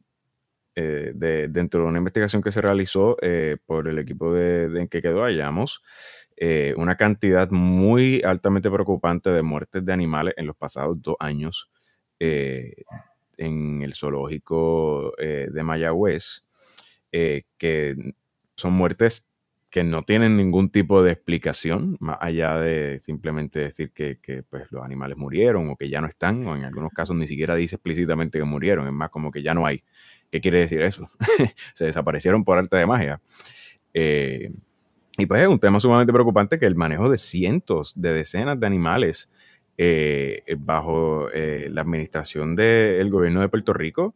eh, 0.75 1.13
dentro 1.49 1.81
de 1.81 1.87
una 1.87 1.97
investigación 1.97 2.41
que 2.41 2.51
se 2.51 2.61
realizó 2.61 3.17
por 3.65 3.87
el 3.87 3.97
equipo 3.97 4.31
de, 4.31 4.65
en 4.79 4.87
que 4.87 5.01
quedó, 5.01 5.23
hallamos 5.23 5.81
una 6.75 6.95
cantidad 6.95 7.49
muy 7.49 8.21
altamente 8.23 8.69
preocupante 8.69 9.31
de 9.31 9.41
muertes 9.41 9.83
de 9.83 9.91
animales 9.91 10.35
en 10.37 10.45
los 10.45 10.55
pasados 10.55 11.01
dos 11.01 11.15
años 11.19 11.67
en 13.37 13.81
el 13.81 13.93
zoológico 13.93 15.13
de 15.17 15.63
Mayagüez. 15.63 16.43
Eh, 17.11 17.43
que 17.57 17.95
son 18.57 18.73
muertes 18.73 19.25
que 19.69 19.83
no 19.83 20.03
tienen 20.03 20.37
ningún 20.37 20.69
tipo 20.69 21.03
de 21.03 21.11
explicación, 21.11 21.97
más 21.99 22.17
allá 22.21 22.57
de 22.57 22.99
simplemente 22.99 23.59
decir 23.59 23.91
que, 23.91 24.17
pues, 24.49 24.71
los 24.71 24.83
animales 24.83 25.17
murieron 25.17 25.69
o 25.69 25.75
que 25.75 25.89
ya 25.89 26.01
no 26.01 26.07
están, 26.07 26.45
o 26.47 26.55
en 26.55 26.63
algunos 26.65 26.91
casos 26.91 27.15
ni 27.15 27.27
siquiera 27.27 27.55
dice 27.55 27.75
explícitamente 27.75 28.39
que 28.39 28.45
murieron, 28.45 28.87
es 28.87 28.93
más 28.93 29.09
como 29.09 29.31
que 29.31 29.41
ya 29.43 29.53
no 29.53 29.65
hay. 29.65 29.83
¿Qué 30.31 30.41
quiere 30.41 30.59
decir 30.59 30.81
eso? 30.81 31.07
Se 31.73 31.85
desaparecieron 31.85 32.43
por 32.43 32.57
arte 32.57 32.77
de 32.77 32.85
magia. 32.85 33.21
Eh, 33.93 34.51
y 35.17 35.25
pues 35.25 35.41
es 35.41 35.47
un 35.47 35.59
tema 35.59 35.79
sumamente 35.79 36.13
preocupante 36.13 36.59
que 36.59 36.65
el 36.65 36.75
manejo 36.75 37.09
de 37.09 37.17
cientos, 37.17 37.93
de 37.99 38.13
decenas 38.13 38.59
de 38.59 38.67
animales 38.67 39.29
eh, 39.77 40.43
bajo 40.57 41.29
la 41.33 41.81
administración 41.81 42.55
del 42.55 43.09
gobierno 43.09 43.41
de 43.41 43.49
Puerto 43.49 43.73
Rico 43.73 44.15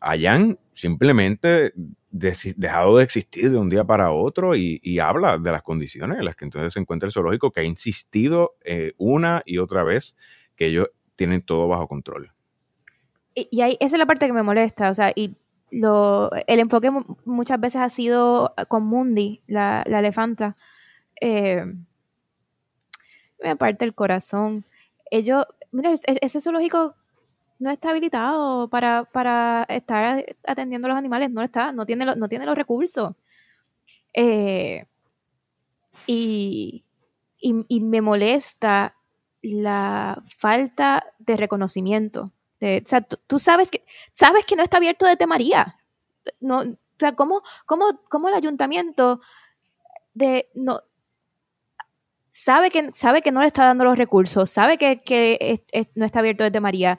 hayan 0.00 0.58
simplemente 0.72 1.72
dejado 2.10 2.96
de 2.96 3.04
existir 3.04 3.50
de 3.50 3.58
un 3.58 3.68
día 3.68 3.84
para 3.84 4.10
otro 4.10 4.56
y, 4.56 4.98
habla 4.98 5.38
de 5.38 5.52
las 5.52 5.62
condiciones 5.62 6.18
en 6.18 6.24
las 6.24 6.34
que 6.34 6.44
entonces 6.44 6.72
se 6.72 6.80
encuentra 6.80 7.06
el 7.06 7.12
zoológico, 7.12 7.52
que 7.52 7.60
ha 7.60 7.64
insistido 7.64 8.56
eh, 8.64 8.94
una 8.98 9.42
y 9.44 9.58
otra 9.58 9.84
vez 9.84 10.16
que 10.56 10.66
ellos 10.66 10.88
tienen 11.14 11.42
todo 11.42 11.68
bajo 11.68 11.86
control. 11.86 12.32
Y, 13.34 13.60
ahí, 13.60 13.76
esa 13.80 13.94
es 13.94 13.98
la 13.98 14.06
parte 14.06 14.26
que 14.26 14.32
me 14.32 14.42
molesta, 14.42 14.90
o 14.90 14.94
sea, 14.94 15.12
y 15.14 15.36
lo, 15.70 16.30
el 16.48 16.58
enfoque 16.58 16.90
muchas 17.24 17.60
veces 17.60 17.80
ha 17.80 17.90
sido 17.90 18.54
con 18.68 18.84
Mundi, 18.84 19.42
la, 19.46 19.82
elefanta. 19.82 20.56
Eh, 21.20 21.64
me 23.42 23.56
parte 23.56 23.84
el 23.84 23.94
corazón. 23.94 24.64
Ellos, 25.10 25.44
mira, 25.72 25.92
ese 25.92 26.40
zoológico 26.40 26.94
no 27.58 27.70
está 27.70 27.90
habilitado 27.90 28.68
para, 28.68 29.04
para 29.04 29.64
estar 29.68 30.24
atendiendo 30.46 30.86
a 30.86 30.90
los 30.90 30.98
animales, 30.98 31.30
no 31.30 31.42
está, 31.42 31.72
no 31.72 31.84
tiene, 31.84 32.06
no 32.16 32.28
tiene 32.28 32.46
los 32.46 32.56
recursos. 32.56 33.14
Eh, 34.14 34.86
y, 36.06 36.84
me 37.80 38.00
molesta 38.00 38.96
la 39.42 40.22
falta 40.36 41.04
de 41.18 41.36
reconocimiento. 41.36 42.32
o 42.60 42.86
sea, 42.86 43.00
tú, 43.02 43.38
sabes, 43.38 43.70
que, 43.70 43.84
sabes 44.12 44.44
que 44.44 44.56
no 44.56 44.62
está 44.62 44.78
abierto 44.78 45.06
desde 45.06 45.26
María. 45.26 45.76
No, 46.40 46.60
o 46.60 46.76
sea, 46.98 47.12
¿cómo, 47.14 47.42
cómo, 47.66 48.28
el 48.28 48.34
ayuntamiento 48.34 49.20
de, 50.14 50.50
no, 50.54 50.80
sabe, 52.30 52.70
que, 52.70 52.90
sabe 52.94 53.22
que 53.22 53.32
no 53.32 53.40
le 53.40 53.46
está 53.46 53.64
dando 53.64 53.84
los 53.84 53.98
recursos, 53.98 54.50
sabe 54.50 54.78
que, 54.78 55.62
no 55.94 56.04
está 56.04 56.20
abierto 56.20 56.44
desde 56.44 56.60
María? 56.60 56.98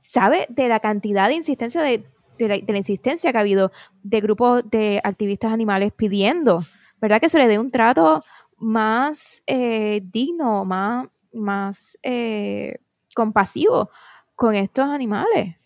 sabe 0.00 0.46
de 0.48 0.68
la 0.68 0.80
cantidad 0.80 1.28
de 1.28 1.34
insistencia, 1.34 1.82
de, 1.82 2.04
la, 2.38 2.76
insistencia 2.76 3.32
que 3.32 3.38
ha 3.38 3.42
habido 3.42 3.72
de 4.02 4.20
grupos 4.20 4.62
de 4.70 5.00
activistas 5.02 5.52
animales 5.52 5.92
pidiendo, 5.92 6.64
¿verdad? 7.00 7.20
Que 7.20 7.28
se 7.28 7.38
le 7.38 7.48
dé 7.48 7.58
un 7.58 7.70
trato 7.70 8.24
más 8.56 9.42
eh, 9.46 10.00
digno, 10.04 10.64
más, 10.64 11.08
más 11.32 11.98
eh, 12.02 12.78
compasivo 13.14 13.90
con 14.34 14.54
estos 14.54 14.88
animales. 14.88 15.56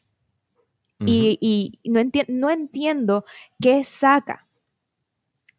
Y, 1.04 1.80
no, 1.84 2.00
no 2.28 2.50
entiendo 2.50 3.24
qué 3.60 3.82
saca 3.82 4.46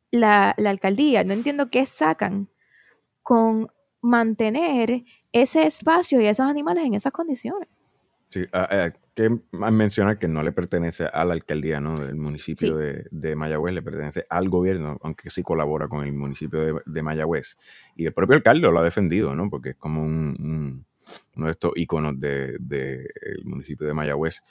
la, 0.09 0.55
la, 0.57 0.69
alcaldía, 0.69 1.25
no 1.25 1.33
entiendo 1.33 1.69
qué 1.69 1.85
sacan 1.85 2.47
con 3.23 3.67
mantener 4.01 5.03
ese 5.31 5.63
espacio 5.63 6.21
y 6.21 6.27
esos 6.27 6.47
animales 6.47 6.85
en 6.85 6.93
esas 6.93 7.13
condiciones. 7.13 7.69
Sí, 8.29 8.39
hay 8.39 8.47
ah, 8.51 8.87
eh, 8.87 8.93
que 9.15 9.29
mencionar 9.51 10.17
que 10.17 10.27
no 10.27 10.41
le 10.41 10.51
pertenece 10.51 11.05
a 11.05 11.23
la 11.23 11.33
alcaldía 11.33 11.79
¿no? 11.79 11.93
del 11.93 12.15
municipio 12.15 12.75
de, 12.77 13.35
Mayagüez, 13.35 13.75
le 13.75 13.81
pertenece 13.83 14.25
al 14.27 14.49
gobierno, 14.49 14.97
aunque 15.03 15.29
sí 15.29 15.43
colabora 15.43 15.87
con 15.87 16.03
el 16.03 16.13
municipio 16.13 16.81
de, 16.83 17.01
Mayagüez. 17.03 17.55
Y 17.95 18.07
el 18.07 18.13
propio 18.13 18.35
alcalde 18.35 18.71
lo 18.71 18.79
ha 18.79 18.83
defendido, 18.83 19.35
¿no? 19.35 19.49
porque 19.51 19.71
es 19.71 19.75
como 19.75 20.03
un, 20.03 20.85
uno 21.35 21.45
de 21.45 21.51
estos 21.51 21.73
iconos 21.75 22.19
del 22.19 22.59
municipio 23.43 23.85
de 23.85 23.93
Mayagüez. 23.93 24.41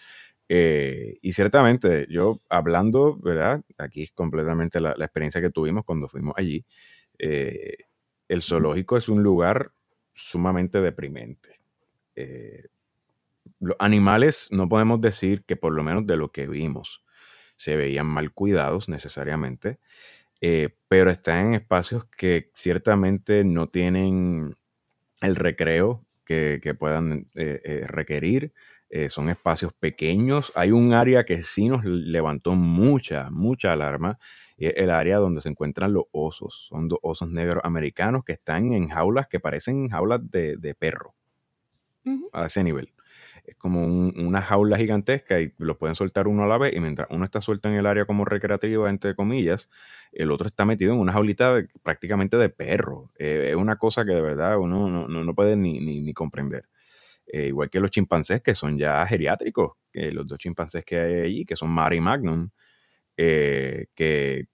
Eh, 0.49 1.19
y 1.23 1.33
ciertamente, 1.33 2.07
yo 2.09 2.39
hablando, 2.51 3.17
¿verdad? 3.17 3.63
Aquí 3.79 4.03
es 4.03 4.13
completamente 4.13 4.81
la, 4.81 4.93
experiencia 4.93 5.41
que 5.41 5.51
tuvimos 5.51 5.85
cuando 5.85 6.09
fuimos 6.09 6.35
allí. 6.37 6.65
Eh, 7.19 7.79
el 8.29 8.43
zoológico 8.43 8.97
es 8.97 9.09
un 9.09 9.23
lugar 9.23 9.73
sumamente 10.15 10.81
deprimente. 10.81 11.61
Eh, 12.15 12.67
los 13.61 13.77
animales 13.79 14.49
no 14.51 14.69
podemos 14.69 15.01
decir 15.01 15.45
que 15.45 15.57
por 15.57 15.73
lo 15.73 15.83
menos 15.83 16.07
de 16.07 16.17
lo 16.17 16.33
que 16.33 16.47
vimos 16.47 17.05
se 17.57 17.77
veían 17.77 18.07
mal 18.07 18.33
cuidados 18.33 18.89
necesariamente, 18.89 19.79
pero 20.89 21.11
están 21.11 21.49
en 21.49 21.55
espacios 21.55 22.05
que 22.07 22.51
ciertamente 22.55 23.45
no 23.45 23.69
tienen 23.69 24.57
el 25.21 25.37
recreo 25.37 26.05
que, 26.25 26.75
puedan 26.77 27.29
requerir 27.35 28.53
eh, 28.95 29.09
son 29.09 29.31
espacios 29.31 29.73
pequeños. 29.73 30.53
Hay 30.55 30.71
un 30.71 30.93
área 30.93 31.25
que 31.25 31.43
sí 31.45 31.67
nos 31.67 31.83
levantó 31.83 32.55
mucha, 32.55 33.31
mucha 33.31 33.73
alarma. 33.73 34.19
Y 34.63 34.67
es 34.67 34.75
el 34.77 34.93
área 34.93 35.17
donde 35.17 35.41
se 35.41 35.49
encuentran 35.49 35.93
los 35.93 36.05
osos. 36.13 36.67
Son 36.69 36.87
dos 36.87 37.01
osos 37.03 37.29
negros 37.29 37.65
americanos 37.65 38.23
que 38.25 38.35
están 38.35 38.73
en 38.73 38.91
jaulas 38.91 39.27
que 39.27 39.41
parecen 39.41 39.89
jaulas 39.89 40.21
de, 40.31 40.77
perro. 40.79 41.17
A 42.33 42.47
ese 42.47 42.63
nivel. 42.63 42.93
Es 43.45 43.57
como 43.57 43.85
una 43.85 44.41
jaula 44.41 44.77
gigantesca 44.77 45.41
y 45.41 45.53
los 45.59 45.79
pueden 45.79 45.97
soltar 45.97 46.29
uno 46.29 46.45
a 46.45 46.47
la 46.47 46.59
vez. 46.59 46.77
Y 46.77 46.79
mientras 46.79 47.09
uno 47.11 47.25
está 47.25 47.41
suelto 47.41 47.69
en 47.71 47.75
el 47.75 47.87
área 47.87 48.05
como 48.05 48.25
recreativa, 48.25 48.89
entre 48.89 49.17
comillas, 49.17 49.69
el 50.13 50.31
otro 50.31 50.47
está 50.47 50.65
metido 50.65 50.93
en 50.93 51.01
una 51.01 51.13
jaulita 51.13 51.61
prácticamente 51.83 52.37
de 52.37 52.49
perro. 52.49 53.11
Eh, 53.19 53.49
es 53.51 53.57
una 53.57 53.79
cosa 53.79 54.05
que 54.05 54.13
de 54.13 54.23
verdad 54.23 54.59
uno 54.59 55.09
no, 55.09 55.35
puede 55.35 55.57
ni, 55.57 55.81
ni 55.81 56.15
comprender. 56.15 56.69
Eh, 57.27 57.49
igual 57.49 57.69
que 57.69 57.81
los 57.81 57.91
chimpancés 57.91 58.43
que 58.43 58.55
son 58.55 58.79
ya 58.79 59.05
geriátricos, 59.09 59.73
los 59.93 60.25
dos 60.25 60.39
chimpancés 60.39 60.85
que 60.85 61.01
hay 61.01 61.21
allí, 61.23 61.45
que 61.45 61.57
son 61.57 61.71
Mari 61.73 61.97
y 61.97 62.01
Magnum, 62.01 62.49
eh, 63.17 63.87
que 63.95 64.47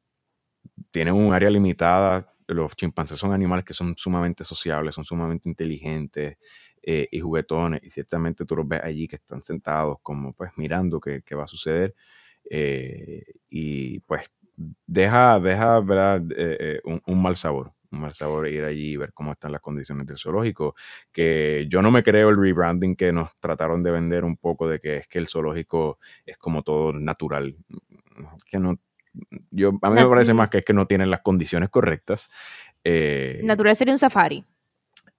tienen 0.90 1.14
un 1.14 1.32
área 1.34 1.50
limitada. 1.50 2.32
Los 2.46 2.74
chimpancés 2.76 3.18
son 3.18 3.32
animales 3.32 3.64
que 3.64 3.74
son 3.74 3.94
sumamente 3.96 4.44
sociables, 4.44 4.94
son 4.94 5.04
sumamente 5.04 5.48
inteligentes 5.48 6.38
eh, 6.82 7.08
y 7.10 7.20
juguetones, 7.20 7.82
y 7.84 7.90
ciertamente 7.90 8.44
tú 8.44 8.56
los 8.56 8.66
ves 8.68 8.80
allí 8.82 9.08
que 9.08 9.16
están 9.16 9.42
sentados 9.42 9.98
como 10.02 10.32
pues 10.32 10.52
mirando 10.56 11.00
qué, 11.00 11.22
va 11.34 11.44
a 11.44 11.48
suceder. 11.48 11.94
y 13.50 14.00
pues 14.00 14.30
deja, 14.86 15.40
deja 15.40 15.80
¿verdad? 15.80 16.22
un 17.06 17.22
mal 17.22 17.36
sabor 17.36 17.72
un 17.90 18.00
mal 18.00 18.12
sabor 18.12 18.48
ir 18.48 18.64
allí 18.64 18.92
y 18.92 18.96
ver 18.96 19.12
cómo 19.12 19.32
están 19.32 19.52
las 19.52 19.60
condiciones 19.60 20.06
del 20.06 20.18
zoológico. 20.18 20.74
Que 21.12 21.66
yo 21.68 21.82
no 21.82 21.90
me 21.90 22.02
creo 22.02 22.30
el 22.30 22.36
rebranding 22.36 22.96
que 22.96 23.12
nos 23.12 23.36
trataron 23.38 23.82
de 23.82 23.90
vender 23.90 24.24
un 24.24 24.36
poco 24.36 24.68
de 24.68 24.80
que 24.80 24.96
es 24.96 25.08
que 25.08 25.18
el 25.18 25.28
zoológico 25.28 25.98
es 26.26 26.38
como 26.38 26.62
todo 26.62 26.92
natural. 26.92 27.56
Que 28.50 28.58
no, 28.58 28.78
yo, 29.50 29.72
a 29.82 29.90
mí 29.90 29.96
me 29.96 30.06
parece 30.06 30.34
más 30.34 30.48
que 30.48 30.58
es 30.58 30.64
que 30.64 30.72
no 30.72 30.86
tienen 30.86 31.10
las 31.10 31.20
condiciones 31.20 31.68
correctas. 31.68 32.30
Eh, 32.84 33.40
natural 33.44 33.76
sería 33.76 33.94
un 33.94 33.98
safari. 33.98 34.44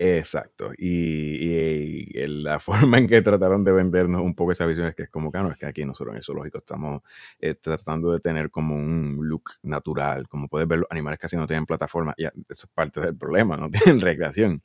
Exacto. 0.02 0.72
Y, 0.78 2.08
la 2.28 2.60
forma 2.60 2.98
en 2.98 3.08
que 3.08 3.22
trataron 3.22 3.64
de 3.66 3.72
vendernos 3.74 4.22
un 4.22 4.34
poco 4.34 4.54
esa 4.54 4.66
visión 4.66 4.88
es 4.88 4.96
que 4.96 5.04
es 5.04 5.10
como 5.10 5.32
que 5.32 5.40
no, 5.40 5.52
es 5.52 5.58
que 5.58 5.66
aquí 5.66 5.84
nosotros 5.84 6.14
en 6.14 6.18
el 6.18 6.24
zoológico 6.24 6.60
estamos 6.60 7.02
eh, 7.40 7.56
tratando 7.56 8.12
de 8.12 8.20
tener 8.22 8.50
como 8.50 8.76
un 8.76 9.20
look 9.28 9.52
natural. 9.64 10.28
Como 10.30 10.48
puedes 10.48 10.68
ver, 10.68 10.80
los 10.80 10.88
animales 10.90 11.20
casi 11.20 11.36
no 11.36 11.46
tienen 11.48 11.66
plataforma. 11.66 12.14
Ya, 12.18 12.32
eso 12.48 12.68
es 12.68 12.72
parte 12.74 13.02
del 13.02 13.18
problema, 13.18 13.58
no 13.58 13.70
tienen 13.72 14.00
recreación. 14.00 14.64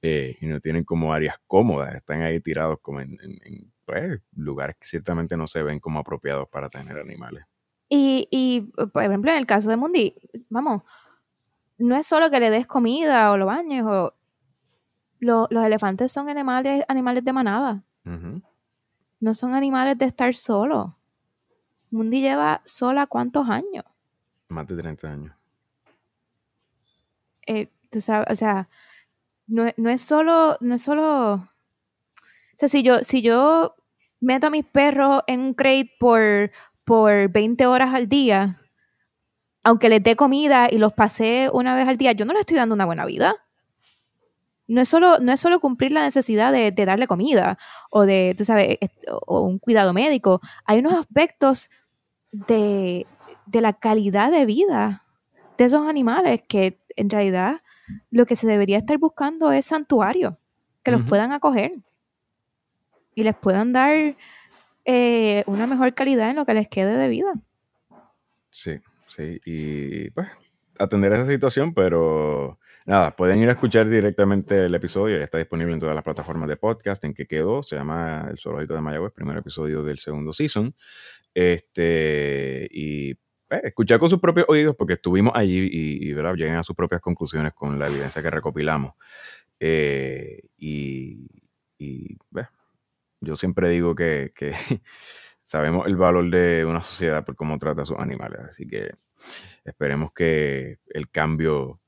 Eh, 0.00 0.38
y 0.40 0.46
no 0.46 0.60
tienen 0.60 0.84
como 0.84 1.12
áreas 1.12 1.36
cómodas. 1.46 1.94
Están 1.94 2.22
ahí 2.22 2.40
tirados 2.40 2.78
como 2.80 3.00
en, 3.02 3.18
pues, 3.84 4.20
lugares 4.34 4.76
que 4.80 4.86
ciertamente 4.86 5.36
no 5.36 5.46
se 5.46 5.62
ven 5.62 5.78
como 5.78 5.98
apropiados 6.00 6.48
para 6.48 6.68
tener 6.68 6.98
animales. 6.98 7.44
Y, 7.92 8.28
y, 8.30 8.60
por 8.92 9.02
ejemplo, 9.02 9.32
en 9.32 9.36
el 9.36 9.46
caso 9.46 9.68
de 9.68 9.76
Mundi, 9.76 10.14
vamos, 10.48 10.82
no 11.76 11.96
es 11.96 12.06
solo 12.06 12.30
que 12.30 12.38
le 12.38 12.48
des 12.48 12.66
comida 12.66 13.32
o 13.32 13.36
lo 13.36 13.46
bañes 13.46 13.84
o 13.84 14.14
los 15.18 15.64
elefantes 15.64 16.12
son 16.12 16.28
animales, 16.28 16.84
animales 16.88 17.24
de 17.24 17.32
manada. 17.32 17.82
No 19.20 19.34
son 19.34 19.54
animales 19.54 19.98
de 19.98 20.06
estar 20.06 20.32
solo. 20.34 20.96
Mundi 21.90 22.20
lleva 22.20 22.62
sola 22.64 23.06
cuántos 23.06 23.48
años? 23.48 23.84
Más 24.48 24.66
de 24.66 24.76
30 24.76 25.08
años. 25.08 25.34
Eh, 27.46 27.68
tú 27.90 28.00
sabes, 28.00 28.28
o 28.30 28.36
sea, 28.36 28.68
no, 29.46 29.66
es 29.66 30.00
solo, 30.00 30.56
no 30.60 30.76
es 30.76 30.82
solo. 30.82 31.34
O 31.34 31.48
sea, 32.56 32.68
si 32.68 32.82
yo, 32.82 33.00
si 33.02 33.20
yo 33.20 33.74
meto 34.20 34.46
a 34.46 34.50
mis 34.50 34.64
perros 34.64 35.22
en 35.26 35.40
un 35.40 35.54
crate 35.54 35.92
por, 35.98 36.50
por 36.90 37.30
20 37.30 37.66
horas 37.66 37.94
al 37.94 38.08
día, 38.08 38.60
aunque 39.62 39.88
les 39.88 40.02
dé 40.02 40.16
comida 40.16 40.66
y 40.68 40.78
los 40.78 40.92
pasé 40.92 41.48
una 41.52 41.76
vez 41.76 41.86
al 41.86 41.96
día, 41.96 42.10
yo 42.10 42.24
no 42.24 42.32
les 42.32 42.40
estoy 42.40 42.56
dando 42.56 42.74
una 42.74 42.84
buena 42.84 43.06
vida 43.06 43.36
no 44.66 44.80
es 44.80 44.88
solo, 44.88 45.18
no 45.18 45.32
es 45.32 45.40
solo 45.40 45.58
cumplir 45.58 45.90
la 45.90 46.04
necesidad 46.04 46.52
de, 46.52 46.70
darle 46.70 47.08
comida 47.08 47.58
o 47.90 48.06
de, 48.06 48.34
tú 48.38 48.44
sabes, 48.44 48.78
o 49.26 49.40
un 49.42 49.58
cuidado 49.58 49.92
médico. 49.92 50.40
Hay 50.64 50.78
unos 50.78 50.94
aspectos 50.94 51.70
de, 52.30 53.06
la 53.52 53.72
calidad 53.72 54.30
de 54.30 54.46
vida 54.46 55.04
de 55.58 55.64
esos 55.64 55.88
animales 55.88 56.42
que 56.48 56.80
en 56.94 57.10
realidad 57.10 57.62
lo 58.12 58.26
que 58.26 58.36
se 58.36 58.46
debería 58.46 58.78
estar 58.78 58.96
buscando 58.98 59.50
es 59.50 59.66
santuario, 59.66 60.38
que 60.84 60.92
los 60.92 61.02
puedan 61.02 61.32
acoger 61.32 61.72
y 63.16 63.24
les 63.24 63.34
puedan 63.34 63.72
dar 63.72 64.16
eh, 64.84 65.44
una 65.46 65.66
mejor 65.66 65.94
calidad 65.94 66.30
en 66.30 66.36
lo 66.36 66.46
que 66.46 66.54
les 66.54 66.68
quede 66.68 66.96
de 66.96 67.08
vida. 67.08 67.32
Sí, 68.50 68.80
sí, 69.06 69.40
y 69.44 70.10
pues 70.10 70.28
atender 70.80 71.12
esa 71.12 71.26
situación, 71.26 71.74
pero 71.74 72.58
nada, 72.86 73.14
pueden 73.14 73.38
ir 73.40 73.48
a 73.48 73.52
escuchar 73.52 73.88
directamente 73.88 74.64
el 74.64 74.74
episodio, 74.74 75.18
ya 75.18 75.24
está 75.24 75.38
disponible 75.38 75.74
en 75.74 75.80
todas 75.80 75.94
las 75.94 76.04
plataformas 76.04 76.48
de 76.48 76.56
podcast, 76.56 77.04
en 77.04 77.14
que 77.14 77.26
quedó, 77.26 77.62
se 77.62 77.76
llama 77.76 78.26
El 78.30 78.38
Zoológico 78.38 78.74
de 78.74 78.80
Mayagüez, 78.80 79.12
primer 79.12 79.36
episodio 79.36 79.82
del 79.82 79.98
segundo 79.98 80.32
season. 80.32 80.74
Este, 81.34 82.66
y 82.70 83.10
eh, 83.10 83.16
escuchar 83.64 83.98
con 83.98 84.10
sus 84.10 84.20
propios 84.20 84.46
oídos, 84.48 84.74
porque 84.76 84.94
estuvimos 84.94 85.32
allí 85.36 85.68
y, 85.70 86.12
¿verdad? 86.14 86.34
lleguen 86.34 86.56
a 86.56 86.62
sus 86.62 86.74
propias 86.74 87.00
conclusiones 87.00 87.52
con 87.52 87.78
la 87.78 87.88
evidencia 87.88 88.22
que 88.22 88.30
recopilamos. 88.30 88.94
Eh, 89.58 90.40
y, 90.58 91.26
yo 93.20 93.36
siempre 93.36 93.68
digo 93.68 93.94
que, 93.94 94.32
que 94.34 94.52
sabemos 95.42 95.86
el 95.86 95.96
valor 95.96 96.30
de 96.30 96.64
una 96.64 96.82
sociedad 96.82 97.24
por 97.24 97.36
cómo 97.36 97.58
trata 97.58 97.82
a 97.82 97.86
sus 97.86 97.98
animales, 97.98 98.40
así 98.40 98.66
que 98.66 98.92
esperemos 99.64 100.12
que 100.12 100.78
el 100.88 101.10
cambio 101.10 101.80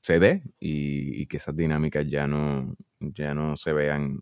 se 0.00 0.18
dé 0.18 0.42
y, 0.58 1.26
que 1.26 1.36
esas 1.36 1.56
dinámicas 1.56 2.06
ya 2.08 2.26
no, 2.26 2.74
ya 2.98 3.34
no 3.34 3.56
se 3.56 3.72
vean 3.72 4.20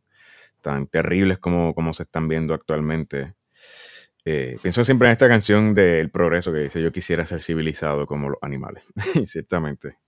tan 0.60 0.86
terribles 0.88 1.38
como, 1.38 1.74
como 1.74 1.94
se 1.94 2.02
están 2.02 2.28
viendo 2.28 2.52
actualmente. 2.52 3.34
Eh, 4.24 4.56
pienso 4.60 4.84
siempre 4.84 5.08
en 5.08 5.12
esta 5.12 5.28
canción 5.28 5.72
del 5.72 6.10
progreso 6.10 6.52
que 6.52 6.58
dice 6.58 6.82
yo 6.82 6.92
quisiera 6.92 7.24
ser 7.24 7.42
civilizado 7.42 8.06
como 8.06 8.28
los 8.30 8.38
animales. 8.42 8.92
y 9.14 9.26
ciertamente 9.26 9.98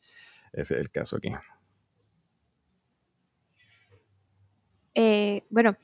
ese 0.52 0.74
es 0.74 0.80
el 0.80 0.90
caso 0.90 1.16
aquí. 1.16 1.32
Eh, 4.94 5.44
bueno, 5.50 5.76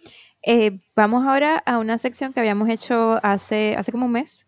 eh, 0.47 0.80
vamos 0.94 1.26
ahora 1.26 1.59
a 1.66 1.78
una 1.78 1.99
sección 1.99 2.32
que 2.32 2.40
habíamos 2.40 2.70
hecho 2.70 3.20
hace, 3.22 3.76
hace 3.76 3.92
como 3.92 4.07
un 4.07 4.12
mes, 4.12 4.47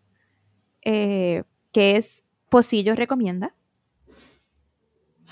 que 0.81 1.43
es 1.73 2.23
Pocillo 2.49 2.95
recomienda 2.95 3.53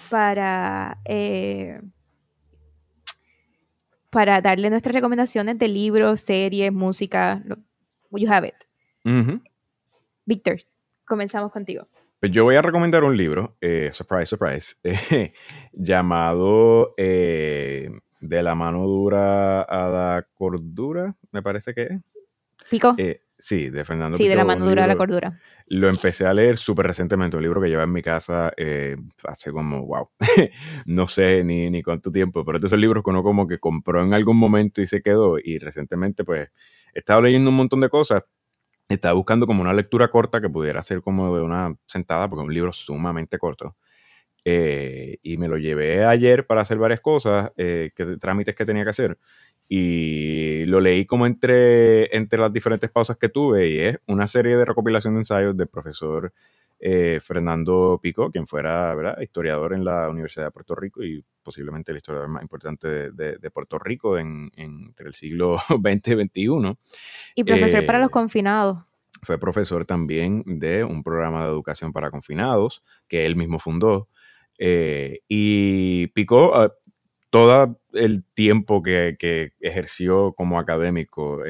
para, 0.10 1.00
eh, 1.06 1.82
para 4.10 4.42
darle 4.42 4.70
nuestras 4.70 4.94
recomendaciones 4.96 5.58
de 5.58 5.68
libros, 5.68 6.22
series, 6.22 6.72
música. 6.72 7.44
You 8.12 8.32
have 8.32 8.48
it. 8.48 9.42
Víctor, 10.26 10.58
comenzamos 11.06 11.52
contigo. 11.52 11.88
Pues 12.20 12.32
yo 12.32 12.44
voy 12.44 12.56
a 12.56 12.62
recomendar 12.62 13.04
un 13.04 13.16
libro, 13.16 13.58
eh, 13.62 13.90
surprise, 13.92 14.26
surprise, 14.26 14.76
llamado 15.72 16.96
eh, 16.98 17.92
De 18.28 18.44
la 18.44 18.56
mano 18.56 18.86
dura 18.86 19.62
a 19.62 19.90
la 19.90 20.28
cordura, 20.34 21.16
me 21.32 21.42
parece 21.42 21.74
que 21.74 21.84
es. 21.84 22.02
Pico. 22.70 22.96
Sí, 23.40 23.70
de 23.70 23.86
Fernando. 23.86 24.18
Sí, 24.18 24.28
de 24.28 24.36
la 24.36 24.44
mandura 24.44 24.86
a 24.86 24.88
la 24.88 24.96
cordura. 24.96 25.40
Lo 25.68 25.88
empecé 25.88 26.26
a 26.26 26.34
leer 26.34 26.58
súper 26.58 26.88
recientemente, 26.88 27.38
un 27.38 27.44
libro 27.44 27.62
que 27.62 27.70
lleva 27.70 27.84
en 27.84 27.92
mi 27.92 28.02
casa 28.02 28.52
eh, 28.58 28.98
hace 29.26 29.52
como, 29.52 29.86
wow, 29.86 30.10
no 30.88 31.08
sé 31.08 31.44
ni, 31.44 31.70
ni 31.70 31.84
cuánto 31.84 32.12
tiempo, 32.12 32.44
pero 32.44 32.58
estos 32.58 32.72
son 32.72 32.82
libros 32.82 33.04
que 33.04 33.12
uno 33.12 33.22
como 33.22 33.48
que 33.48 33.60
compró 33.60 34.04
en 34.04 34.14
algún 34.14 34.38
momento 34.38 34.82
y 34.82 34.88
se 34.88 35.04
quedó 35.04 35.38
y 35.38 35.60
recientemente 35.60 36.24
pues 36.24 36.50
he 36.94 37.00
estado 37.00 37.22
leyendo 37.22 37.52
un 37.52 37.58
montón 37.58 37.82
de 37.82 37.90
cosas, 37.90 38.24
estaba 38.90 39.14
buscando 39.14 39.46
como 39.46 39.62
una 39.62 39.74
lectura 39.74 40.10
corta 40.10 40.42
que 40.42 40.50
pudiera 40.50 40.82
ser 40.82 41.02
como 41.02 41.36
de 41.36 41.44
una 41.44 41.76
sentada, 41.86 42.28
porque 42.28 42.42
es 42.42 42.48
un 42.48 42.54
libro 42.54 42.74
sumamente 42.74 43.38
corto. 43.38 43.76
Eh, 44.50 45.18
y 45.24 45.38
me 45.38 45.50
lo 45.50 45.58
llevé 45.58 46.06
ayer 46.06 46.46
para 46.46 46.62
hacer 46.62 46.78
varias 46.78 47.02
cosas, 47.02 47.52
que, 47.56 47.92
trámites 48.20 48.56
que 48.56 48.66
tenía 48.66 48.84
que 48.84 48.92
hacer. 48.92 49.18
Y 49.68 50.64
lo 50.66 50.80
leí 50.80 51.06
como 51.06 51.26
entre, 51.26 52.16
entre 52.16 52.40
las 52.40 52.54
diferentes 52.54 52.90
pausas 52.90 53.18
que 53.18 53.28
tuve 53.28 53.68
y 53.68 53.80
es 53.80 54.00
una 54.08 54.28
serie 54.28 54.56
de 54.56 54.64
recopilación 54.64 55.16
de 55.16 55.20
ensayos 55.22 55.58
del 55.58 55.68
profesor 55.68 56.32
eh, 56.80 57.20
Fernando 57.24 58.00
Pico, 58.02 58.30
quien 58.30 58.46
fuera 58.46 58.94
¿verdad? 58.94 59.20
historiador 59.20 59.74
en 59.74 59.84
la 59.84 60.10
Universidad 60.10 60.46
de 60.46 60.52
Puerto 60.52 60.76
Rico 60.76 61.04
y 61.04 61.24
posiblemente 61.42 61.92
el 61.92 61.98
historiador 61.98 62.30
más 62.30 62.44
importante 62.44 63.12
de, 63.12 63.52
Puerto 63.52 63.80
Rico 63.80 64.18
en, 64.18 64.52
entre 64.56 65.08
el 65.08 65.16
siglo 65.16 65.58
XX 65.70 66.08
y 66.08 66.14
XXI. 66.14 66.78
Y 67.36 67.44
profesor 67.44 67.86
para 67.86 68.00
los 68.00 68.10
eh, 68.10 68.12
confinados. 68.12 68.78
Fue 69.24 69.40
profesor 69.40 69.86
también 69.86 70.44
de 70.46 70.84
un 70.84 71.02
programa 71.02 71.44
de 71.44 71.50
educación 71.50 71.92
para 71.92 72.12
confinados 72.12 72.84
que 73.08 73.26
él 73.26 73.36
mismo 73.36 73.58
fundó. 73.58 74.08
Eh, 74.58 75.20
y 75.28 76.08
Pico, 76.08 76.56
ah, 76.56 76.74
todo 77.30 77.80
el 77.94 78.24
tiempo 78.34 78.82
que, 78.82 79.18
ejerció 79.60 80.34
como 80.34 80.60
académico, 80.60 81.42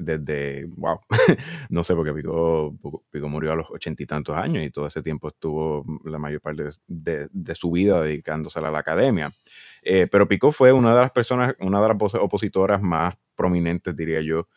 desde, 0.00 0.66
wow, 0.76 1.00
no 1.68 1.84
sé, 1.84 1.94
porque 1.94 2.12
Pico, 2.12 2.74
Pico, 3.10 3.28
murió 3.28 3.52
a 3.52 3.56
los 3.56 3.70
ochenta 3.70 4.02
y 4.02 4.06
tantos 4.06 4.36
años 4.36 4.64
y 4.64 4.70
todo 4.70 4.86
ese 4.86 5.02
tiempo 5.02 5.28
estuvo 5.28 5.84
la 6.04 6.18
mayor 6.18 6.40
parte 6.40 6.64
de, 6.86 7.54
su 7.54 7.70
vida 7.70 8.02
dedicándose 8.02 8.58
a 8.58 8.62
la 8.62 8.78
academia. 8.78 9.32
Eh, 9.82 10.08
pero 10.10 10.26
Pico 10.28 10.52
fue 10.52 10.72
una 10.72 10.94
de 10.94 11.00
las 11.00 11.12
personas, 11.12 11.54
una 11.60 11.80
de 11.80 11.88
las 11.88 12.14
opositoras 12.14 12.80
más 12.82 13.16
prominentes, 13.36 13.96
diría 13.96 14.20
yo, 14.20 14.48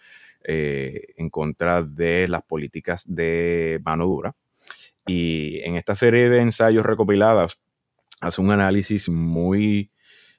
eh, 0.44 1.14
en 1.18 1.30
contra 1.30 1.84
de 1.84 2.28
las 2.28 2.44
políticas 2.44 3.04
de 3.08 3.80
mano 3.84 4.06
dura. 4.06 4.36
Y 5.06 5.60
en 5.62 5.76
esta 5.76 5.96
serie 5.96 6.30
de 6.30 6.40
ensayos 6.40 6.86
recopilados 6.86 7.60
hace 8.22 8.42
un 8.42 8.52
análisis 8.52 9.10
muy, 9.10 9.92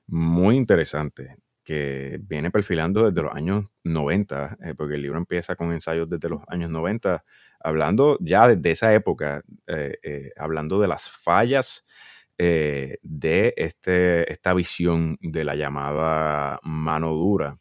muy 0.07 0.57
interesante 0.57 1.37
que 1.65 2.19
viene 2.23 2.51
perfilando 2.51 3.11
desde 3.11 3.23
los 3.23 3.35
años 3.35 3.73
90, 3.85 4.59
eh, 4.63 4.75
porque 4.77 4.95
el 4.95 5.03
libro 5.03 5.19
empieza 5.19 5.57
con 5.57 5.73
ensayos 5.73 6.09
desde 6.09 6.29
los 6.29 6.43
años 6.47 6.71
90, 6.71 7.25
hablando 7.61 8.19
ya 8.21 8.47
desde 8.49 8.71
esa 8.71 8.95
época, 8.95 9.43
eh, 9.67 9.99
eh, 10.03 10.31
hablando 10.37 10.79
de 10.79 10.89
las 10.89 11.09
fallas 11.11 11.85
de 12.37 13.55
este, 13.57 14.31
esta 14.31 14.55
visión 14.55 15.17
de 15.21 15.45
la 15.45 15.55
llamada 15.55 16.59
mano 16.65 17.13
dura 17.13 17.61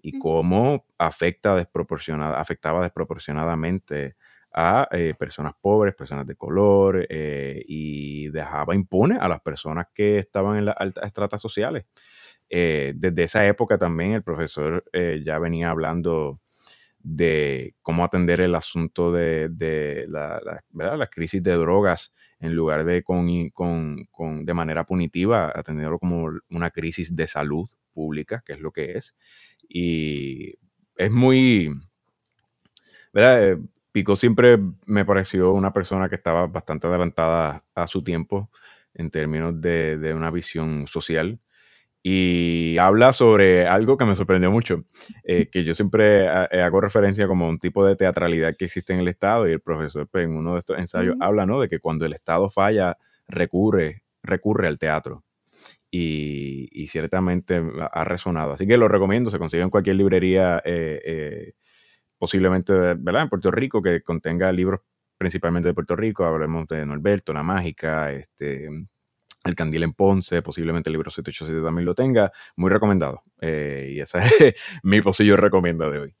y 0.00 0.18
cómo 0.20 0.86
afecta 0.96 1.56
desproporcionada, 1.56 2.40
afectaba 2.40 2.82
desproporcionadamente 2.82 4.14
a 4.54 4.88
personas 5.18 5.54
pobres, 5.60 5.94
personas 5.94 6.26
de 6.26 6.36
color 6.36 7.06
y 7.10 8.28
dejaba 8.28 8.74
impune 8.74 9.18
a 9.20 9.28
las 9.28 9.40
personas 9.40 9.86
que 9.94 10.18
estaban 10.18 10.58
en 10.58 10.66
las 10.66 10.76
altas 10.78 11.04
estratas 11.04 11.40
sociales. 11.40 11.84
Eh, 12.54 12.92
desde 12.94 13.22
esa 13.22 13.46
época 13.46 13.78
también 13.78 14.12
el 14.12 14.22
profesor 14.22 14.84
eh, 14.92 15.22
ya 15.24 15.38
venía 15.38 15.70
hablando 15.70 16.38
de 16.98 17.74
cómo 17.80 18.04
atender 18.04 18.42
el 18.42 18.54
asunto 18.54 19.10
de, 19.10 19.48
la, 20.06 21.08
crisis 21.10 21.42
de 21.42 21.52
drogas 21.52 22.12
en 22.40 22.54
lugar 22.54 22.84
de 22.84 23.02
con, 23.02 24.44
de 24.44 24.54
manera 24.54 24.84
punitiva, 24.84 25.50
atenderlo 25.54 25.98
como 25.98 26.30
una 26.50 26.70
crisis 26.70 27.16
de 27.16 27.26
salud 27.26 27.66
pública, 27.94 28.42
que 28.44 28.52
es 28.52 28.60
lo 28.60 28.70
que 28.70 28.98
es. 28.98 29.14
Y 29.66 30.52
es 30.96 31.10
muy, 31.10 31.72
¿verdad? 33.14 33.58
Pico 33.92 34.16
siempre 34.16 34.58
me 34.86 35.04
pareció 35.04 35.52
una 35.52 35.72
persona 35.72 36.08
que 36.08 36.16
estaba 36.16 36.46
bastante 36.46 36.86
adelantada 36.86 37.62
a 37.74 37.86
su 37.86 38.02
tiempo 38.02 38.50
en 38.94 39.10
términos 39.10 39.60
de, 39.60 39.98
de 39.98 40.14
una 40.14 40.30
visión 40.30 40.86
social 40.86 41.38
y 42.02 42.76
habla 42.78 43.12
sobre 43.12 43.66
algo 43.66 43.96
que 43.96 44.04
me 44.04 44.16
sorprendió 44.16 44.50
mucho, 44.50 44.84
eh, 45.22 45.48
que 45.50 45.62
yo 45.62 45.74
siempre 45.74 46.24
eh, 46.24 46.60
hago 46.60 46.80
referencia 46.80 47.28
como 47.28 47.48
un 47.48 47.56
tipo 47.56 47.86
de 47.86 47.94
teatralidad 47.94 48.54
que 48.58 48.64
existe 48.64 48.92
en 48.92 49.00
el 49.00 49.08
Estado 49.08 49.48
y 49.48 49.52
el 49.52 49.60
profesor 49.60 50.08
pues, 50.08 50.24
en 50.24 50.36
uno 50.36 50.54
de 50.54 50.58
estos 50.58 50.78
ensayos 50.78 51.14
habla 51.20 51.46
¿no? 51.46 51.60
de 51.60 51.68
que 51.68 51.78
cuando 51.78 52.04
el 52.04 52.12
Estado 52.12 52.50
falla 52.50 52.96
recurre, 53.28 54.02
recurre 54.22 54.66
al 54.66 54.78
teatro. 54.78 55.24
Y, 55.94 56.86
ciertamente 56.88 57.62
ha 57.92 58.04
resonado. 58.04 58.52
Así 58.52 58.66
que 58.66 58.76
lo 58.78 58.88
recomiendo, 58.88 59.30
se 59.30 59.38
consigue 59.38 59.62
en 59.62 59.70
cualquier 59.70 59.96
librería, 59.96 60.60
eh, 60.64 61.52
posiblemente 62.22 62.72
¿verdad? 62.72 63.22
en 63.22 63.28
Puerto 63.28 63.50
Rico, 63.50 63.82
que 63.82 64.00
contenga 64.00 64.52
libros 64.52 64.78
principalmente 65.18 65.68
de 65.68 65.74
Puerto 65.74 65.96
Rico, 65.96 66.24
hablemos 66.24 66.68
de 66.68 66.86
Norberto, 66.86 67.32
La 67.32 67.42
Mágica, 67.42 68.12
este, 68.12 68.68
el 69.42 69.54
Candil 69.56 69.82
en 69.82 69.92
Ponce, 69.92 70.40
posiblemente 70.40 70.88
el 70.88 70.92
libro 70.92 71.10
787 71.10 71.64
también 71.64 71.84
lo 71.84 71.96
tenga. 71.96 72.30
Muy 72.54 72.70
recomendado. 72.70 73.22
Eh, 73.40 73.94
y 73.96 74.00
ese 74.00 74.18
es 74.38 74.54
mi 74.84 75.00
pocillo 75.00 75.36
recomienda 75.36 75.90
de 75.90 75.98
hoy. 75.98 76.14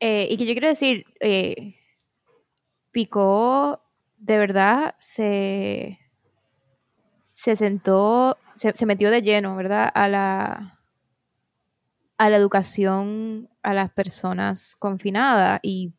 Eh, 0.00 0.26
y 0.30 0.38
que 0.38 0.46
yo 0.46 0.54
quiero 0.54 0.68
decir, 0.68 1.04
eh, 1.20 1.74
Picó 2.90 3.82
de 4.16 4.38
verdad 4.38 4.94
se, 5.00 5.98
se 7.30 7.56
sentó, 7.56 8.38
se, 8.56 8.86
metió 8.86 9.10
de 9.10 9.20
lleno, 9.20 9.54
¿verdad? 9.54 9.90
A 9.94 10.08
la, 10.08 10.80
a 12.16 12.30
la 12.30 12.36
educación 12.38 13.50
a 13.64 13.74
las 13.74 13.90
personas 13.90 14.76
confinadas 14.76 15.58
y 15.62 15.92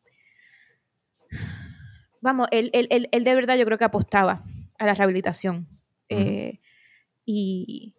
vamos, 2.20 2.48
él, 2.50 2.70
él 2.72 3.24
de 3.24 3.34
verdad 3.34 3.56
yo 3.56 3.64
creo 3.66 3.78
que 3.78 3.84
apostaba 3.84 4.42
a 4.78 4.86
la 4.86 4.94
rehabilitación 4.94 5.68
eh, 6.08 6.58
y 7.24 7.94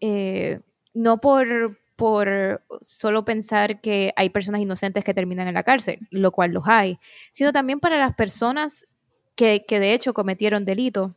eh, 0.00 0.60
no 0.94 1.20
por, 1.20 1.78
por 1.96 2.62
solo 2.82 3.24
pensar 3.24 3.80
que 3.80 4.12
hay 4.16 4.30
personas 4.30 4.60
inocentes 4.60 5.04
que 5.04 5.14
terminan 5.14 5.48
en 5.48 5.54
la 5.54 5.62
cárcel, 5.62 6.06
lo 6.10 6.32
cual 6.32 6.52
los 6.52 6.64
hay, 6.66 6.98
sino 7.32 7.52
también 7.52 7.80
para 7.80 7.98
las 7.98 8.14
personas 8.14 8.86
que, 9.34 9.64
de 9.68 9.94
hecho 9.94 10.14
cometieron 10.14 10.64
delito. 10.64 11.10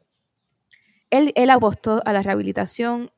Él, 1.09 1.31
él 1.35 1.49
apostó 1.49 2.01
a 2.05 2.13
la 2.13 2.23
rehabilitación, 2.23 3.11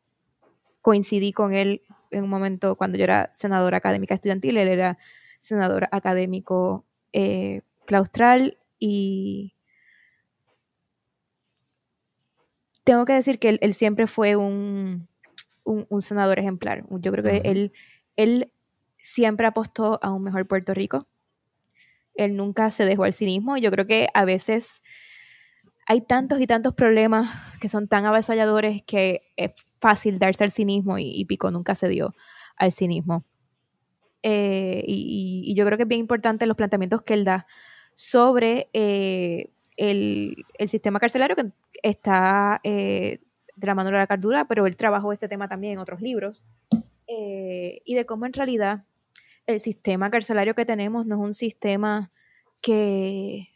coincidí 0.82 1.32
con 1.32 1.53
él 1.53 1.82
en 2.12 2.24
un 2.24 2.30
momento 2.30 2.76
cuando 2.76 2.97
yo 2.97 3.03
era 3.03 3.30
senadora 3.34 3.78
académica 3.78 4.16
estudiantil, 4.16 4.58
él 4.58 4.68
era 4.68 4.97
senador 5.39 5.88
académico 5.91 6.86
eh, 7.14 7.62
claustral 7.86 8.58
y 8.80 9.53
tengo 12.84 13.05
que 13.05 13.14
decir 13.14 13.39
que 13.39 13.58
él, 13.60 13.74
siempre 13.74 14.08
fue 14.08 14.36
un, 14.36 15.08
senador 15.99 16.39
ejemplar. 16.39 16.86
Yo 16.89 17.12
creo 17.12 17.24
que 17.24 17.41
él, 17.43 17.74
él 18.16 18.51
siempre 18.99 19.45
apostó 19.45 19.99
a 20.01 20.12
un 20.12 20.24
mejor 20.24 20.47
Puerto 20.47 20.74
Rico. 20.74 21.08
Él 22.16 22.38
nunca 22.38 22.72
se 22.72 22.86
dejó 22.86 23.03
al 23.03 23.14
cinismo. 23.14 23.58
Yo 23.58 23.72
creo 23.72 23.86
que 23.86 24.08
a 24.14 24.26
veces 24.26 24.82
hay 25.89 26.01
tantos 26.01 26.41
y 26.41 26.47
tantos 26.47 26.73
problemas 26.73 27.33
que 27.61 27.69
son 27.69 27.88
tan 27.88 28.05
avasalladores 28.05 28.83
que 28.83 29.21
es 29.38 29.51
fácil 29.79 30.19
darse 30.19 30.43
al 30.43 30.51
cinismo 30.51 30.99
y, 30.99 31.23
Pico 31.25 31.49
nunca 31.49 31.75
se 31.75 31.88
dio 31.88 32.13
al 32.57 32.73
cinismo. 32.73 33.23
Eh, 34.21 34.83
y, 34.85 35.53
yo 35.55 35.65
creo 35.65 35.77
que 35.77 35.83
es 35.83 35.89
bien 35.89 36.01
importante 36.01 36.45
los 36.45 36.57
planteamientos 36.57 37.03
que 37.03 37.13
él 37.13 37.23
da 37.23 37.47
sobre 37.93 38.69
eh, 38.73 39.49
el, 39.77 40.45
sistema 40.65 40.99
carcelario 40.99 41.38
que 41.38 41.51
está 41.81 42.59
eh, 42.65 43.21
de 43.55 43.67
la 43.67 43.73
mano 43.73 43.89
de 43.89 43.95
la 43.95 44.07
cardura, 44.07 44.45
pero 44.45 44.67
él 44.67 44.75
trabajó 44.75 45.13
ese 45.13 45.29
tema 45.29 45.47
también 45.47 45.73
en 45.73 45.79
otros 45.79 46.01
libros, 46.01 46.49
y 47.09 47.95
de 47.95 48.05
cómo 48.05 48.25
en 48.25 48.33
realidad 48.33 48.83
el 49.45 49.61
sistema 49.61 50.09
carcelario 50.09 50.53
que 50.53 50.65
tenemos 50.65 51.05
no 51.05 51.15
es 51.15 51.21
un 51.21 51.33
sistema 51.33 52.11
que, 52.61 53.47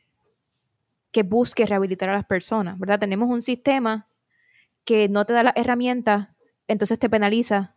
que 1.11 1.23
busque 1.23 1.65
rehabilitar 1.65 2.09
a 2.09 2.13
las 2.13 2.25
personas, 2.25 2.79
¿verdad? 2.79 2.99
Tenemos 2.99 3.29
un 3.29 3.41
sistema 3.41 4.07
que 4.85 5.09
no 5.09 5.25
te 5.25 5.33
da 5.33 5.43
las 5.43 5.53
herramientas, 5.55 6.29
entonces 6.67 6.97
te 6.99 7.09
penaliza 7.09 7.75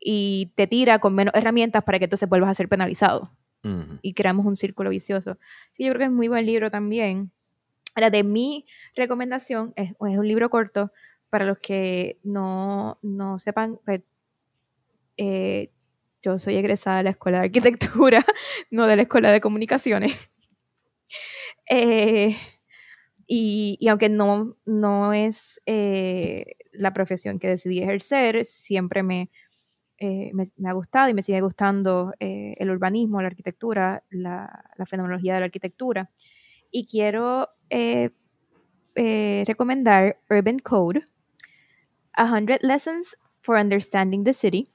y 0.00 0.52
te 0.56 0.66
tira 0.66 0.98
con 0.98 1.14
menos 1.14 1.34
herramientas 1.34 1.84
para 1.84 1.98
que 1.98 2.04
entonces 2.04 2.28
vuelvas 2.28 2.50
a 2.50 2.54
ser 2.54 2.68
penalizado 2.68 3.32
y 4.00 4.14
creamos 4.14 4.46
un 4.46 4.54
círculo 4.54 4.90
vicioso. 4.90 5.38
Sí, 5.72 5.84
yo 5.84 5.90
creo 5.90 5.98
que 5.98 6.04
es 6.04 6.12
muy 6.12 6.28
buen 6.28 6.46
libro 6.46 6.70
también. 6.70 7.32
La 7.96 8.10
de 8.10 8.22
mi 8.22 8.64
recomendación 8.94 9.72
es, 9.74 9.92
un 9.98 10.28
libro 10.28 10.50
corto 10.50 10.92
para 11.30 11.44
los 11.44 11.58
que 11.58 12.20
no, 12.22 12.98
no 13.02 13.38
sepan. 13.40 13.80
Pues, 13.84 14.02
eh, 15.16 15.72
yo 16.22 16.38
soy 16.38 16.56
egresada 16.56 16.98
de 16.98 17.02
la 17.04 17.10
Escuela 17.10 17.38
de 17.40 17.46
Arquitectura, 17.46 18.24
no 18.70 18.86
de 18.86 18.96
la 18.96 19.02
Escuela 19.02 19.32
de 19.32 19.40
Comunicaciones. 19.40 20.30
Eh, 21.68 22.36
y, 23.26 23.76
y, 23.80 23.88
aunque 23.88 24.08
no, 24.08 24.56
no 24.66 25.12
es 25.12 25.60
eh, 25.66 26.56
la 26.72 26.92
profesión 26.92 27.38
que 27.38 27.48
decidí 27.48 27.80
ejercer, 27.80 28.44
siempre 28.44 29.02
me, 29.02 29.30
eh, 29.98 30.30
me, 30.34 30.68
ha 30.68 30.72
gustado 30.72 31.08
y 31.08 31.14
me 31.14 31.22
sigue 31.22 31.40
gustando 31.40 32.12
eh, 32.20 32.54
el 32.58 32.70
urbanismo, 32.70 33.22
la 33.22 33.28
arquitectura, 33.28 34.04
la, 34.10 34.64
fenomenología 34.86 35.34
de 35.34 35.40
la 35.40 35.46
arquitectura. 35.46 36.10
Y 36.70 36.86
quiero 36.86 37.48
eh, 37.70 38.10
eh, 38.94 39.44
recomendar 39.46 40.18
Urban 40.28 40.58
Code, 40.58 41.04
A 42.12 42.30
Hundred 42.30 42.60
Lessons 42.62 43.16
for 43.40 43.56
Understanding 43.56 44.24
the 44.24 44.34
City. 44.34 44.70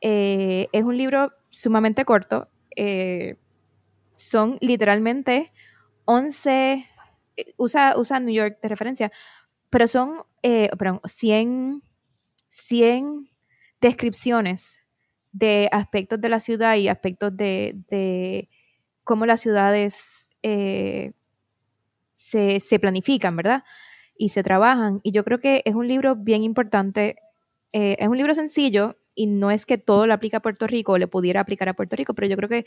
Eh, 0.00 0.68
es 0.72 0.84
un 0.84 0.96
libro 0.96 1.32
sumamente 1.48 2.04
corto. 2.04 2.48
Son 4.16 4.58
literalmente 4.60 5.52
11, 6.10 6.86
usa, 7.58 7.94
usa 7.98 8.20
New 8.20 8.34
York 8.34 8.58
de 8.62 8.68
referencia, 8.68 9.12
pero 9.68 9.86
son 9.86 10.22
perdón, 10.40 11.00
100, 11.04 11.82
100 12.48 13.28
descripciones 13.80 14.82
de 15.32 15.68
aspectos 15.72 16.20
de 16.20 16.28
la 16.28 16.40
ciudad 16.40 16.76
y 16.76 16.88
aspectos 16.88 17.36
de, 17.36 18.48
cómo 19.04 19.26
las 19.26 19.40
ciudades 19.40 20.28
eh, 20.42 21.12
se, 22.14 22.78
planifican, 22.80 23.36
¿verdad? 23.36 23.64
Y 24.16 24.30
se 24.30 24.42
trabajan. 24.42 25.00
Y 25.02 25.12
yo 25.12 25.24
creo 25.24 25.38
que 25.40 25.62
es 25.64 25.74
un 25.74 25.86
libro 25.88 26.16
bien 26.16 26.42
importante. 26.42 27.16
Eh, 27.72 27.96
es 27.98 28.08
un 28.08 28.16
libro 28.16 28.34
sencillo 28.34 28.98
y 29.14 29.26
no 29.26 29.50
es 29.50 29.66
que 29.66 29.78
todo 29.78 30.06
lo 30.06 30.14
aplica 30.14 30.38
a 30.38 30.42
Puerto 30.42 30.66
Rico 30.66 30.92
o 30.92 30.98
le 30.98 31.08
pudiera 31.08 31.40
aplicar 31.40 31.68
a 31.68 31.74
Puerto 31.74 31.96
Rico, 31.96 32.14
pero 32.14 32.28
yo 32.28 32.36
creo 32.36 32.48
que 32.48 32.66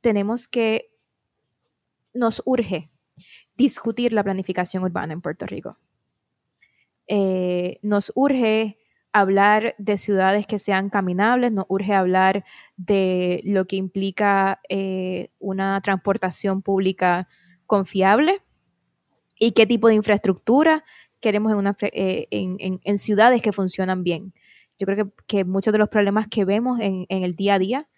tenemos 0.00 0.48
que, 0.48 0.91
nos 2.14 2.42
urge 2.44 2.90
discutir 3.56 4.12
la 4.12 4.24
planificación 4.24 4.82
urbana 4.82 5.12
en 5.12 5.20
Puerto 5.20 5.46
Rico. 5.46 5.78
Eh, 7.06 7.78
nos 7.82 8.12
urge 8.14 8.78
hablar 9.12 9.74
de 9.78 9.98
ciudades 9.98 10.46
que 10.46 10.58
sean 10.58 10.88
caminables, 10.88 11.52
nos 11.52 11.66
urge 11.68 11.92
hablar 11.92 12.44
de 12.76 13.40
lo 13.44 13.66
que 13.66 13.76
implica 13.76 14.60
eh, 14.68 15.30
una 15.38 15.80
transportación 15.82 16.62
pública 16.62 17.28
confiable 17.66 18.40
y 19.38 19.52
qué 19.52 19.66
tipo 19.66 19.88
de 19.88 19.94
infraestructura 19.94 20.84
queremos 21.20 21.52
en, 21.52 22.80
eh, 22.82 22.98
ciudades 22.98 23.42
que 23.42 23.52
funcionan 23.52 24.02
bien. 24.02 24.32
Yo 24.78 24.86
creo 24.86 25.12
que, 25.26 25.44
muchos 25.44 25.72
de 25.72 25.78
los 25.78 25.88
problemas 25.88 26.26
que 26.28 26.44
vemos 26.44 26.80
en, 26.80 27.06
el 27.08 27.36
día 27.36 27.54
a 27.54 27.58
día, 27.58 27.88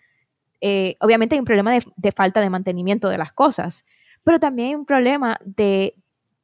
obviamente 1.01 1.37
hay 1.37 1.39
un 1.39 1.45
problema 1.45 1.73
de, 1.73 2.13
falta 2.13 2.41
de 2.41 2.51
mantenimiento 2.51 3.09
de 3.09 3.19
las 3.19 3.33
cosas, 3.33 3.87
pero 4.25 4.41
también 4.41 4.69
hay 4.69 4.75
un 4.75 4.87
problema 4.87 5.39
de, 5.45 5.95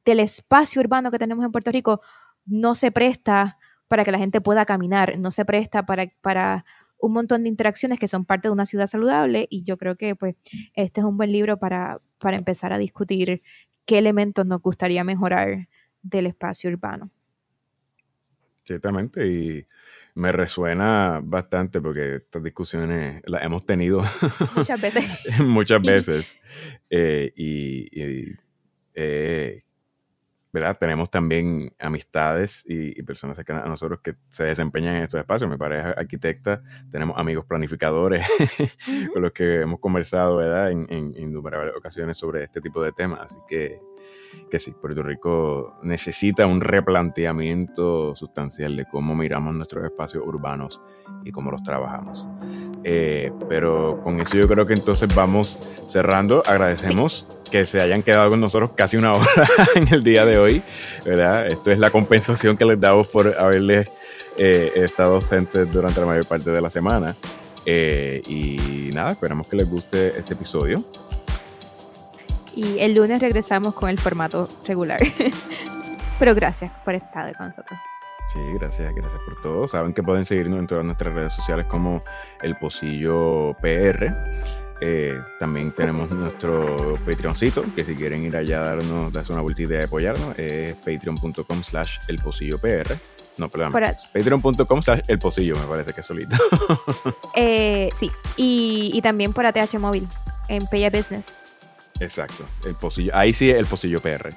del 0.05 0.21
espacio 0.21 0.81
urbano 0.81 1.11
que 1.11 1.19
tenemos 1.19 1.45
en 1.45 1.53
Puerto 1.53 1.73
Rico, 1.73 2.01
no 2.47 2.75
se 2.75 2.93
presta 2.93 3.59
para 3.89 4.05
que 4.05 4.13
la 4.13 4.19
gente 4.19 4.41
pueda 4.41 4.65
caminar, 4.65 5.19
no 5.19 5.31
se 5.31 5.45
presta 5.45 5.85
para, 5.85 6.07
para 6.21 6.65
un 6.99 7.13
montón 7.13 7.43
de 7.43 7.49
interacciones 7.49 7.99
que 7.99 8.07
son 8.07 8.25
parte 8.25 8.49
de 8.49 8.53
una 8.53 8.67
ciudad 8.67 8.87
saludable 8.87 9.47
y 9.51 9.65
yo 9.65 9.77
creo 9.79 9.97
que 9.97 10.15
pues 10.15 10.37
este 10.75 11.01
es 11.01 11.07
un 11.07 11.17
buen 11.17 11.33
libro 11.33 11.59
para, 11.59 12.01
para 12.19 12.37
empezar 12.37 12.73
a 12.73 12.79
discutir 12.79 13.43
qué 13.87 13.99
elementos 13.99 14.47
nos 14.47 14.61
gustaría 14.61 15.03
mejorar 15.03 15.69
del 16.03 16.27
espacio 16.27 16.71
urbano. 16.71 17.11
Ciertamente, 18.63 19.67
me 20.21 20.33
resuena 20.33 21.21
bastante 21.23 21.81
porque 21.81 22.17
estas 22.17 22.43
discusiones 22.43 23.23
las 23.25 23.43
hemos 23.43 23.65
tenido 23.65 24.03
muchas 24.55 24.81
veces. 24.81 25.41
muchas 25.41 25.81
veces. 25.87 26.39
Eh, 26.91 27.33
y, 27.35 28.37
eh, 28.95 29.65
¿verdad? 30.53 30.77
Tenemos 30.79 31.11
también 31.11 31.73
amistades 31.79 32.63
y, 32.67 33.03
personas 33.03 33.37
cercanas 33.37 33.65
a 33.65 33.69
nosotros 33.69 34.01
que 34.03 34.17
se 34.29 34.45
desempeñan 34.45 34.97
en 34.97 35.05
estos 35.05 35.21
espacios. 35.21 35.49
Mi 35.49 35.57
pareja 35.57 35.93
arquitecta, 35.93 36.63
tenemos 36.93 37.17
amigos 37.17 37.47
planificadores 37.47 38.27
con 39.15 39.23
los 39.23 39.33
que 39.33 39.63
hemos 39.63 39.81
conversado, 39.81 40.37
¿verdad? 40.37 40.71
En, 40.71 40.87
en, 40.91 41.15
innumerables 41.17 41.75
ocasiones 41.75 42.19
sobre 42.19 42.45
este 42.45 42.61
tipo 42.61 42.83
de 42.83 42.93
temas. 42.93 43.21
Así 43.23 43.39
que, 43.49 43.81
que 44.51 44.59
sí, 44.59 44.73
Puerto 44.73 45.03
Rico 45.03 45.79
necesita 45.83 46.47
un 46.47 46.61
replanteamiento 46.61 48.15
sustancial 48.15 48.77
de 48.77 48.85
cómo 48.85 49.15
miramos 49.15 49.55
nuestros 49.55 49.85
espacios 49.85 50.25
urbanos 50.27 50.81
y 51.25 51.31
cómo 51.31 51.51
los 51.51 51.63
trabajamos. 51.63 52.27
Eh, 52.85 53.33
pero 53.49 54.01
con 54.03 54.21
eso 54.21 54.37
yo 54.37 54.49
creo 54.49 54.67
que 54.67 54.75
entonces 54.75 55.15
vamos 55.15 55.59
cerrando. 55.87 56.43
Agradecemos 56.47 57.27
que 57.51 57.65
se 57.65 57.81
hayan 57.81 58.03
quedado 58.03 58.31
con 58.31 58.41
nosotros 58.41 58.73
casi 58.73 58.97
una 58.97 59.15
hora 59.15 59.29
en 59.75 59.89
el 59.93 60.03
día 60.03 60.25
de 60.25 60.39
hoy, 60.39 60.63
¿verdad? 61.05 61.47
Esto 61.47 61.71
es 61.71 61.79
la 61.79 61.91
compensación 61.91 62.57
que 62.57 62.65
les 62.65 62.81
damos 62.81 63.09
por 63.09 63.29
haberles 63.39 63.89
eh, 64.37 64.73
estado 64.75 65.17
ausentes 65.17 65.71
durante 65.71 66.01
la 66.01 66.07
mayor 66.07 66.27
parte 66.27 66.51
de 66.51 66.61
la 66.61 66.71
semana. 66.71 67.15
Eh, 67.67 68.23
y 68.27 68.91
nada, 68.93 69.13
esperamos 69.13 69.49
que 69.49 69.57
les 69.57 69.71
guste 69.71 70.19
este 70.19 70.35
episodio. 70.35 70.85
Y 72.55 72.81
el 72.81 72.95
lunes 72.95 73.21
regresamos 73.21 73.75
con 73.75 73.91
el 73.91 73.99
formato 73.99 74.49
regular. 74.67 75.01
Pero 76.19 76.35
gracias 76.35 76.71
por 76.85 76.95
estar 76.95 77.35
con 77.37 77.47
nosotros. 77.47 77.79
Sí, 78.33 78.39
gracias, 78.55 78.95
gracias 78.95 79.21
por 79.25 79.43
todo. 79.43 79.67
Saben 79.67 79.93
que 79.93 80.03
pueden 80.03 80.25
seguirnos 80.25 80.61
en 80.61 80.67
todas 80.67 80.85
nuestras 80.85 81.15
redes 81.15 81.33
sociales 81.33 81.67
como 81.67 82.03
El 82.43 82.57
Pocillo 82.57 83.57
PR. 83.61 84.15
Eh, 84.81 85.21
también 85.39 85.73
tenemos 85.73 86.11
nuestro 86.11 86.97
Patreoncito, 87.05 87.65
que 87.75 87.85
si 87.85 87.95
quieren 87.95 88.25
ir 88.25 88.37
allá 88.37 88.63
a 88.63 88.77
darnos, 88.77 89.13
darse 89.13 89.33
una 89.33 89.43
vuelta 89.43 89.63
de 89.65 89.85
apoyarnos, 89.85 90.39
es 90.39 90.75
patreon.com 90.75 91.63
slash 91.63 91.99
el 92.09 92.17
pocillo 92.19 92.59
PR. 92.59 92.97
No, 93.37 93.49
perdón. 93.49 93.73
Patreon.com 93.73 94.83
slash 94.83 95.01
el 95.09 95.19
pocillo, 95.19 95.57
me 95.57 95.67
parece 95.67 95.93
que 95.93 96.01
es 96.01 96.07
solito. 96.07 96.37
eh, 97.37 97.91
sí, 97.97 98.11
y, 98.37 98.91
y, 98.95 99.03
también 99.03 99.33
por 99.33 99.45
ATH 99.45 99.79
Móvil, 99.79 100.09
en 100.49 100.67
Paya 100.67 100.89
Business. 100.89 101.37
Exacto, 102.01 102.45
el 102.65 102.75
pocillo. 102.75 103.13
Ahí 103.15 103.33
sí 103.33 103.51
el 103.51 103.67
pocillo 103.67 104.01
PR. 104.01 104.35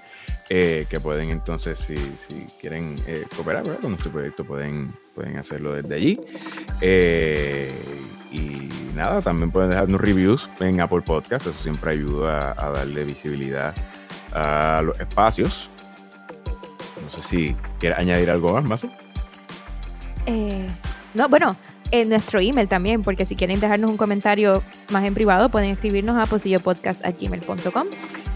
Eh, 0.49 0.86
que 0.89 0.99
pueden 0.99 1.30
entonces, 1.30 1.80
si, 1.80 1.97
si 1.97 2.45
quieren 2.59 2.95
eh, 3.07 3.24
cooperar 3.36 3.64
con 3.64 3.91
nuestro 3.91 4.11
proyecto, 4.11 4.43
pueden, 4.43 4.93
pueden 5.16 5.38
hacerlo 5.38 5.74
desde 5.74 5.95
allí. 5.95 6.20
Eh, 6.82 7.74
y 8.32 8.70
nada, 8.93 9.22
también 9.22 9.51
pueden 9.51 9.70
dejarnos 9.70 10.01
reviews 10.01 10.49
en 10.59 10.82
Apple 10.82 11.01
Podcast, 11.01 11.47
eso 11.47 11.64
siempre 11.64 11.91
ayuda 11.91 12.53
a, 12.57 12.70
darle 12.72 13.05
visibilidad 13.05 13.74
a 14.34 14.82
los 14.84 14.99
espacios. 14.99 15.70
No 17.01 17.18
sé 17.18 17.24
si 17.24 17.55
quieres 17.80 17.97
añadir 17.97 18.30
algo 18.30 18.61
más, 18.61 18.84
no, 21.14 21.30
bueno, 21.30 21.55
en 21.93 22.09
nuestro 22.09 22.39
email 22.39 22.67
también, 22.67 23.03
porque 23.03 23.23
si 23.23 23.35
quieren 23.35 23.59
dejarnos 23.59 23.91
un 23.91 23.97
comentario 23.97 24.63
más 24.89 25.03
en 25.03 25.13
privado, 25.13 25.49
pueden 25.49 25.69
escribirnos 25.69 26.17
a 26.17 26.25
posillopodcast.gmail.com. 26.25 27.87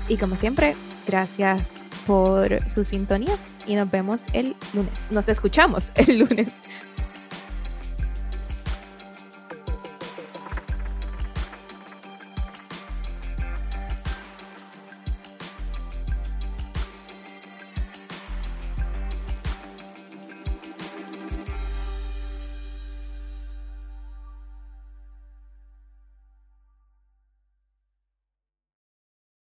Y 0.07 0.17
como 0.17 0.37
siempre, 0.37 0.75
gracias 1.07 1.83
por 2.05 2.69
su 2.69 2.83
sintonía 2.83 3.33
y 3.65 3.73
nos 3.73 3.89
vemos 3.89 4.25
el 4.33 4.55
lunes. 4.73 5.07
Nos 5.09 5.27
escuchamos 5.27 5.91
el 5.95 6.19
lunes. 6.19 6.49